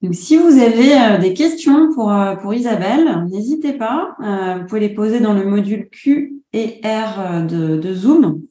Donc, 0.00 0.14
si 0.14 0.38
vous 0.38 0.58
avez 0.58 1.18
des 1.18 1.34
questions 1.34 1.92
pour, 1.92 2.14
pour 2.40 2.54
Isabelle, 2.54 3.26
n'hésitez 3.30 3.72
pas. 3.72 4.14
vous 4.20 4.66
pouvez 4.66 4.80
les 4.80 4.94
poser 4.94 5.20
dans 5.20 5.32
le 5.32 5.44
module 5.44 5.88
Q 5.90 6.36
et 6.52 6.80
R 6.84 7.46
de, 7.46 7.78
de 7.78 7.94
Zoom. 7.94 8.45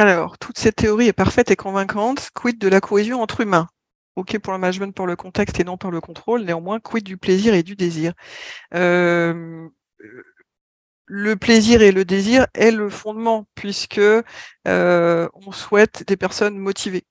Alors, 0.00 0.38
toute 0.38 0.58
cette 0.58 0.76
théorie 0.76 1.08
est 1.08 1.12
parfaite 1.12 1.50
et 1.50 1.56
convaincante. 1.56 2.30
Quid 2.34 2.58
de 2.58 2.68
la 2.68 2.80
cohésion 2.80 3.20
entre 3.22 3.40
humains? 3.42 3.68
OK 4.16 4.38
pour 4.38 4.52
le 4.54 4.58
management, 4.58 4.94
pour 4.94 5.06
le 5.06 5.14
contexte 5.14 5.60
et 5.60 5.64
non 5.64 5.76
par 5.76 5.90
le 5.90 6.00
contrôle. 6.00 6.42
Néanmoins, 6.44 6.80
quid 6.80 7.04
du 7.04 7.16
plaisir 7.18 7.52
et 7.54 7.62
du 7.62 7.76
désir? 7.76 8.14
Euh, 8.74 9.68
Le 11.04 11.36
plaisir 11.36 11.82
et 11.82 11.92
le 11.92 12.06
désir 12.06 12.46
est 12.54 12.70
le 12.70 12.88
fondement 12.88 13.46
puisque 13.54 13.98
euh, 13.98 15.28
on 15.34 15.52
souhaite 15.52 16.06
des 16.08 16.16
personnes 16.16 16.56
motivées. 16.56 17.04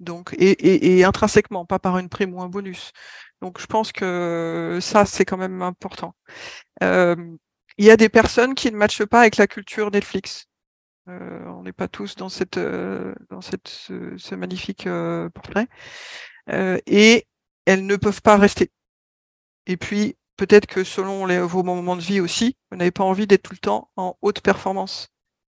Donc, 0.00 0.34
et, 0.38 1.04
intrinsèquement, 1.04 1.64
pas 1.66 1.78
par 1.78 1.98
une 1.98 2.08
prime 2.08 2.34
ou 2.34 2.42
un 2.42 2.48
bonus. 2.48 2.92
Donc, 3.40 3.60
je 3.60 3.66
pense 3.66 3.92
que 3.92 4.78
ça, 4.82 5.06
c'est 5.06 5.24
quand 5.24 5.38
même 5.38 5.62
important. 5.62 6.14
Euh, 6.82 7.16
il 7.78 7.86
y 7.86 7.90
a 7.90 7.96
des 7.98 8.08
personnes 8.10 8.54
qui 8.54 8.72
ne 8.72 8.76
matchent 8.76 9.04
pas 9.06 9.20
avec 9.22 9.36
la 9.38 9.46
culture 9.48 9.90
Netflix. 9.90 10.46
Euh, 11.08 11.44
on 11.46 11.62
n'est 11.62 11.72
pas 11.72 11.88
tous 11.88 12.16
dans 12.16 12.28
cette 12.28 12.56
euh, 12.56 13.14
dans 13.30 13.40
cette 13.40 13.68
ce, 13.68 14.34
magnifique 14.34 14.88
euh, 14.88 15.28
portrait 15.30 15.68
et 16.86 17.26
elles 17.64 17.86
ne 17.86 17.96
peuvent 17.96 18.22
pas 18.22 18.36
rester. 18.36 18.70
Et 19.66 19.76
puis 19.76 20.16
peut-être 20.36 20.66
que 20.66 20.84
selon 20.84 21.26
les, 21.26 21.40
vos 21.40 21.62
moments 21.62 21.96
de 21.96 22.02
vie 22.02 22.20
aussi, 22.20 22.56
vous 22.70 22.76
n'avez 22.78 22.90
pas 22.92 23.04
envie 23.04 23.26
d'être 23.26 23.42
tout 23.42 23.52
le 23.54 23.58
temps 23.58 23.90
en 23.96 24.16
haute 24.22 24.40
performance. 24.40 25.08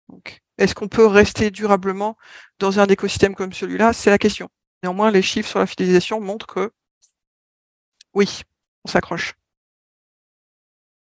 Donc, 0.08 0.42
est-ce 0.58 0.74
qu'on 0.74 0.88
peut 0.88 1.06
rester 1.06 1.50
durablement 1.50 2.16
dans 2.58 2.80
un 2.80 2.86
écosystème 2.86 3.34
comme 3.34 3.52
celui-là? 3.52 3.92
C'est 3.92 4.10
la 4.10 4.18
question. 4.18 4.48
Néanmoins, 4.82 5.10
les 5.10 5.22
chiffres 5.22 5.48
sur 5.48 5.60
la 5.60 5.66
fidélisation 5.66 6.20
montrent 6.20 6.46
que 6.46 6.72
oui, 8.14 8.42
on 8.84 8.88
s'accroche. 8.88 9.34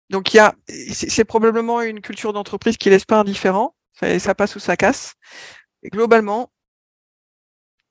Donc 0.09 0.33
il 0.33 0.37
y 0.37 0.39
a, 0.39 0.55
c'est 0.93 1.25
probablement 1.25 1.81
une 1.81 2.01
culture 2.01 2.33
d'entreprise 2.33 2.77
qui 2.77 2.89
laisse 2.89 3.05
pas 3.05 3.19
indifférent, 3.19 3.75
ça, 3.99 4.35
passe 4.35 4.55
ou 4.55 4.59
ça 4.59 4.77
casse. 4.77 5.15
Et 5.83 5.89
globalement, 5.89 6.51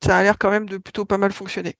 ça 0.04 0.18
a 0.18 0.22
l'air 0.22 0.38
quand 0.38 0.50
même 0.50 0.68
de 0.68 0.78
plutôt 0.78 1.04
pas 1.04 1.18
mal 1.18 1.32
fonctionner. 1.32 1.76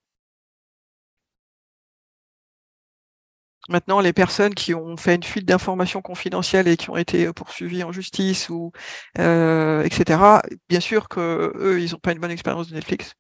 Maintenant, 3.68 4.00
les 4.00 4.12
personnes 4.12 4.54
qui 4.54 4.74
ont 4.74 4.96
fait 4.96 5.16
une 5.16 5.24
fuite 5.24 5.44
d'informations 5.44 6.00
confidentielles 6.00 6.68
et 6.68 6.76
qui 6.76 6.88
ont 6.90 6.96
été 6.96 7.32
poursuivies 7.32 7.82
en 7.82 7.90
justice 7.90 8.48
ou 8.48 8.70
euh, 9.18 9.82
etc. 9.82 10.20
Bien 10.68 10.80
sûr 10.80 11.08
que 11.08 11.52
eux, 11.56 11.80
ils 11.80 11.90
n'ont 11.90 11.98
pas 11.98 12.12
une 12.12 12.20
bonne 12.20 12.30
expérience 12.30 12.68
de 12.68 12.74
Netflix. 12.74 13.14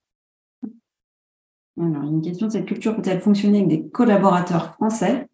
Alors, 1.78 2.04
une 2.04 2.22
question 2.22 2.48
cette 2.48 2.66
culture 2.66 2.94
peut-elle 2.96 3.20
fonctionner 3.20 3.58
avec 3.58 3.68
des 3.68 3.88
collaborateurs 3.88 4.74
français? 4.74 5.26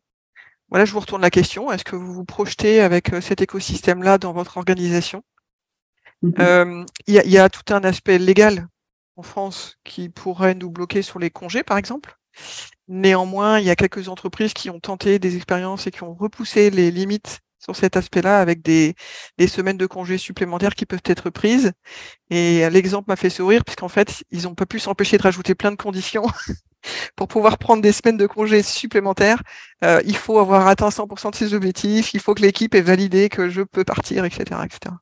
Voilà, 0.70 0.86
je 0.86 0.92
vous 0.92 1.00
retourne 1.00 1.20
la 1.20 1.30
question. 1.30 1.70
Est-ce 1.70 1.84
que 1.84 1.94
vous 1.94 2.14
vous 2.14 2.24
projetez 2.24 2.80
avec 2.80 3.12
euh, 3.12 3.20
cet 3.20 3.42
écosystème-là 3.42 4.16
dans 4.16 4.32
votre 4.32 4.56
organisation? 4.56 5.22
Mhm. 6.22 6.34
Euh, 6.38 6.84
il 7.06 7.14
y, 7.14 7.38
a 7.38 7.48
tout 7.48 7.74
un 7.74 7.82
aspect 7.84 8.18
légal 8.18 8.68
en 9.16 9.22
France 9.22 9.78
qui 9.84 10.08
pourrait 10.08 10.54
nous 10.54 10.70
bloquer 10.70 11.02
sur 11.02 11.18
les 11.18 11.30
congés, 11.30 11.62
par 11.62 11.78
exemple. 11.78 12.16
Néanmoins, 12.88 13.58
il 13.58 13.66
y 13.66 13.70
a 13.70 13.76
quelques 13.76 14.08
entreprises 14.08 14.54
qui 14.54 14.70
ont 14.70 14.80
tenté 14.80 15.18
des 15.18 15.36
expériences 15.36 15.86
et 15.86 15.90
qui 15.90 16.02
ont 16.02 16.14
repoussé 16.14 16.70
les 16.70 16.90
limites 16.90 17.40
sur 17.58 17.76
cet 17.76 17.96
aspect-là 17.96 18.40
avec 18.40 18.62
des, 18.62 18.94
semaines 19.48 19.76
de 19.76 19.86
congés 19.86 20.18
supplémentaires 20.18 20.74
qui 20.74 20.86
peuvent 20.86 21.00
être 21.04 21.30
prises. 21.30 21.72
Et 22.30 22.68
l'exemple 22.70 23.06
m'a 23.08 23.16
fait 23.16 23.30
sourire 23.30 23.64
puisqu'en 23.64 23.88
fait, 23.88 24.24
ils 24.30 24.44
n'ont 24.44 24.54
pas 24.54 24.66
pu 24.66 24.78
s'empêcher 24.78 25.16
de 25.16 25.22
rajouter 25.22 25.54
plein 25.54 25.70
de 25.70 25.76
conditions 25.76 26.26
pour 27.16 27.28
pouvoir 27.28 27.58
prendre 27.58 27.82
des 27.82 27.92
semaines 27.92 28.16
de 28.16 28.26
congés 28.26 28.62
supplémentaires. 28.62 29.42
Euh, 29.84 30.00
il 30.04 30.16
faut 30.16 30.38
avoir 30.38 30.66
atteint 30.66 30.88
100% 30.88 31.30
de 31.30 31.36
ses 31.36 31.54
objectifs, 31.54 32.14
il 32.14 32.20
faut 32.20 32.34
que 32.34 32.42
l'équipe 32.42 32.74
ait 32.74 32.80
validé 32.80 33.28
que 33.28 33.48
je 33.48 33.62
peux 33.62 33.84
partir, 33.84 34.24
etc., 34.24 34.60
etc. 34.64 34.94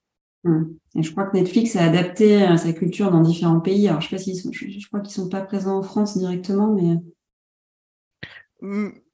Hum. 0.44 0.76
Et 0.94 1.02
je 1.02 1.12
crois 1.12 1.26
que 1.26 1.36
Netflix 1.36 1.76
a 1.76 1.84
adapté 1.84 2.42
euh, 2.42 2.56
sa 2.56 2.72
culture 2.72 3.10
dans 3.10 3.20
différents 3.20 3.60
pays. 3.60 3.88
Alors, 3.88 4.00
je 4.00 4.08
sais 4.08 4.16
pas 4.16 4.22
s'ils 4.22 4.36
sont, 4.36 4.50
je, 4.52 4.86
crois 4.88 5.00
qu'ils 5.00 5.12
sont 5.12 5.28
pas 5.28 5.42
présents 5.42 5.78
en 5.78 5.82
France 5.82 6.16
directement, 6.16 6.74
mais. 6.74 6.96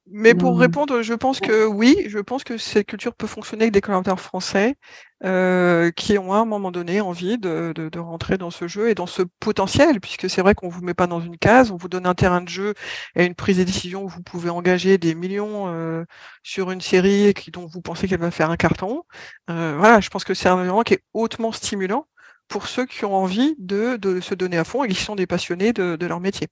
Mais 0.09 0.33
pour 0.35 0.57
répondre, 0.57 1.01
je 1.01 1.13
pense 1.13 1.39
que 1.41 1.65
oui, 1.65 2.05
je 2.07 2.19
pense 2.19 2.45
que 2.45 2.57
cette 2.57 2.87
culture 2.87 3.13
peut 3.13 3.27
fonctionner 3.27 3.63
avec 3.63 3.73
des 3.73 3.81
collaborateurs 3.81 4.21
français 4.21 4.77
euh, 5.25 5.91
qui 5.91 6.17
ont 6.17 6.31
à 6.31 6.37
un 6.37 6.45
moment 6.45 6.71
donné 6.71 7.01
envie 7.01 7.37
de, 7.37 7.73
de, 7.75 7.89
de, 7.89 7.99
rentrer 7.99 8.37
dans 8.37 8.49
ce 8.49 8.67
jeu 8.67 8.89
et 8.89 8.95
dans 8.95 9.05
ce 9.07 9.23
potentiel, 9.41 9.99
puisque 9.99 10.29
c'est 10.29 10.41
vrai 10.41 10.55
qu'on 10.55 10.69
vous 10.69 10.81
met 10.81 10.93
pas 10.93 11.07
dans 11.07 11.19
une 11.19 11.37
case, 11.37 11.71
on 11.71 11.77
vous 11.77 11.89
donne 11.89 12.05
un 12.05 12.13
terrain 12.13 12.39
de 12.41 12.47
jeu 12.47 12.73
et 13.15 13.25
une 13.25 13.35
prise 13.35 13.57
de 13.57 13.63
décision 13.63 14.03
où 14.03 14.07
vous 14.07 14.21
pouvez 14.23 14.49
engager 14.49 14.97
des 14.97 15.13
millions 15.13 15.65
euh, 15.67 16.05
sur 16.41 16.71
une 16.71 16.81
série 16.81 17.33
qui, 17.33 17.51
dont 17.51 17.65
vous 17.65 17.81
pensez 17.81 18.07
qu'elle 18.07 18.21
va 18.21 18.31
faire 18.31 18.49
un 18.49 18.57
carton. 18.57 19.03
Euh, 19.49 19.75
voilà, 19.77 19.99
je 19.99 20.09
pense 20.09 20.23
que 20.23 20.33
c'est 20.33 20.47
un 20.49 20.61
élément 20.61 20.83
qui 20.83 20.93
est 20.93 21.03
hautement 21.13 21.51
stimulant 21.51 22.07
pour 22.47 22.67
ceux 22.67 22.85
qui 22.85 23.03
ont 23.03 23.15
envie 23.15 23.55
de, 23.59 23.97
de 23.97 24.21
se 24.21 24.35
donner 24.35 24.57
à 24.57 24.63
fond 24.63 24.83
et 24.85 24.87
qui 24.89 24.95
sont 24.95 25.15
des 25.15 25.27
passionnés 25.27 25.73
de, 25.73 25.97
de 25.97 26.05
leur 26.05 26.21
métier 26.21 26.47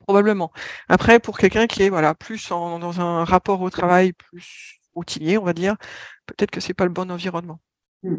probablement. 0.00 0.52
Après, 0.88 1.20
pour 1.20 1.38
quelqu'un 1.38 1.66
qui 1.66 1.82
est 1.82 1.88
voilà 1.88 2.14
plus 2.14 2.48
dans 2.48 3.00
un 3.00 3.24
rapport 3.24 3.60
au 3.60 3.70
travail 3.70 4.12
plus 4.12 4.80
routinier, 4.94 5.38
on 5.38 5.44
va 5.44 5.52
dire, 5.52 5.76
peut-être 6.26 6.50
que 6.50 6.60
c'est 6.60 6.74
pas 6.74 6.84
le 6.84 6.90
bon 6.90 7.10
environnement. 7.10 7.60
Hmm. 8.02 8.16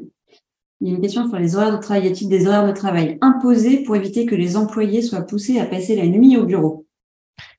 Il 0.82 0.89
y 0.89 0.91
a 0.91 0.95
une 0.95 1.01
question 1.01 1.28
sur 1.28 1.38
les 1.38 1.56
horaires 1.56 1.71
de 1.71 1.82
travail. 1.82 2.06
Y 2.06 2.12
a-t-il 2.12 2.30
des 2.30 2.47
horaires 2.47 2.67
de 2.67 2.73
travail 2.73 3.17
imposés 3.21 3.84
pour 3.84 3.95
éviter 3.95 4.25
que 4.25 4.36
les 4.36 4.58
employés 4.58 5.01
soient 5.01 5.21
poussés 5.21 5.60
à 5.60 5.65
passer 5.65 5.95
la 5.95 6.06
nuit 6.06 6.38
au 6.38 6.45
bureau? 6.45 6.86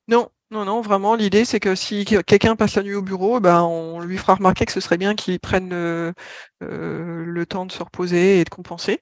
Non, 0.07 0.29
non, 0.51 0.63
non, 0.63 0.81
vraiment, 0.81 1.15
l'idée, 1.15 1.43
c'est 1.43 1.59
que 1.59 1.75
si 1.75 2.05
quelqu'un 2.05 2.55
passe 2.55 2.75
la 2.75 2.83
nuit 2.83 2.93
au 2.93 3.01
bureau, 3.01 3.39
ben, 3.39 3.63
on 3.63 3.99
lui 3.99 4.17
fera 4.17 4.35
remarquer 4.35 4.65
que 4.65 4.71
ce 4.71 4.79
serait 4.79 4.97
bien 4.97 5.15
qu'il 5.15 5.39
prenne 5.39 5.73
euh, 5.73 6.13
le 6.61 7.45
temps 7.45 7.65
de 7.65 7.71
se 7.71 7.83
reposer 7.83 8.39
et 8.39 8.43
de 8.43 8.49
compenser. 8.49 9.01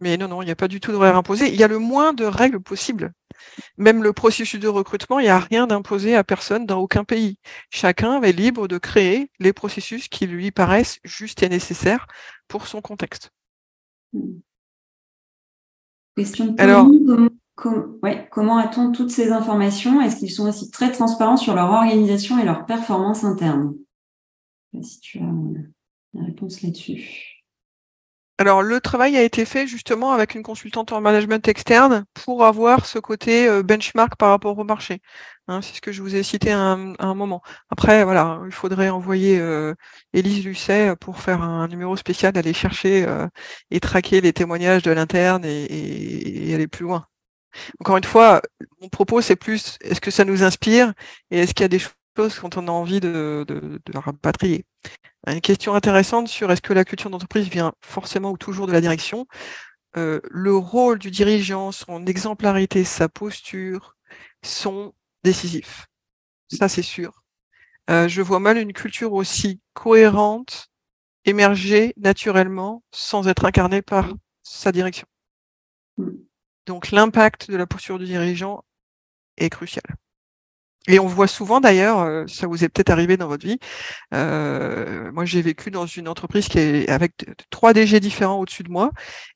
Mais 0.00 0.16
non, 0.16 0.28
non, 0.28 0.42
il 0.42 0.46
n'y 0.46 0.50
a 0.50 0.56
pas 0.56 0.68
du 0.68 0.80
tout 0.80 0.92
d'horaire 0.92 1.16
imposé. 1.16 1.48
Il 1.48 1.56
y 1.56 1.64
a 1.64 1.68
le 1.68 1.78
moins 1.78 2.12
de 2.12 2.24
règles 2.24 2.60
possibles. 2.60 3.12
Même 3.76 4.02
le 4.02 4.12
processus 4.12 4.60
de 4.60 4.68
recrutement, 4.68 5.18
il 5.18 5.24
n'y 5.24 5.28
a 5.28 5.38
rien 5.38 5.66
d'imposé 5.66 6.14
à 6.16 6.24
personne 6.24 6.66
dans 6.66 6.78
aucun 6.78 7.04
pays. 7.04 7.38
Chacun 7.70 8.20
est 8.22 8.32
libre 8.32 8.68
de 8.68 8.78
créer 8.78 9.30
les 9.38 9.52
processus 9.52 10.08
qui 10.08 10.26
lui 10.26 10.50
paraissent 10.50 10.98
justes 11.04 11.42
et 11.42 11.48
nécessaires 11.48 12.06
pour 12.48 12.66
son 12.66 12.80
contexte. 12.80 13.30
Question 16.16 16.46
de 16.46 16.60
Alors, 16.60 16.88
comment, 17.54 18.58
a-t-on 18.58 18.92
toutes 18.92 19.10
ces 19.10 19.32
informations? 19.32 20.00
Est-ce 20.00 20.16
qu'ils 20.16 20.30
sont 20.30 20.48
aussi 20.48 20.70
très 20.70 20.92
transparents 20.92 21.36
sur 21.36 21.54
leur 21.54 21.70
organisation 21.70 22.38
et 22.38 22.44
leur 22.44 22.66
performance 22.66 23.24
interne? 23.24 23.74
Si 24.82 25.00
tu 25.00 25.18
as 25.18 25.32
la 26.14 26.24
réponse 26.24 26.62
là-dessus. 26.62 27.31
Alors, 28.42 28.64
le 28.64 28.80
travail 28.80 29.16
a 29.16 29.22
été 29.22 29.44
fait 29.44 29.68
justement 29.68 30.10
avec 30.10 30.34
une 30.34 30.42
consultante 30.42 30.90
en 30.90 31.00
management 31.00 31.46
externe 31.46 32.06
pour 32.12 32.44
avoir 32.44 32.86
ce 32.86 32.98
côté 32.98 33.46
euh, 33.46 33.62
benchmark 33.62 34.16
par 34.16 34.30
rapport 34.30 34.58
au 34.58 34.64
marché. 34.64 35.00
Hein, 35.46 35.62
c'est 35.62 35.76
ce 35.76 35.80
que 35.80 35.92
je 35.92 36.02
vous 36.02 36.16
ai 36.16 36.24
cité 36.24 36.50
à 36.50 36.58
un, 36.58 37.14
moment. 37.14 37.40
Après, 37.70 38.02
voilà, 38.02 38.40
il 38.44 38.50
faudrait 38.50 38.88
envoyer 38.88 39.38
euh, 39.38 39.74
Élise 40.12 40.44
Lucet 40.44 40.96
pour 41.00 41.20
faire 41.20 41.40
un 41.40 41.68
numéro 41.68 41.96
spécial, 41.96 42.36
aller 42.36 42.52
chercher 42.52 43.04
euh, 43.06 43.28
et 43.70 43.78
traquer 43.78 44.20
les 44.20 44.32
témoignages 44.32 44.82
de 44.82 44.90
l'interne 44.90 45.44
et, 45.44 46.52
aller 46.52 46.66
plus 46.66 46.82
loin. 46.82 47.06
Encore 47.78 47.96
une 47.96 48.02
fois, 48.04 48.42
mon 48.80 48.88
propos, 48.88 49.20
c'est 49.20 49.36
plus 49.36 49.78
est-ce 49.82 50.00
que 50.00 50.10
ça 50.10 50.24
nous 50.24 50.42
inspire 50.42 50.92
et 51.30 51.38
est-ce 51.40 51.54
qu'il 51.54 51.62
y 51.62 51.66
a 51.66 51.68
des 51.68 51.78
choses 51.78 51.92
quand 52.14 52.56
on 52.56 52.68
a 52.68 52.70
envie 52.70 53.00
de, 53.00 53.44
de, 53.48 53.80
de 53.84 53.98
rapatrier. 53.98 54.64
Une 55.26 55.40
question 55.40 55.74
intéressante 55.74 56.28
sur 56.28 56.50
est-ce 56.50 56.62
que 56.62 56.72
la 56.72 56.84
culture 56.84 57.10
d'entreprise 57.10 57.48
vient 57.48 57.72
forcément 57.80 58.32
ou 58.32 58.36
toujours 58.36 58.66
de 58.66 58.72
la 58.72 58.80
direction? 58.80 59.26
Euh, 59.96 60.20
le 60.30 60.56
rôle 60.56 60.98
du 60.98 61.10
dirigeant, 61.10 61.70
son 61.70 62.06
exemplarité, 62.06 62.84
sa 62.84 63.08
posture 63.08 63.96
sont 64.42 64.94
décisifs. 65.22 65.86
Ça, 66.50 66.68
c'est 66.68 66.82
sûr. 66.82 67.22
Euh, 67.90 68.08
je 68.08 68.22
vois 68.22 68.40
mal 68.40 68.58
une 68.58 68.72
culture 68.72 69.12
aussi 69.12 69.60
cohérente 69.74 70.68
émerger 71.24 71.94
naturellement 71.96 72.82
sans 72.90 73.28
être 73.28 73.44
incarnée 73.44 73.82
par 73.82 74.12
sa 74.42 74.72
direction. 74.72 75.06
Mm. 75.98 76.10
Donc 76.66 76.90
l'impact 76.90 77.50
de 77.50 77.56
la 77.56 77.66
posture 77.66 77.98
du 77.98 78.04
dirigeant 78.04 78.64
est 79.36 79.50
crucial. 79.50 79.84
Et 80.88 80.98
on 80.98 81.06
voit 81.06 81.28
souvent 81.28 81.60
d'ailleurs, 81.60 82.00
euh, 82.00 82.24
ça 82.26 82.46
vous 82.46 82.64
est 82.64 82.68
peut-être 82.68 82.90
arrivé 82.90 83.16
dans 83.16 83.28
votre 83.28 83.46
vie, 83.46 83.58
euh, 84.14 85.12
moi 85.12 85.24
j'ai 85.24 85.40
vécu 85.40 85.70
dans 85.70 85.86
une 85.86 86.08
entreprise 86.08 86.48
qui 86.48 86.58
est 86.58 86.88
avec 86.88 87.24
trois 87.50 87.72
DG 87.72 88.00
différents 88.00 88.40
au-dessus 88.40 88.64
de 88.64 88.70
moi, 88.70 88.90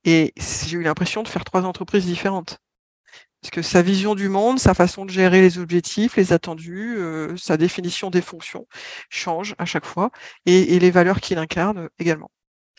et 0.04 0.32
j'ai 0.36 0.76
eu 0.76 0.82
l'impression 0.82 1.22
de 1.22 1.28
faire 1.28 1.44
trois 1.44 1.62
entreprises 1.62 2.04
différentes. 2.04 2.58
Parce 3.40 3.50
que 3.52 3.62
sa 3.62 3.80
vision 3.80 4.16
du 4.16 4.28
monde, 4.28 4.58
sa 4.58 4.74
façon 4.74 5.04
de 5.04 5.10
gérer 5.10 5.40
les 5.40 5.58
objectifs, 5.58 6.16
les 6.16 6.32
attendus, 6.32 6.96
euh, 6.98 7.36
sa 7.36 7.56
définition 7.56 8.10
des 8.10 8.22
fonctions 8.22 8.66
change 9.08 9.54
à 9.58 9.66
chaque 9.66 9.86
fois, 9.86 10.10
et, 10.46 10.74
et 10.74 10.80
les 10.80 10.90
valeurs 10.90 11.20
qu'il 11.20 11.38
incarne 11.38 11.88
également. 12.00 12.30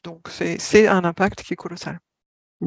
Donc 0.04 0.28
c'est 0.30 0.88
un 0.88 1.06
impact 1.06 1.44
qui 1.44 1.54
est 1.54 1.58
colossal. 1.58 2.00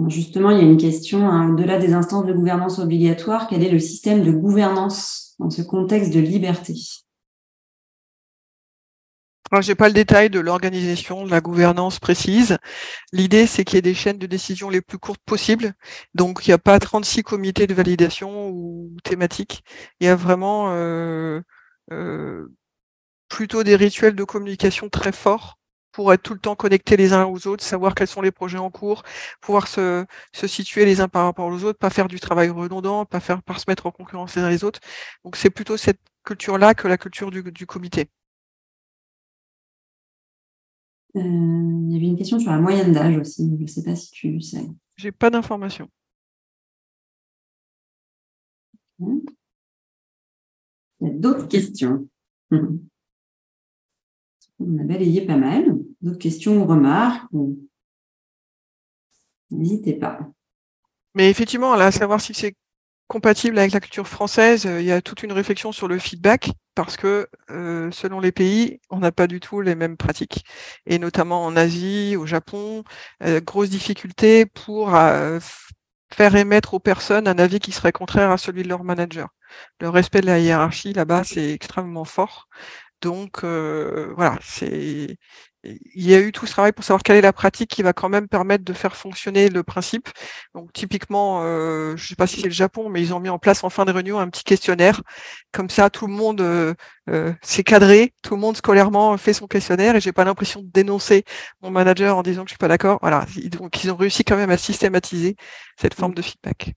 Justement, 0.06 0.50
il 0.50 0.58
y 0.58 0.60
a 0.60 0.64
une 0.64 0.76
question, 0.76 1.28
hein, 1.28 1.52
au-delà 1.52 1.78
des 1.78 1.92
instances 1.92 2.24
de 2.24 2.32
gouvernance 2.32 2.78
obligatoires, 2.78 3.48
quel 3.48 3.64
est 3.64 3.70
le 3.70 3.80
système 3.80 4.22
de 4.22 4.30
gouvernance 4.30 5.29
dans 5.40 5.50
ce 5.50 5.62
contexte 5.62 6.12
de 6.12 6.20
liberté 6.20 6.74
je 9.60 9.68
n'ai 9.68 9.74
pas 9.74 9.88
le 9.88 9.94
détail 9.94 10.30
de 10.30 10.38
l'organisation, 10.38 11.24
de 11.24 11.30
la 11.30 11.40
gouvernance 11.40 11.98
précise. 11.98 12.58
L'idée, 13.12 13.46
c'est 13.46 13.64
qu'il 13.64 13.76
y 13.76 13.78
ait 13.78 13.82
des 13.82 13.94
chaînes 13.94 14.18
de 14.18 14.26
décision 14.26 14.70
les 14.70 14.80
plus 14.80 14.98
courtes 14.98 15.22
possibles. 15.26 15.74
Donc, 16.14 16.46
il 16.46 16.50
n'y 16.50 16.54
a 16.54 16.58
pas 16.58 16.78
36 16.78 17.24
comités 17.24 17.66
de 17.66 17.74
validation 17.74 18.48
ou 18.50 18.96
thématiques. 19.02 19.64
Il 19.98 20.06
y 20.06 20.08
a 20.08 20.14
vraiment 20.14 20.72
euh, 20.72 21.40
euh, 21.92 22.46
plutôt 23.28 23.64
des 23.64 23.76
rituels 23.76 24.14
de 24.14 24.24
communication 24.24 24.88
très 24.88 25.12
forts 25.12 25.59
pour 25.92 26.12
être 26.12 26.22
tout 26.22 26.34
le 26.34 26.40
temps 26.40 26.56
connectés 26.56 26.96
les 26.96 27.12
uns 27.12 27.24
aux 27.26 27.46
autres, 27.46 27.64
savoir 27.64 27.94
quels 27.94 28.06
sont 28.08 28.20
les 28.22 28.30
projets 28.30 28.58
en 28.58 28.70
cours, 28.70 29.02
pouvoir 29.40 29.68
se, 29.68 30.04
se 30.32 30.46
situer 30.46 30.84
les 30.84 31.00
uns 31.00 31.08
par 31.08 31.24
rapport 31.24 31.46
aux 31.46 31.64
autres, 31.64 31.78
pas 31.78 31.90
faire 31.90 32.08
du 32.08 32.20
travail 32.20 32.48
redondant, 32.50 33.04
pas 33.04 33.20
faire 33.20 33.42
par 33.42 33.60
se 33.60 33.64
mettre 33.68 33.86
en 33.86 33.90
concurrence 33.90 34.36
les 34.36 34.42
uns 34.42 34.50
les 34.50 34.64
autres. 34.64 34.80
Donc 35.24 35.36
c'est 35.36 35.50
plutôt 35.50 35.76
cette 35.76 36.00
culture-là 36.24 36.74
que 36.74 36.88
la 36.88 36.98
culture 36.98 37.30
du, 37.30 37.42
du 37.42 37.66
comité. 37.66 38.08
Euh, 41.16 41.20
il 41.20 41.92
y 41.92 41.96
avait 41.96 42.06
une 42.06 42.16
question 42.16 42.38
sur 42.38 42.52
la 42.52 42.58
moyenne 42.58 42.92
d'âge 42.92 43.16
aussi. 43.16 43.50
Je 43.56 43.62
ne 43.62 43.66
sais 43.66 43.82
pas 43.82 43.96
si 43.96 44.10
tu 44.10 44.40
sais. 44.40 44.64
J'ai 44.96 45.12
pas 45.12 45.30
d'informations. 45.30 45.88
Il 49.00 49.22
y 51.00 51.06
a 51.06 51.10
d'autres 51.14 51.48
questions. 51.48 52.08
On 54.60 54.78
a 54.78 54.84
balayé 54.84 55.22
pas 55.22 55.36
mal. 55.36 55.78
D'autres 56.00 56.18
questions 56.18 56.62
ou 56.62 56.66
remarques 56.66 57.30
N'hésitez 59.50 59.94
pas. 59.94 60.20
Mais 61.14 61.28
effectivement, 61.28 61.74
là, 61.74 61.86
à 61.86 61.90
savoir 61.90 62.20
si 62.20 62.34
c'est 62.34 62.54
compatible 63.08 63.58
avec 63.58 63.72
la 63.72 63.80
culture 63.80 64.06
française, 64.06 64.66
euh, 64.66 64.80
il 64.80 64.86
y 64.86 64.92
a 64.92 65.02
toute 65.02 65.24
une 65.24 65.32
réflexion 65.32 65.72
sur 65.72 65.88
le 65.88 65.98
feedback 65.98 66.52
parce 66.76 66.96
que 66.96 67.26
euh, 67.50 67.90
selon 67.90 68.20
les 68.20 68.30
pays, 68.30 68.80
on 68.88 69.00
n'a 69.00 69.10
pas 69.10 69.26
du 69.26 69.40
tout 69.40 69.60
les 69.60 69.74
mêmes 69.74 69.96
pratiques. 69.96 70.44
Et 70.86 71.00
notamment 71.00 71.44
en 71.44 71.56
Asie, 71.56 72.14
au 72.16 72.26
Japon, 72.26 72.84
euh, 73.24 73.40
grosse 73.40 73.70
difficulté 73.70 74.46
pour 74.46 74.90
faire 76.12 76.36
émettre 76.36 76.74
aux 76.74 76.78
personnes 76.78 77.26
un 77.26 77.38
avis 77.38 77.58
qui 77.58 77.72
serait 77.72 77.92
contraire 77.92 78.30
à 78.30 78.38
celui 78.38 78.62
de 78.62 78.68
leur 78.68 78.84
manager. 78.84 79.28
Le 79.80 79.88
respect 79.88 80.20
de 80.20 80.26
la 80.26 80.38
hiérarchie 80.38 80.92
là-bas, 80.92 81.24
c'est 81.24 81.52
extrêmement 81.52 82.04
fort. 82.04 82.48
Donc 83.02 83.44
euh, 83.44 84.12
voilà, 84.16 84.38
c'est 84.42 85.16
il 85.62 86.06
y 86.08 86.14
a 86.14 86.20
eu 86.20 86.32
tout 86.32 86.46
ce 86.46 86.52
travail 86.52 86.72
pour 86.72 86.84
savoir 86.84 87.02
quelle 87.02 87.16
est 87.16 87.20
la 87.20 87.32
pratique 87.32 87.70
qui 87.70 87.82
va 87.82 87.92
quand 87.92 88.08
même 88.08 88.28
permettre 88.28 88.64
de 88.64 88.72
faire 88.72 88.96
fonctionner 88.96 89.48
le 89.50 89.62
principe. 89.62 90.08
Donc 90.54 90.72
typiquement, 90.72 91.42
euh, 91.42 91.96
je 91.96 92.04
ne 92.04 92.08
sais 92.08 92.14
pas 92.14 92.26
si 92.26 92.40
c'est 92.40 92.46
le 92.46 92.52
Japon, 92.52 92.88
mais 92.88 93.02
ils 93.02 93.12
ont 93.12 93.20
mis 93.20 93.28
en 93.28 93.38
place 93.38 93.62
en 93.62 93.70
fin 93.70 93.84
de 93.84 93.92
réunion 93.92 94.18
un 94.18 94.28
petit 94.28 94.44
questionnaire. 94.44 95.02
Comme 95.52 95.68
ça, 95.68 95.90
tout 95.90 96.06
le 96.06 96.14
monde 96.14 96.40
euh, 96.40 96.74
s'est 97.42 97.62
cadré, 97.62 98.14
tout 98.22 98.34
le 98.34 98.40
monde 98.40 98.56
scolairement 98.56 99.16
fait 99.18 99.34
son 99.34 99.46
questionnaire 99.46 99.96
et 99.96 100.00
j'ai 100.00 100.12
pas 100.12 100.24
l'impression 100.24 100.62
de 100.62 100.68
dénoncer 100.68 101.24
mon 101.60 101.70
manager 101.70 102.16
en 102.16 102.22
disant 102.22 102.44
que 102.44 102.48
je 102.48 102.52
suis 102.52 102.58
pas 102.58 102.68
d'accord. 102.68 102.98
Voilà, 103.02 103.26
donc 103.50 103.84
ils 103.84 103.90
ont 103.92 103.96
réussi 103.96 104.24
quand 104.24 104.36
même 104.36 104.50
à 104.50 104.56
systématiser 104.56 105.36
cette 105.78 105.94
forme 105.94 106.14
de 106.14 106.22
feedback. 106.22 106.72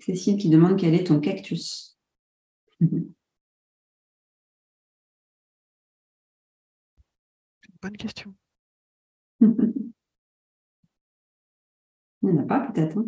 Cécile 0.00 0.36
qui 0.36 0.48
demande 0.48 0.78
quel 0.78 0.94
est 0.94 1.04
ton 1.04 1.20
cactus. 1.20 1.96
Bonne 7.86 7.96
question. 7.96 8.34
Il 9.40 9.52
n'y 12.22 12.32
en 12.32 12.42
a 12.42 12.46
pas 12.46 12.58
peut-être. 12.72 12.98
Hein. 12.98 13.06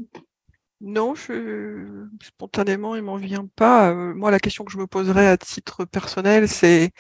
non, 0.81 1.17
je, 1.17 2.07
spontanément, 2.23 2.95
il 2.95 3.03
m'en 3.03 3.17
vient 3.17 3.49
pas. 3.57 3.91
Euh, 3.91 4.15
moi, 4.15 4.31
la 4.31 4.39
question 4.39 4.65
que 4.65 4.71
je 4.71 4.79
me 4.79 4.87
poserais 4.87 5.27
à 5.27 5.37
titre 5.37 5.85
personnel, 5.85 6.49
c'est 6.49 6.93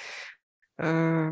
euh, 0.80 1.30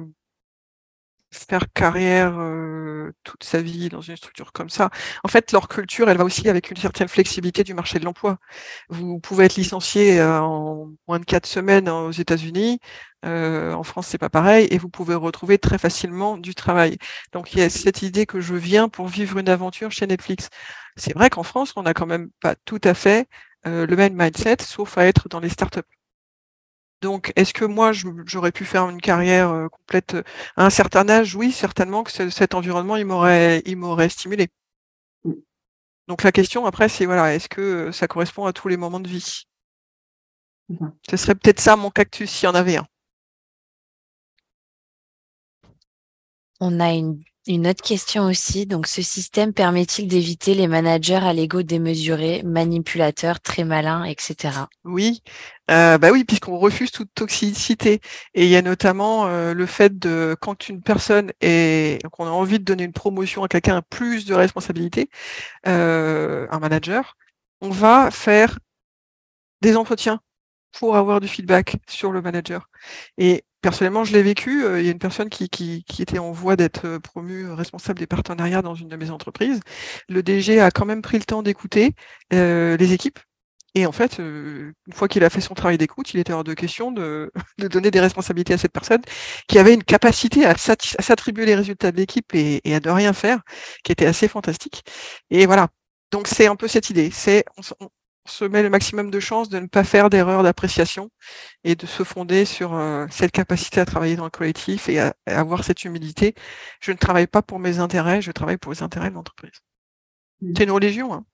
faire 1.49 1.73
carrière 1.73 2.35
euh, 2.39 3.13
toute 3.25 3.45
sa 3.45 3.63
vie 3.63 3.89
dans 3.89 4.01
une 4.01 4.17
structure 4.17 4.53
comme 4.53 4.69
ça. 4.69 4.91
En 5.25 5.29
fait, 5.29 5.53
leur 5.53 5.69
culture, 5.69 6.09
elle 6.11 6.19
va 6.19 6.25
aussi 6.25 6.49
avec 6.49 6.71
une 6.71 6.77
certaine 6.77 7.09
flexibilité 7.09 7.65
du 7.65 7.75
marché 7.75 7.99
de 7.99 8.05
l'emploi. 8.05 8.39
Vous 8.89 9.21
pouvez 9.21 9.47
être 9.47 9.57
licencié 9.57 10.21
euh, 10.21 10.41
en 10.41 10.93
moins 11.09 11.19
de 11.19 11.25
quatre 11.25 11.47
semaines 11.47 11.89
aux 11.89 12.11
États-Unis. 12.13 12.81
Euh, 13.25 13.73
en 13.73 13.83
France, 13.83 14.09
c'est 14.09 14.19
pas 14.19 14.31
pareil, 14.31 14.69
et 14.71 14.79
vous 14.79 14.89
pouvez 14.89 15.15
retrouver 15.15 15.59
très 15.59 15.79
facilement 15.79 16.37
du 16.39 16.55
travail. 16.55 16.99
Donc, 17.33 17.53
il 17.55 17.61
y 17.61 17.63
a 17.63 17.71
cette 17.71 18.03
idée 18.03 18.27
que 18.27 18.41
je 18.41 18.55
viens 18.55 18.89
pour 18.89 19.09
vivre 19.09 19.39
une 19.39 19.49
aventure 19.49 19.91
chez 19.93 20.07
Netflix. 20.07 20.49
C'est 20.97 21.15
vrai 21.15 21.31
qu'en 21.31 21.43
France, 21.43 21.73
on 21.77 21.83
n'a 21.83 21.95
quand 21.95 22.07
même 22.07 22.31
pas 22.41 22.55
tout 22.65 22.81
à 22.85 22.95
fait 22.95 23.29
le 23.65 23.97
même 23.97 24.15
mindset, 24.15 24.59
sauf 24.61 24.97
à 24.97 25.07
être 25.07 25.29
dans 25.29 25.41
les 25.41 25.49
startups. 25.49 25.96
Donc, 27.03 27.33
est-ce 27.37 27.53
que 27.53 27.65
moi, 27.65 27.93
j'aurais 27.93 28.53
pu 28.53 28.65
faire 28.65 28.89
une 28.89 29.01
carrière 29.01 29.51
euh, 29.51 29.69
complète 29.69 30.15
euh, 30.15 30.23
à 30.57 30.67
un 30.67 30.71
certain 30.71 31.09
âge? 31.09 31.37
Oui, 31.37 31.53
certainement 31.53 32.03
que 32.05 32.31
cet 32.31 32.55
environnement, 32.55 32.97
il 32.97 33.05
m'aurait, 33.07 33.63
il 33.67 33.77
m'aurait 33.77 34.09
stimulé. 34.09 34.49
Mmh. 35.25 35.33
Donc, 36.09 36.23
la 36.23 36.33
question 36.33 36.67
après, 36.67 36.89
c'est 36.89 37.07
voilà, 37.07 37.35
est-ce 37.35 37.49
que 37.49 37.61
euh, 37.61 37.93
ça 37.93 38.09
correspond 38.09 38.47
à 38.47 38.53
tous 38.53 38.69
les 38.69 38.77
moments 38.77 39.01
de 39.01 39.09
vie? 39.09 39.45
Mmh 40.69 40.89
Ce 41.11 41.17
serait 41.17 41.35
peut-être 41.35 41.61
ça 41.61 41.77
mon 41.77 41.91
cactus 41.91 42.31
s'il 42.31 42.47
y 42.47 42.49
en 42.49 42.55
avait 42.55 42.77
un. 42.77 42.87
On 46.61 46.81
a 46.81 46.93
une 46.93 47.23
une 47.47 47.67
autre 47.67 47.83
question 47.83 48.25
aussi. 48.27 48.67
Donc, 48.67 48.87
ce 48.87 49.03
système 49.03 49.53
permet-il 49.53 50.09
d'éviter 50.09 50.55
les 50.55 50.67
managers 50.67 51.15
à 51.15 51.33
l'ego 51.33 51.63
démesuré, 51.63 52.43
manipulateurs, 52.45 53.41
très 53.41 53.65
malins, 53.65 54.05
etc. 54.05 54.67
Oui, 54.85 55.23
euh, 55.71 55.99
bah 55.99 56.11
oui, 56.13 56.25
puisqu'on 56.25 56.59
refuse 56.59 56.91
toute 56.91 57.13
toxicité. 57.15 58.01
Et 58.35 58.45
il 58.45 58.51
y 58.51 58.57
a 58.57 58.63
notamment 58.63 59.27
euh, 59.27 59.55
le 59.55 59.67
fait 59.67 59.99
de 59.99 60.37
quand 60.41 60.69
une 60.69 60.83
personne 60.83 61.33
est, 61.41 62.05
qu'on 62.13 62.27
a 62.27 62.31
envie 62.31 62.59
de 62.59 62.65
donner 62.65 62.85
une 62.85 62.93
promotion 62.93 63.45
à 63.45 63.49
quelqu'un 63.49 63.83
plus 63.89 64.27
de 64.27 64.35
responsabilité, 64.35 65.11
euh, 65.67 66.47
un 66.51 66.59
manager, 66.59 67.17
on 67.61 67.71
va 67.71 68.11
faire 68.11 68.59
des 69.63 69.77
entretiens 69.77 70.21
pour 70.79 70.97
avoir 70.97 71.21
du 71.21 71.29
feedback 71.29 71.77
sur 71.89 72.13
le 72.13 72.23
manager. 72.23 72.69
Et 73.19 73.45
personnellement, 73.63 74.05
je 74.05 74.13
l'ai 74.13 74.23
vécu. 74.23 74.65
Euh, 74.65 74.81
il 74.81 74.87
y 74.87 74.89
a 74.89 74.93
une 74.93 74.99
personne 74.99 75.29
qui, 75.31 75.49
qui, 75.49 75.85
était 76.03 76.19
en 76.19 76.33
voie 76.33 76.57
d'être 76.57 76.87
euh, 76.87 77.01
promue 77.01 77.51
responsable 77.51 77.99
des 77.99 78.07
partenariats 78.07 78.63
dans 78.63 78.75
une 78.75 78.89
de 78.89 78.97
mes 78.97 79.11
entreprises. 79.11 79.61
Le 80.09 80.23
DG 80.23 80.61
a 80.61 80.71
quand 80.71 80.85
même 80.85 81.03
pris 81.03 81.19
le 81.19 81.25
temps 81.25 81.43
d'écouter 81.43 81.95
euh, 82.33 82.77
les 82.77 82.93
équipes 82.93 83.19
Et 83.75 83.87
en 83.87 83.93
fait, 83.93 84.19
une 84.19 84.75
fois 84.95 85.09
qu'il 85.09 85.25
a 85.25 85.31
fait 85.31 85.41
son 85.41 85.55
travail 85.55 85.79
d'écoute, 85.79 86.13
il 86.15 86.21
était 86.21 86.33
hors 86.33 86.45
de 86.45 86.55
question 86.55 86.93
de, 86.93 87.33
donner 87.59 87.91
des 87.91 88.01
responsabilités 88.01 88.55
à 88.55 88.59
cette 88.59 88.73
personne 88.73 89.03
qui 89.49 89.59
avait 89.59 89.75
une 89.75 89.85
capacité 89.85 90.47
à 90.47 90.55
s'attribuer 90.57 91.47
les 91.47 91.55
résultats 91.57 91.93
de 91.93 91.97
l'équipe 91.97 92.35
et, 92.35 92.61
à 92.75 92.81
ne 92.81 92.91
rien 92.91 93.13
faire, 93.13 93.41
qui 93.85 93.93
était 93.93 94.07
assez 94.07 94.29
fantastique. 94.29 94.85
Et 95.31 95.47
voilà. 95.47 95.69
Donc 96.13 96.29
c'est 96.29 96.47
un 96.47 96.57
peu 96.57 96.69
cette 96.69 96.91
idée. 96.91 97.11
C'est 97.11 97.45
on, 97.81 97.89
se 98.29 98.45
met 98.45 98.63
le 98.63 98.71
maximum 98.71 99.11
de 99.11 99.21
chances 99.21 99.49
de 99.49 99.59
ne 99.59 99.67
pas 99.67 99.85
faire 99.85 100.11
d'erreur 100.11 100.43
d'appréciation 100.43 101.11
et 101.65 101.75
de 101.75 101.87
se 101.87 102.03
fonder 102.03 102.45
sur 102.45 102.79
cette 103.11 103.33
capacité 103.33 103.81
à 103.81 103.85
travailler 103.85 104.17
dans 104.17 104.25
le 104.25 104.31
collectif 104.31 104.89
et 104.89 105.01
à, 105.01 105.15
avoir 105.27 105.65
cette 105.65 105.85
humilité. 105.85 106.35
Je 106.81 106.93
ne 106.93 106.97
travaille 106.97 107.27
pas 107.27 107.43
pour 107.43 107.59
mes 107.59 107.79
intérêts, 107.79 108.23
je 108.23 108.33
travaille 108.33 108.59
pour 108.59 108.73
les 108.73 108.83
intérêts 108.83 109.11
de 109.11 109.15
l'entreprise. 109.15 109.61
Mmh. 110.41 110.53
C'est 110.57 110.65
une 110.65 110.71
religion. 110.71 111.15
Hein. 111.15 111.25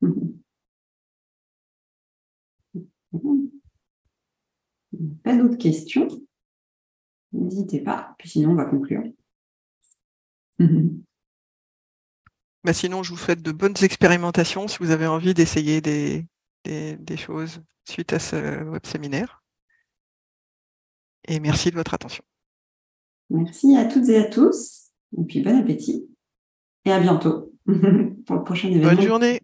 Mmh. 0.00 0.38
Pas 5.22 5.36
d'autres 5.36 5.58
questions? 5.58 6.08
N'hésitez 7.32 7.80
pas, 7.80 8.14
puis 8.18 8.28
sinon 8.28 8.50
on 8.52 8.54
va 8.54 8.64
conclure. 8.64 9.02
Bah 12.68 12.74
sinon, 12.74 13.02
je 13.02 13.12
vous 13.12 13.16
souhaite 13.16 13.40
de 13.40 13.50
bonnes 13.50 13.82
expérimentations 13.82 14.68
si 14.68 14.76
vous 14.80 14.90
avez 14.90 15.06
envie 15.06 15.32
d'essayer 15.32 15.80
des, 15.80 16.26
des, 16.66 17.16
choses 17.16 17.62
suite 17.88 18.12
à 18.12 18.18
ce 18.18 18.62
web 18.62 18.84
séminaire. 18.84 19.42
Et 21.26 21.40
merci 21.40 21.70
de 21.70 21.76
votre 21.76 21.94
attention. 21.94 22.22
Merci 23.30 23.74
à 23.74 23.86
toutes 23.86 24.10
et 24.10 24.18
à 24.18 24.24
tous. 24.24 24.90
Et 25.16 25.24
puis 25.24 25.40
bon 25.40 25.58
appétit. 25.58 26.10
Et 26.84 26.92
à 26.92 27.00
bientôt 27.00 27.54
pour 27.64 28.36
le 28.36 28.44
prochain 28.44 28.68
événement. 28.68 28.94
Bonne 28.94 29.00
journée. 29.00 29.40